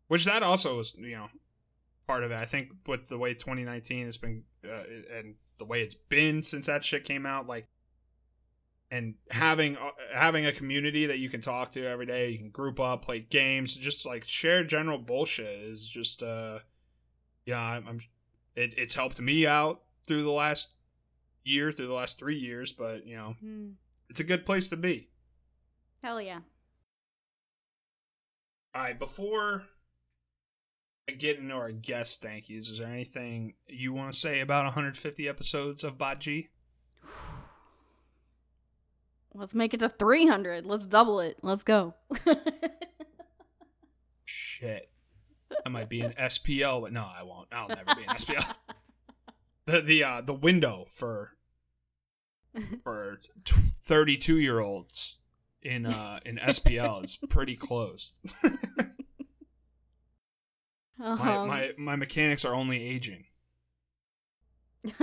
[0.09, 1.29] Which that also was, you know,
[2.07, 2.37] part of it.
[2.37, 4.83] I think with the way 2019 has been uh,
[5.17, 7.67] and the way it's been since that shit came out like
[8.91, 12.51] and having uh, having a community that you can talk to every day, you can
[12.51, 16.59] group up, play games, just like share general bullshit is just uh
[17.47, 18.01] yeah, I'm, I'm
[18.55, 20.73] it, it's helped me out through the last
[21.45, 23.71] year, through the last three years, but you know, Hmm.
[24.09, 25.09] it's a good place to be.
[26.03, 26.41] Hell yeah.
[28.75, 29.67] All right, before
[31.09, 34.65] I get into our guest thank yous, is there anything you want to say about
[34.65, 36.49] 150 episodes of Bot G?
[39.35, 40.67] Let's make it to 300.
[40.67, 41.39] Let's double it.
[41.43, 41.95] Let's go.
[44.25, 44.91] Shit.
[45.65, 47.49] I might be an SPL, but no, I won't.
[47.53, 48.55] I'll never be an SPL.
[49.67, 51.37] The the uh the window for
[52.83, 55.19] for 32 year olds
[55.63, 58.13] in uh in SPL is pretty close.
[60.99, 63.25] my, Um, my my mechanics are only aging.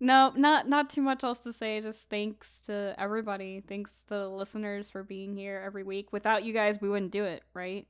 [0.00, 1.80] no, not not too much else to say.
[1.80, 3.62] Just thanks to everybody.
[3.66, 6.12] Thanks to the listeners for being here every week.
[6.12, 7.86] Without you guys, we wouldn't do it, right?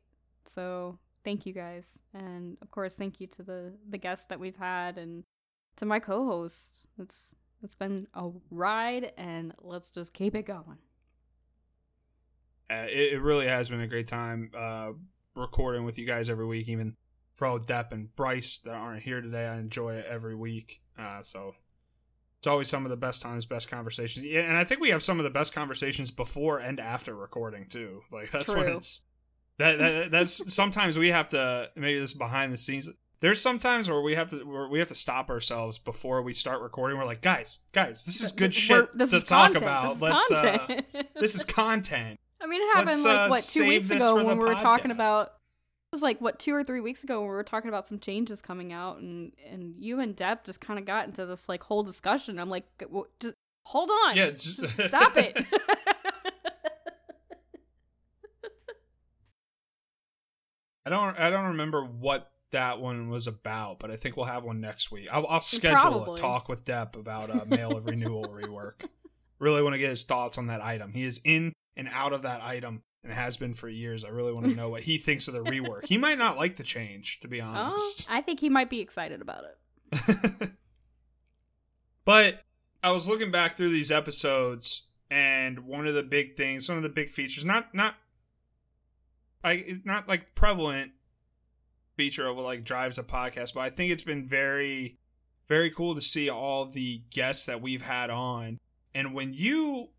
[0.46, 4.56] So thank you guys, and of course, thank you to the the guests that we've
[4.56, 5.24] had, and
[5.76, 6.86] to my co-host.
[6.98, 10.78] It's it's been a ride, and let's just keep it going.
[12.70, 14.92] Uh, it, it really has been a great time uh,
[15.36, 16.68] recording with you guys every week.
[16.68, 16.96] Even
[17.34, 20.80] Fro, Depp, and Bryce that aren't here today, I enjoy it every week.
[20.98, 21.54] Uh, so
[22.38, 24.26] it's always some of the best times, best conversations.
[24.26, 28.02] And I think we have some of the best conversations before and after recording too.
[28.10, 29.04] Like that's when it's
[29.58, 32.88] that, that that's sometimes we have to maybe this is behind the scenes.
[33.20, 36.60] There's sometimes where we have to where we have to stop ourselves before we start
[36.60, 36.98] recording.
[36.98, 39.56] We're like, guys, guys, this is good shit to talk content.
[39.62, 39.92] about.
[39.94, 40.80] This Let's uh,
[41.14, 42.18] this is content.
[42.40, 44.90] I mean, it happened Let's, like uh, what two weeks ago when we were talking
[44.90, 45.34] about.
[45.92, 47.98] It was like what two or three weeks ago when we were talking about some
[47.98, 51.62] changes coming out, and and you and Depp just kind of got into this like
[51.62, 52.38] whole discussion.
[52.38, 55.36] I'm like, "Well, just hold on, Yeah, just stop it.
[60.84, 64.44] I don't I don't remember what that one was about, but I think we'll have
[64.44, 65.08] one next week.
[65.10, 66.14] I'll, I'll schedule Probably.
[66.14, 68.86] a talk with Depp about uh, mail of renewal rework.
[69.38, 70.92] Really want to get his thoughts on that item.
[70.92, 74.04] He is in and out of that item and has been for years.
[74.04, 75.86] I really want to know what he thinks of the rework.
[75.86, 78.08] He might not like the change, to be oh, honest.
[78.10, 80.50] I think he might be excited about it.
[82.04, 82.44] but
[82.82, 86.82] I was looking back through these episodes, and one of the big things, one of
[86.82, 87.94] the big features, not not
[89.44, 90.92] like not like prevalent
[91.96, 94.98] feature of like drives a podcast, but I think it's been very
[95.48, 98.58] very cool to see all the guests that we've had on.
[98.94, 99.90] And when you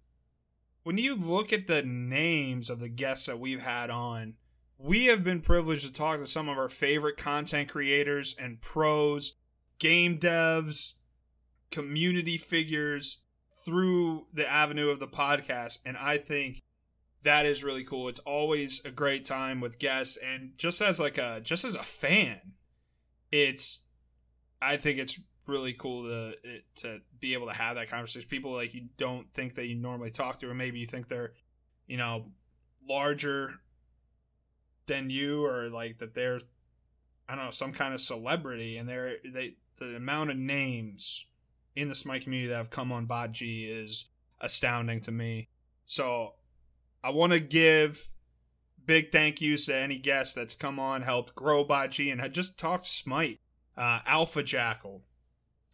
[0.84, 4.34] when you look at the names of the guests that we've had on,
[4.78, 9.36] we have been privileged to talk to some of our favorite content creators and pros,
[9.78, 10.94] game devs,
[11.72, 13.22] community figures
[13.64, 15.80] through the avenue of the podcast.
[15.86, 16.63] And I think
[17.24, 18.10] that is really cool.
[18.10, 21.84] It's always a great time with guests and just as like a just as a
[21.84, 22.40] fan,
[23.32, 23.84] it's
[24.62, 26.36] I think it's really cool to
[26.76, 28.30] to be able to have that conversation.
[28.30, 31.34] People like you don't think that you normally talk to, or maybe you think they're,
[31.88, 32.26] you know,
[32.88, 33.54] larger
[34.86, 36.40] than you, or like that they're,
[37.28, 41.26] I don't know, some kind of celebrity, and they're they the amount of names
[41.76, 44.10] in the Smite community that have come on Bot G is
[44.40, 45.50] astounding to me.
[45.86, 46.36] So
[47.04, 48.10] I want to give
[48.86, 52.58] big thank yous to any guest that's come on, helped grow G, and had just
[52.60, 53.40] talked Smite.
[53.78, 55.02] Uh, Alpha Jackal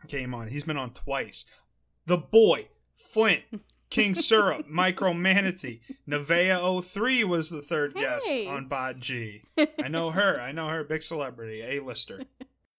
[0.07, 0.47] came on.
[0.47, 1.45] He's been on twice.
[2.05, 3.43] The Boy, Flint,
[3.89, 8.67] King Syrup, Micro Manatee, Nevea 03 was the third guest on
[8.99, 9.43] G.
[9.83, 10.39] I know her.
[10.39, 10.83] I know her.
[10.83, 12.21] Big celebrity, A-lister.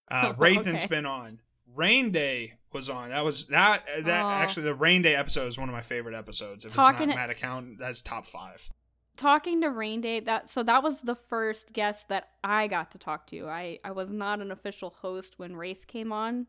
[0.09, 0.87] Uh, Oh, Wraithen's okay.
[0.95, 1.39] been on.
[1.75, 3.09] Rain Day was on.
[3.09, 3.83] That was that.
[4.03, 6.65] That actually, the Rain Day episode is one of my favorite episodes.
[6.65, 8.69] If Talking- it's not Matt account, that's top five.
[9.17, 12.97] talking to Rain Day, that so that was the first guest that I got to
[12.97, 13.47] talk to.
[13.47, 16.47] I I was not an official host when Wraith came on.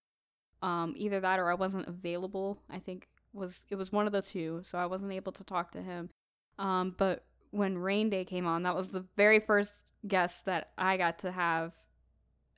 [0.63, 2.63] Um, either that or I wasn't available.
[2.71, 5.73] I think was it was one of the two, so I wasn't able to talk
[5.73, 6.11] to him.
[6.59, 9.73] Um, but when Rain Day came on, that was the very first
[10.07, 11.73] guest that I got to have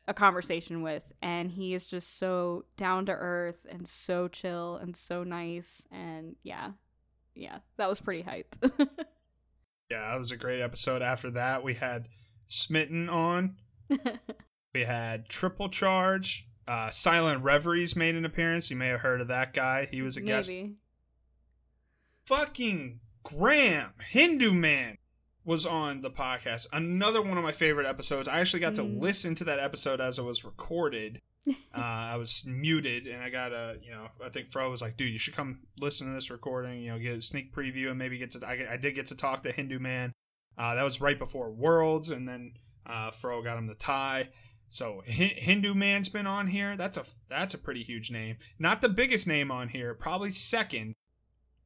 [0.06, 4.96] a conversation with, and he is just so down to earth and so chill and
[4.96, 6.72] so nice, and yeah,
[7.34, 8.54] yeah, that was pretty hype.
[9.90, 11.02] Yeah, that was a great episode.
[11.02, 12.08] After that, we had
[12.48, 13.56] Smitten on.
[14.74, 16.48] We had Triple Charge.
[16.66, 18.70] Uh, Silent Reveries made an appearance.
[18.70, 19.86] You may have heard of that guy.
[19.88, 20.48] He was a guest.
[20.48, 20.74] Maybe.
[22.26, 24.98] Fucking Graham, Hindu Man,
[25.44, 26.66] was on the podcast.
[26.72, 28.28] Another one of my favorite episodes.
[28.28, 29.00] I actually got to Mm.
[29.00, 31.20] listen to that episode as it was recorded.
[31.48, 34.96] uh, I was muted, and I got a, you know, I think Fro was like,
[34.96, 36.80] "Dude, you should come listen to this recording.
[36.80, 39.14] You know, get a sneak preview, and maybe get to." I, I did get to
[39.14, 40.12] talk to Hindu Man.
[40.56, 42.52] Uh, that was right before Worlds, and then
[42.86, 44.30] uh, Fro got him the tie.
[44.70, 46.76] So Hi- Hindu Man's been on here.
[46.78, 48.38] That's a that's a pretty huge name.
[48.58, 50.94] Not the biggest name on here, probably second.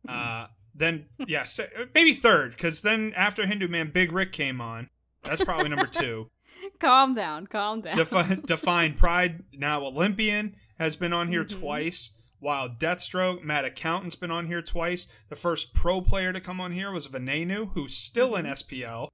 [0.08, 0.46] Uh,
[0.78, 4.88] then yeah, se- maybe third, because then after Hindu Man, Big Rick came on.
[5.22, 6.30] That's probably number two.
[6.80, 7.96] calm down, calm down.
[7.96, 11.58] Defi- Define Pride, now Olympian, has been on here Mhm.
[11.60, 12.12] twice.
[12.40, 15.08] While Deathstroke, Matt Accountant's been on here twice.
[15.28, 19.08] The first pro player to come on here was Venenu, who's still in SPL.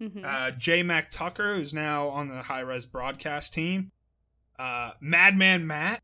[0.00, 0.22] Mhm.
[0.22, 3.90] Uh, J Mac Tucker, who's now on the Hi-Rez broadcast team.
[4.58, 6.02] Uh, Madman Matt,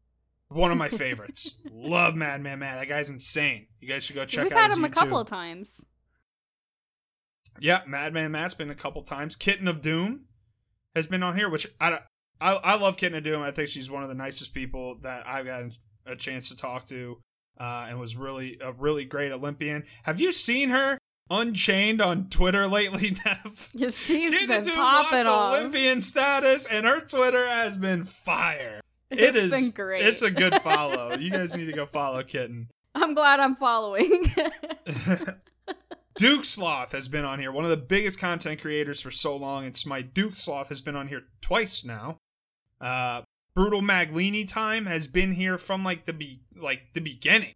[0.54, 1.58] one of my favorites.
[1.72, 2.78] Love Madman Matt.
[2.78, 3.66] That guy's insane.
[3.80, 5.84] You guys should go check We've out had his him a couple of times.
[7.60, 9.36] Yeah, Madman Matt's been a couple times.
[9.36, 10.26] Kitten of Doom
[10.94, 12.00] has been on here, which I,
[12.40, 13.42] I, I love Kitten of Doom.
[13.42, 15.72] I think she's one of the nicest people that I've gotten
[16.06, 17.18] a chance to talk to,
[17.60, 19.84] uh, and was really a really great Olympian.
[20.04, 20.98] Have you seen her
[21.30, 23.70] unchained on Twitter lately, Nev?
[23.76, 25.54] She's Kitten been of Doom lost off.
[25.54, 28.80] Olympian status, and her Twitter has been fire.
[29.10, 29.50] It It's is.
[29.50, 30.02] been great.
[30.06, 31.14] It's a good follow.
[31.16, 32.68] you guys need to go follow Kitten.
[32.94, 34.32] I'm glad I'm following.
[36.16, 39.64] Duke Sloth has been on here, one of the biggest content creators for so long.
[39.64, 42.18] It's my Duke Sloth has been on here twice now.
[42.80, 43.22] Uh,
[43.54, 47.54] Brutal Maglini time has been here from like the be like the beginning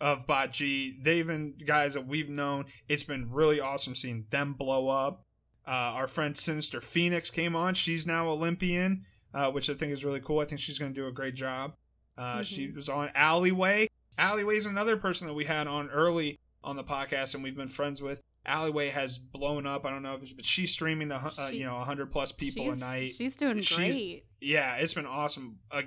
[0.00, 0.96] of Bot G.
[1.02, 2.66] They've been guys that we've known.
[2.88, 5.24] It's been really awesome seeing them blow up.
[5.66, 7.74] Uh, our friend Sinister Phoenix came on.
[7.74, 9.02] She's now Olympian,
[9.34, 10.40] uh, which I think is really cool.
[10.40, 11.74] I think she's going to do a great job.
[12.18, 12.74] Uh, She Mhm.
[12.74, 13.88] was on Alleyway.
[14.18, 17.68] Alleyway is another person that we had on early on the podcast and we've been
[17.68, 18.20] friends with.
[18.44, 19.84] Alleyway has blown up.
[19.86, 22.32] I don't know if it's, but she's streaming the uh, She- you know 100 plus
[22.32, 23.14] people a night.
[23.16, 24.24] She's doing She's- great.
[24.40, 25.58] Yeah, it's been awesome.
[25.70, 25.82] Uh,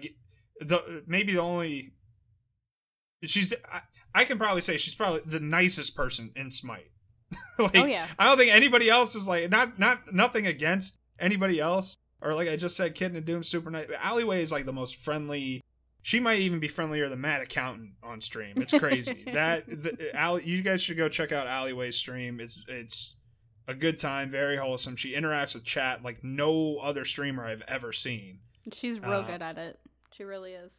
[0.60, 1.94] the maybe the only
[3.24, 3.82] she's I,
[4.14, 6.91] I can probably say she's probably the nicest person in Smite.
[7.60, 8.07] like, oh yeah.
[8.20, 12.50] I don't think anybody else is like not not nothing against anybody else or like
[12.50, 13.88] I just said, Kitten and Doom super nice.
[14.02, 15.62] Alleyway is like the most friendly.
[16.02, 18.54] She might even be friendlier than Matt Accountant on stream.
[18.58, 22.40] It's crazy that the, you guys should go check out Alleyway's stream.
[22.40, 23.16] It's it's
[23.68, 24.95] a good time, very wholesome.
[24.95, 28.40] She interacts with chat like no other streamer I've ever seen.
[28.72, 29.80] She's real uh, good at it.
[30.12, 30.74] She really is.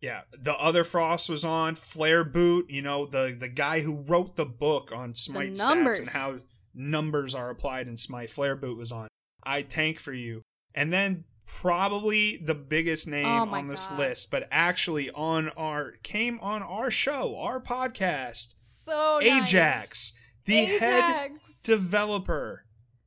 [0.00, 2.70] Yeah, the other Frost was on Flare Boot.
[2.70, 6.38] You know the the guy who wrote the book on Smite stats and how
[6.74, 8.30] numbers are applied in Smite.
[8.30, 9.08] Flare Boot was on.
[9.46, 10.42] I tank for you,
[10.74, 13.98] and then probably the biggest name Oh on this God.
[14.00, 19.42] list, but actually on our came on our show, our podcast, So nice.
[19.52, 20.12] Ajax,
[20.44, 21.30] the head
[21.62, 22.64] developer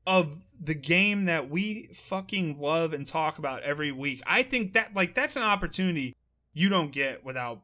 [0.07, 4.21] of the game that we fucking love and talk about every week.
[4.25, 6.15] I think that like that's an opportunity
[6.53, 7.61] you don't get without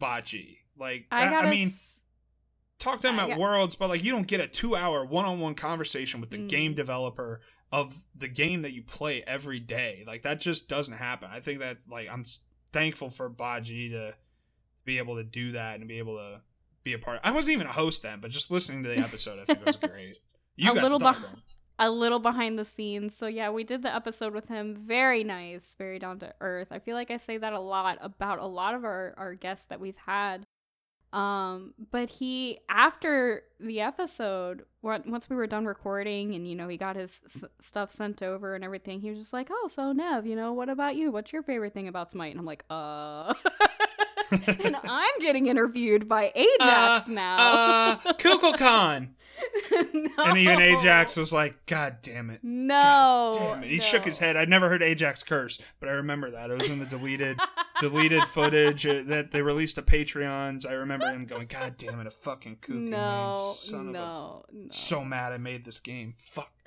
[0.00, 0.58] Bocce.
[0.78, 1.50] Like I I.
[1.50, 2.00] Mean, s-
[2.78, 5.54] talk to him I at got- Worlds, but like you don't get a two-hour one-on-one
[5.54, 6.48] conversation with the Mm.
[6.48, 7.40] game developer
[7.70, 10.04] of the game that you play every day.
[10.06, 11.28] Like that just doesn't happen.
[11.32, 12.24] I think that's like I'm
[12.72, 14.14] thankful for Baji to
[14.84, 16.40] be able to do that and be able to
[16.84, 17.20] be a part.
[17.22, 19.76] I wasn't even a host then, but just listening to the episode, I think was
[19.76, 20.16] great.
[20.56, 21.42] You A got little to talk beh- to him.
[21.78, 23.14] a little behind the scenes.
[23.14, 24.74] So yeah, we did the episode with him.
[24.74, 26.68] Very nice, very down to earth.
[26.70, 29.66] I feel like I say that a lot about a lot of our our guests
[29.66, 30.46] that we've had.
[31.12, 36.68] Um, but he after the episode, on- once we were done recording, and you know
[36.68, 39.92] he got his s- stuff sent over and everything, he was just like, "Oh, so
[39.92, 41.10] Nev, you know, what about you?
[41.10, 43.32] What's your favorite thing about Smite?" And I'm like, "Uh."
[44.30, 47.36] and I'm getting interviewed by Ajax now.
[47.38, 49.10] uh, Kukulkan.
[49.92, 50.08] no.
[50.18, 52.40] And even Ajax was like, God damn it.
[52.42, 53.30] No.
[53.32, 53.70] God damn it.
[53.70, 54.36] He shook his head.
[54.36, 56.50] I'd never heard Ajax curse, but I remember that.
[56.50, 57.38] It was in the deleted
[57.80, 60.66] deleted footage uh, that they released to Patreons.
[60.68, 63.36] I remember him going, God damn it, a fucking kooky no, man.
[63.36, 64.66] Son of a no, no.
[64.70, 66.14] so mad I made this game.
[66.18, 66.50] Fuck.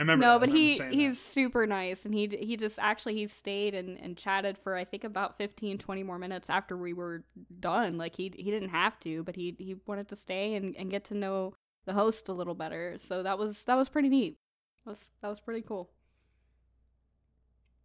[0.00, 0.46] I remember no, that.
[0.46, 4.16] But remember he he's super nice, and he he just actually he stayed and, and
[4.16, 7.22] chatted for I think about 15, 20 more minutes after we were
[7.60, 7.98] done.
[7.98, 11.04] Like he he didn't have to, but he he wanted to stay and, and get
[11.06, 11.52] to know
[11.84, 12.96] the host a little better.
[12.96, 14.38] So that was that was pretty neat.
[14.86, 15.90] That was that was pretty cool.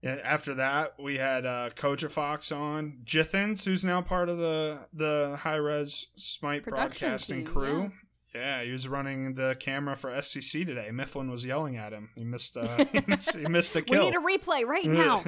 [0.02, 4.88] Yeah, after that, we had uh, Koja Fox on Jithens, who's now part of the
[4.94, 7.82] the Hi-Rez Smite Production broadcasting team, crew.
[7.82, 7.90] Yeah.
[8.64, 10.90] He was running the camera for SCC today.
[10.92, 12.10] Mifflin was yelling at him.
[12.16, 12.58] He missed.
[12.58, 14.06] Uh, he, missed he missed a kill.
[14.06, 15.24] We need a replay right now.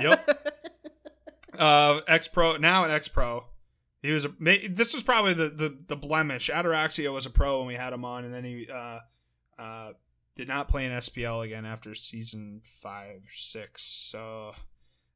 [0.00, 0.54] Yep.
[1.58, 3.44] uh, X Pro now an X Pro.
[4.02, 4.28] He was a.
[4.38, 6.50] This was probably the the the blemish.
[6.50, 9.00] Ataraxia was a pro when we had him on, and then he uh
[9.58, 9.92] uh
[10.34, 13.82] did not play in SPL again after season five or six.
[13.82, 14.52] So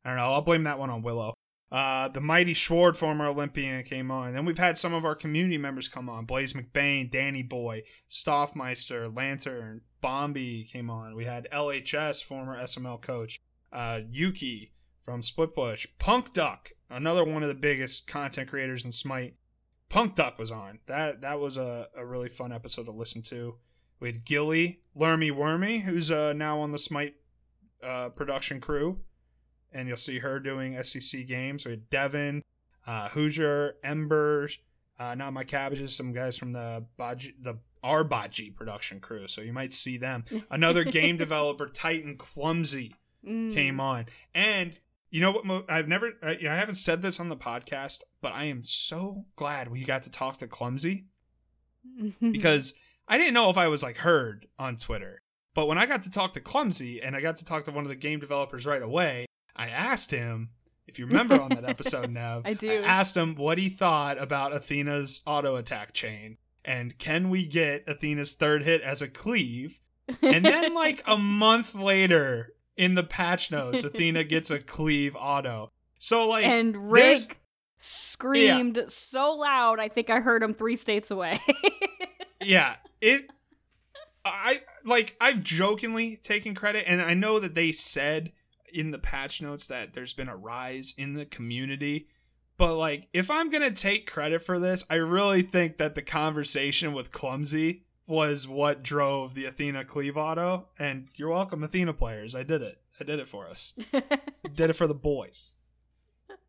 [0.05, 0.33] I don't know.
[0.33, 1.35] I'll blame that one on Willow.
[1.71, 4.33] Uh, the mighty Schward, former Olympian, came on.
[4.33, 6.25] Then we've had some of our community members come on.
[6.25, 11.15] Blaze McBain, Danny Boy, Stoffmeister, Lantern, Bombi came on.
[11.15, 13.41] We had LHS, former SML coach,
[13.73, 14.73] uh, Yuki
[15.03, 19.35] from Splitbush, Punk Duck, another one of the biggest content creators in Smite.
[19.91, 20.79] Punk Duck was on.
[20.87, 23.57] That that was a, a really fun episode to listen to.
[24.01, 27.15] We had Gilly, Lermy Wormy, who's uh, now on the Smite
[27.83, 29.01] uh, production crew
[29.73, 31.65] and you'll see her doing SEC games.
[31.65, 32.43] We had Devin,
[32.87, 34.59] uh, Hoosier, Embers,
[34.99, 39.29] uh, not my cabbages, some guys from the Baji, the our Baji production crew.
[39.29, 40.25] So you might see them.
[40.51, 42.95] Another game developer, Titan Clumsy,
[43.27, 43.53] Mm.
[43.53, 44.79] came on, and
[45.11, 45.45] you know what?
[45.45, 49.25] Mo- I've never, I, I haven't said this on the podcast, but I am so
[49.35, 51.07] glad we got to talk to Clumsy
[52.21, 52.75] because
[53.09, 55.23] I didn't know if I was like heard on Twitter.
[55.55, 57.85] But when I got to talk to Clumsy and I got to talk to one
[57.85, 59.27] of the game developers right away,
[59.59, 60.51] I asked him,
[60.87, 62.83] if you remember on that episode, Nev, I do.
[62.85, 66.39] asked him what he thought about Athena's auto attack chain.
[66.65, 69.81] And can we get Athena's third hit as a cleave?
[70.23, 75.71] And then, like a month later, in the patch notes, Athena gets a cleave auto.
[75.99, 77.39] So, like, and there's- Rick
[77.79, 81.41] screamed so loud, I think I heard him three states away.
[82.41, 83.29] yeah it
[84.25, 88.31] i like i've jokingly taken credit and i know that they said
[88.73, 92.09] in the patch notes that there's been a rise in the community
[92.57, 96.93] but like if i'm gonna take credit for this i really think that the conversation
[96.93, 102.43] with clumsy was what drove the athena cleave auto and you're welcome athena players i
[102.43, 103.79] did it i did it for us
[104.55, 105.55] did it for the boys.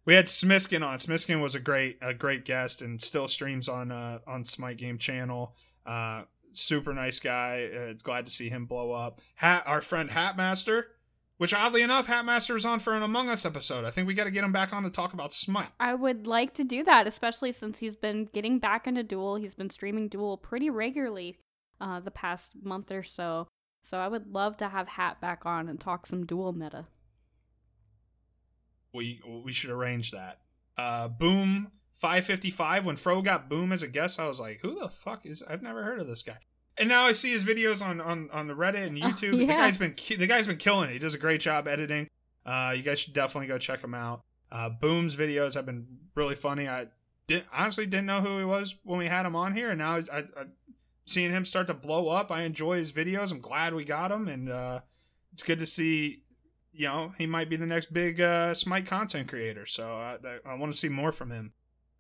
[0.06, 0.98] We had Smiskin on.
[0.98, 4.98] Smiskin was a great a great guest and still streams on uh, on Smite Game
[4.98, 5.56] channel.
[5.86, 7.70] Uh, super nice guy.
[7.74, 9.22] Uh, glad to see him blow up.
[9.36, 10.86] Hat our friend Hatmaster,
[11.40, 13.86] which oddly enough, Hatmaster is on for an Among Us episode.
[13.86, 15.70] I think we got to get him back on to talk about Smite.
[15.80, 19.38] I would like to do that, especially since he's been getting back into Duel.
[19.38, 21.38] He's been streaming Duel pretty regularly
[21.80, 23.48] uh, the past month or so.
[23.84, 26.88] So I would love to have Hat back on and talk some Duel meta.
[28.94, 30.42] We we should arrange that.
[30.78, 32.86] Uh, Boom 555.
[32.86, 35.42] When Fro got Boom as a guest, I was like, who the fuck is?
[35.50, 36.40] I've never heard of this guy.
[36.80, 39.38] And now I see his videos on on on the Reddit and Oh, YouTube.
[39.38, 40.94] The guy's been the guy's been killing it.
[40.94, 42.08] He does a great job editing.
[42.46, 44.24] Uh, you guys should definitely go check him out.
[44.52, 45.86] Uh, Boom's videos have been
[46.16, 46.68] really funny.
[46.68, 46.88] I
[47.28, 49.98] did honestly didn't know who he was when we had him on here, and now
[49.98, 50.46] he's, I, I
[51.06, 52.32] seeing him start to blow up.
[52.32, 53.32] I enjoy his videos.
[53.32, 54.82] I'm glad we got him, and uh,
[55.34, 56.24] it's good to see.
[56.72, 59.66] You know, he might be the next big uh, Smite content creator.
[59.66, 61.52] So I, I, I want to see more from him.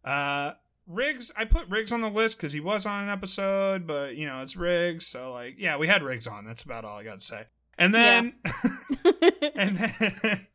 [0.06, 0.54] Uh,
[0.90, 4.26] Riggs, I put Riggs on the list because he was on an episode, but you
[4.26, 6.46] know it's Riggs, so like, yeah, we had Riggs on.
[6.46, 7.44] That's about all I got to say.
[7.78, 8.34] And then,
[9.56, 10.48] and then,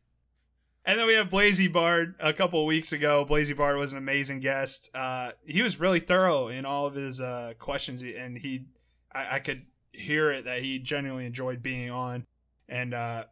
[0.85, 3.23] and then we have Blazy Bard a couple of weeks ago.
[3.23, 4.89] Blazy Bard was an amazing guest.
[4.93, 8.65] Uh, he was really thorough in all of his uh, questions, and he,
[9.13, 9.63] I, I could
[9.93, 12.25] hear it that he genuinely enjoyed being on,
[12.67, 13.23] and uh,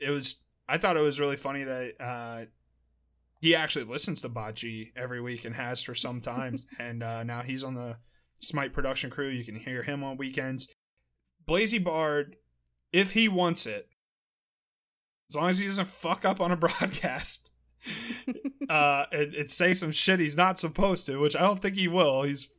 [0.00, 0.42] it was.
[0.68, 2.44] I thought it was really funny that uh,
[3.40, 6.56] he actually listens to Baji every week and has for some time.
[6.78, 7.96] and uh, now he's on the
[8.42, 9.28] Smite production crew.
[9.28, 10.66] You can hear him on weekends.
[11.46, 12.36] Blazy Bard,
[12.90, 13.88] if he wants it,
[15.28, 17.52] as long as he doesn't fuck up on a broadcast,
[18.68, 21.88] uh, and, and say some shit he's not supposed to, which I don't think he
[21.88, 22.22] will.
[22.22, 22.50] He's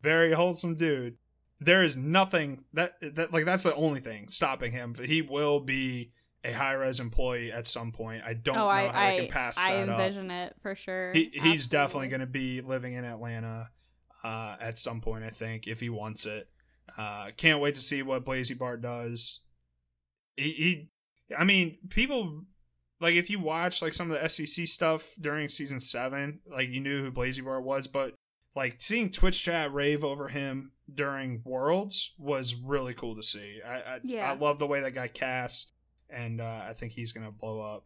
[0.00, 1.16] very wholesome dude.
[1.60, 4.92] There is nothing that that like that's the only thing stopping him.
[4.92, 6.12] But he will be
[6.46, 8.22] a Hi-Rez employee at some point.
[8.24, 10.00] I don't oh, know I, how I, they can pass I that up.
[10.00, 11.12] envision it for sure.
[11.12, 13.70] He, he's definitely going to be living in Atlanta
[14.24, 16.48] uh, at some point, I think, if he wants it.
[16.96, 19.40] Uh, can't wait to see what Blazy Bard does.
[20.36, 20.88] He, he,
[21.36, 22.44] I mean, people
[23.00, 26.80] like if you watch like some of the SCC stuff during season seven, like you
[26.80, 28.14] knew who Blazy Bard was, but
[28.54, 33.60] like seeing Twitch chat rave over him during Worlds was really cool to see.
[33.66, 34.30] I, I, Yeah.
[34.30, 35.72] I love the way that guy casts,
[36.10, 37.84] and uh, I think he's gonna blow up.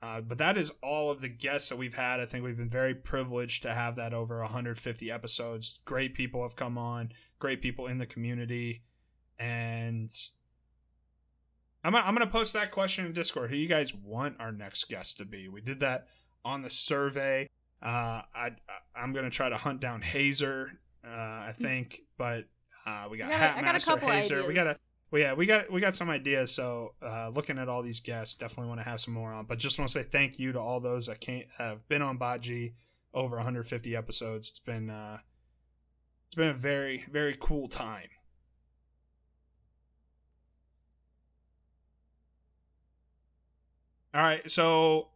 [0.00, 2.20] Uh, but that is all of the guests that we've had.
[2.20, 5.80] I think we've been very privileged to have that over 150 episodes.
[5.84, 8.82] Great people have come on, great people in the community,
[9.40, 10.14] and
[11.84, 13.50] I'm I'm gonna post that question in Discord.
[13.50, 15.48] Who you guys want our next guest to be?
[15.48, 16.06] We did that
[16.44, 17.48] on the survey.
[17.82, 18.50] Uh, I
[18.96, 20.78] I'm gonna try to hunt down Hazer.
[21.04, 22.44] Uh, I think, but
[22.84, 24.46] uh, we got got- I got a Hatmaster, Hazer.
[24.46, 24.80] We got a ideas.
[25.10, 26.54] Well, yeah, we got we got some ideas.
[26.54, 29.46] So uh, looking at all these guests, definitely want to have some more on.
[29.46, 32.18] But just want to say thank you to all those that can't have been on
[32.18, 32.74] Baji
[33.14, 34.50] over 150 episodes.
[34.50, 35.18] It's been uh,
[36.26, 38.08] it's been a very very cool time.
[44.14, 45.08] All right, so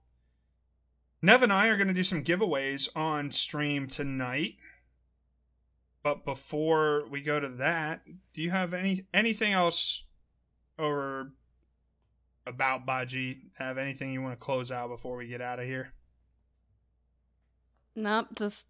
[1.22, 4.56] Nev and I are going to do some giveaways on stream tonight.
[6.02, 8.02] But before we go to that,
[8.34, 10.04] do you have any anything else
[10.78, 11.30] or
[12.46, 13.50] about Baji?
[13.58, 15.92] Have anything you want to close out before we get out of here?
[17.94, 18.66] Nope, just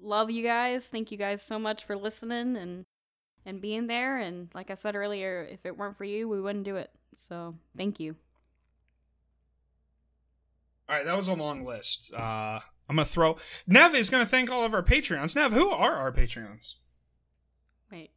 [0.00, 0.86] love you guys.
[0.86, 2.86] Thank you guys so much for listening and
[3.44, 4.18] and being there.
[4.18, 6.90] And like I said earlier, if it weren't for you, we wouldn't do it.
[7.14, 8.16] So thank you.
[10.88, 12.12] All right, that was a long list.
[12.14, 12.60] Uh,
[12.90, 13.36] I'm gonna throw.
[13.66, 15.34] Nev is gonna thank all of our Patreons.
[15.34, 16.74] Nev, who are our Patreons?
[17.90, 18.10] Wait.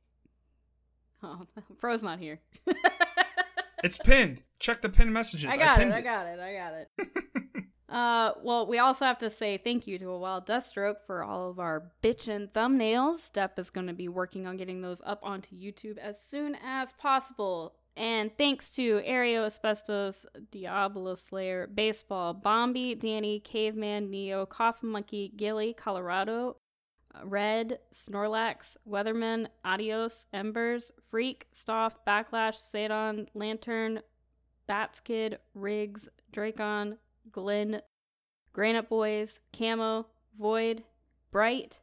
[1.22, 1.48] Oh,
[1.78, 2.42] Fro's not here.
[3.84, 4.44] It's pinned.
[4.60, 5.52] Check the pinned messages.
[5.52, 5.82] I got it.
[5.82, 6.40] pinned I got it.
[6.40, 7.66] I got it.
[7.90, 11.50] uh, well, we also have to say thank you to a wild Deathstroke for all
[11.50, 13.20] of our bitchin' thumbnails.
[13.20, 16.94] Step is going to be working on getting those up onto YouTube as soon as
[16.94, 17.76] possible.
[17.96, 25.74] And thanks to Ario Asbestos, Diablo Slayer, Baseball, Bombi, Danny, Caveman, Neo, Coffin Monkey, Gilly,
[25.74, 26.58] Colorado,
[27.14, 34.00] uh, Red, Snorlax, Weatherman, Adios, Embers, Freak, Stoff, Backlash, Sadon, Lantern,
[34.66, 36.98] Bats Kid, Riggs, Dracon,
[37.32, 37.82] Glenn,
[38.54, 40.08] Granite Boys, Camo,
[40.40, 40.84] Void,
[41.32, 41.80] Bright,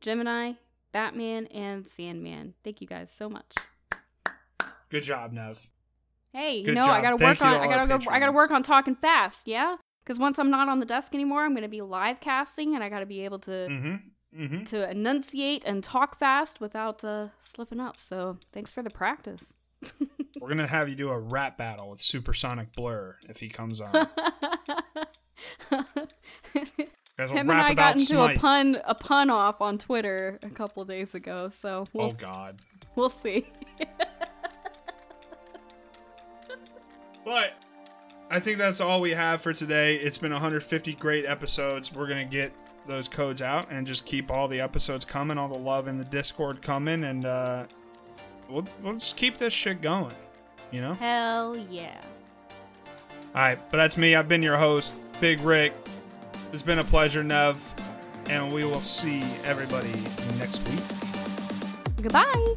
[0.00, 0.52] Gemini,
[0.92, 2.54] Batman, and Sandman.
[2.62, 3.56] Thank you guys so much.
[4.92, 5.70] Good job, Nev.
[6.34, 6.90] Hey, you Good know job.
[6.90, 9.76] I gotta Thank work on I gotta go I gotta work on talking fast, yeah?
[10.04, 12.88] Because once I'm not on the desk anymore, I'm gonna be live casting and I
[12.90, 13.94] gotta be able to Mm-hmm.
[14.42, 14.64] Mm-hmm.
[14.64, 17.96] to enunciate and talk fast without uh, slipping up.
[18.00, 19.52] So thanks for the practice.
[20.40, 23.92] We're gonna have you do a rap battle with Supersonic Blur if he comes on.
[23.94, 24.06] You
[27.18, 30.50] guys will Him and I got into a pun a pun off on Twitter a
[30.50, 32.60] couple days ago, so we'll Oh God.
[32.94, 33.46] we'll see.
[37.24, 37.54] But
[38.30, 39.96] I think that's all we have for today.
[39.96, 41.92] It's been 150 great episodes.
[41.92, 42.52] We're gonna get
[42.86, 46.04] those codes out and just keep all the episodes coming, all the love in the
[46.04, 47.66] Discord coming, and uh,
[48.48, 50.14] we'll we'll just keep this shit going.
[50.70, 50.94] You know.
[50.94, 52.00] Hell yeah.
[53.34, 54.14] All right, but that's me.
[54.14, 55.72] I've been your host, Big Rick.
[56.52, 57.74] It's been a pleasure, Nev,
[58.28, 59.92] and we will see everybody
[60.38, 60.80] next week.
[62.02, 62.54] Goodbye.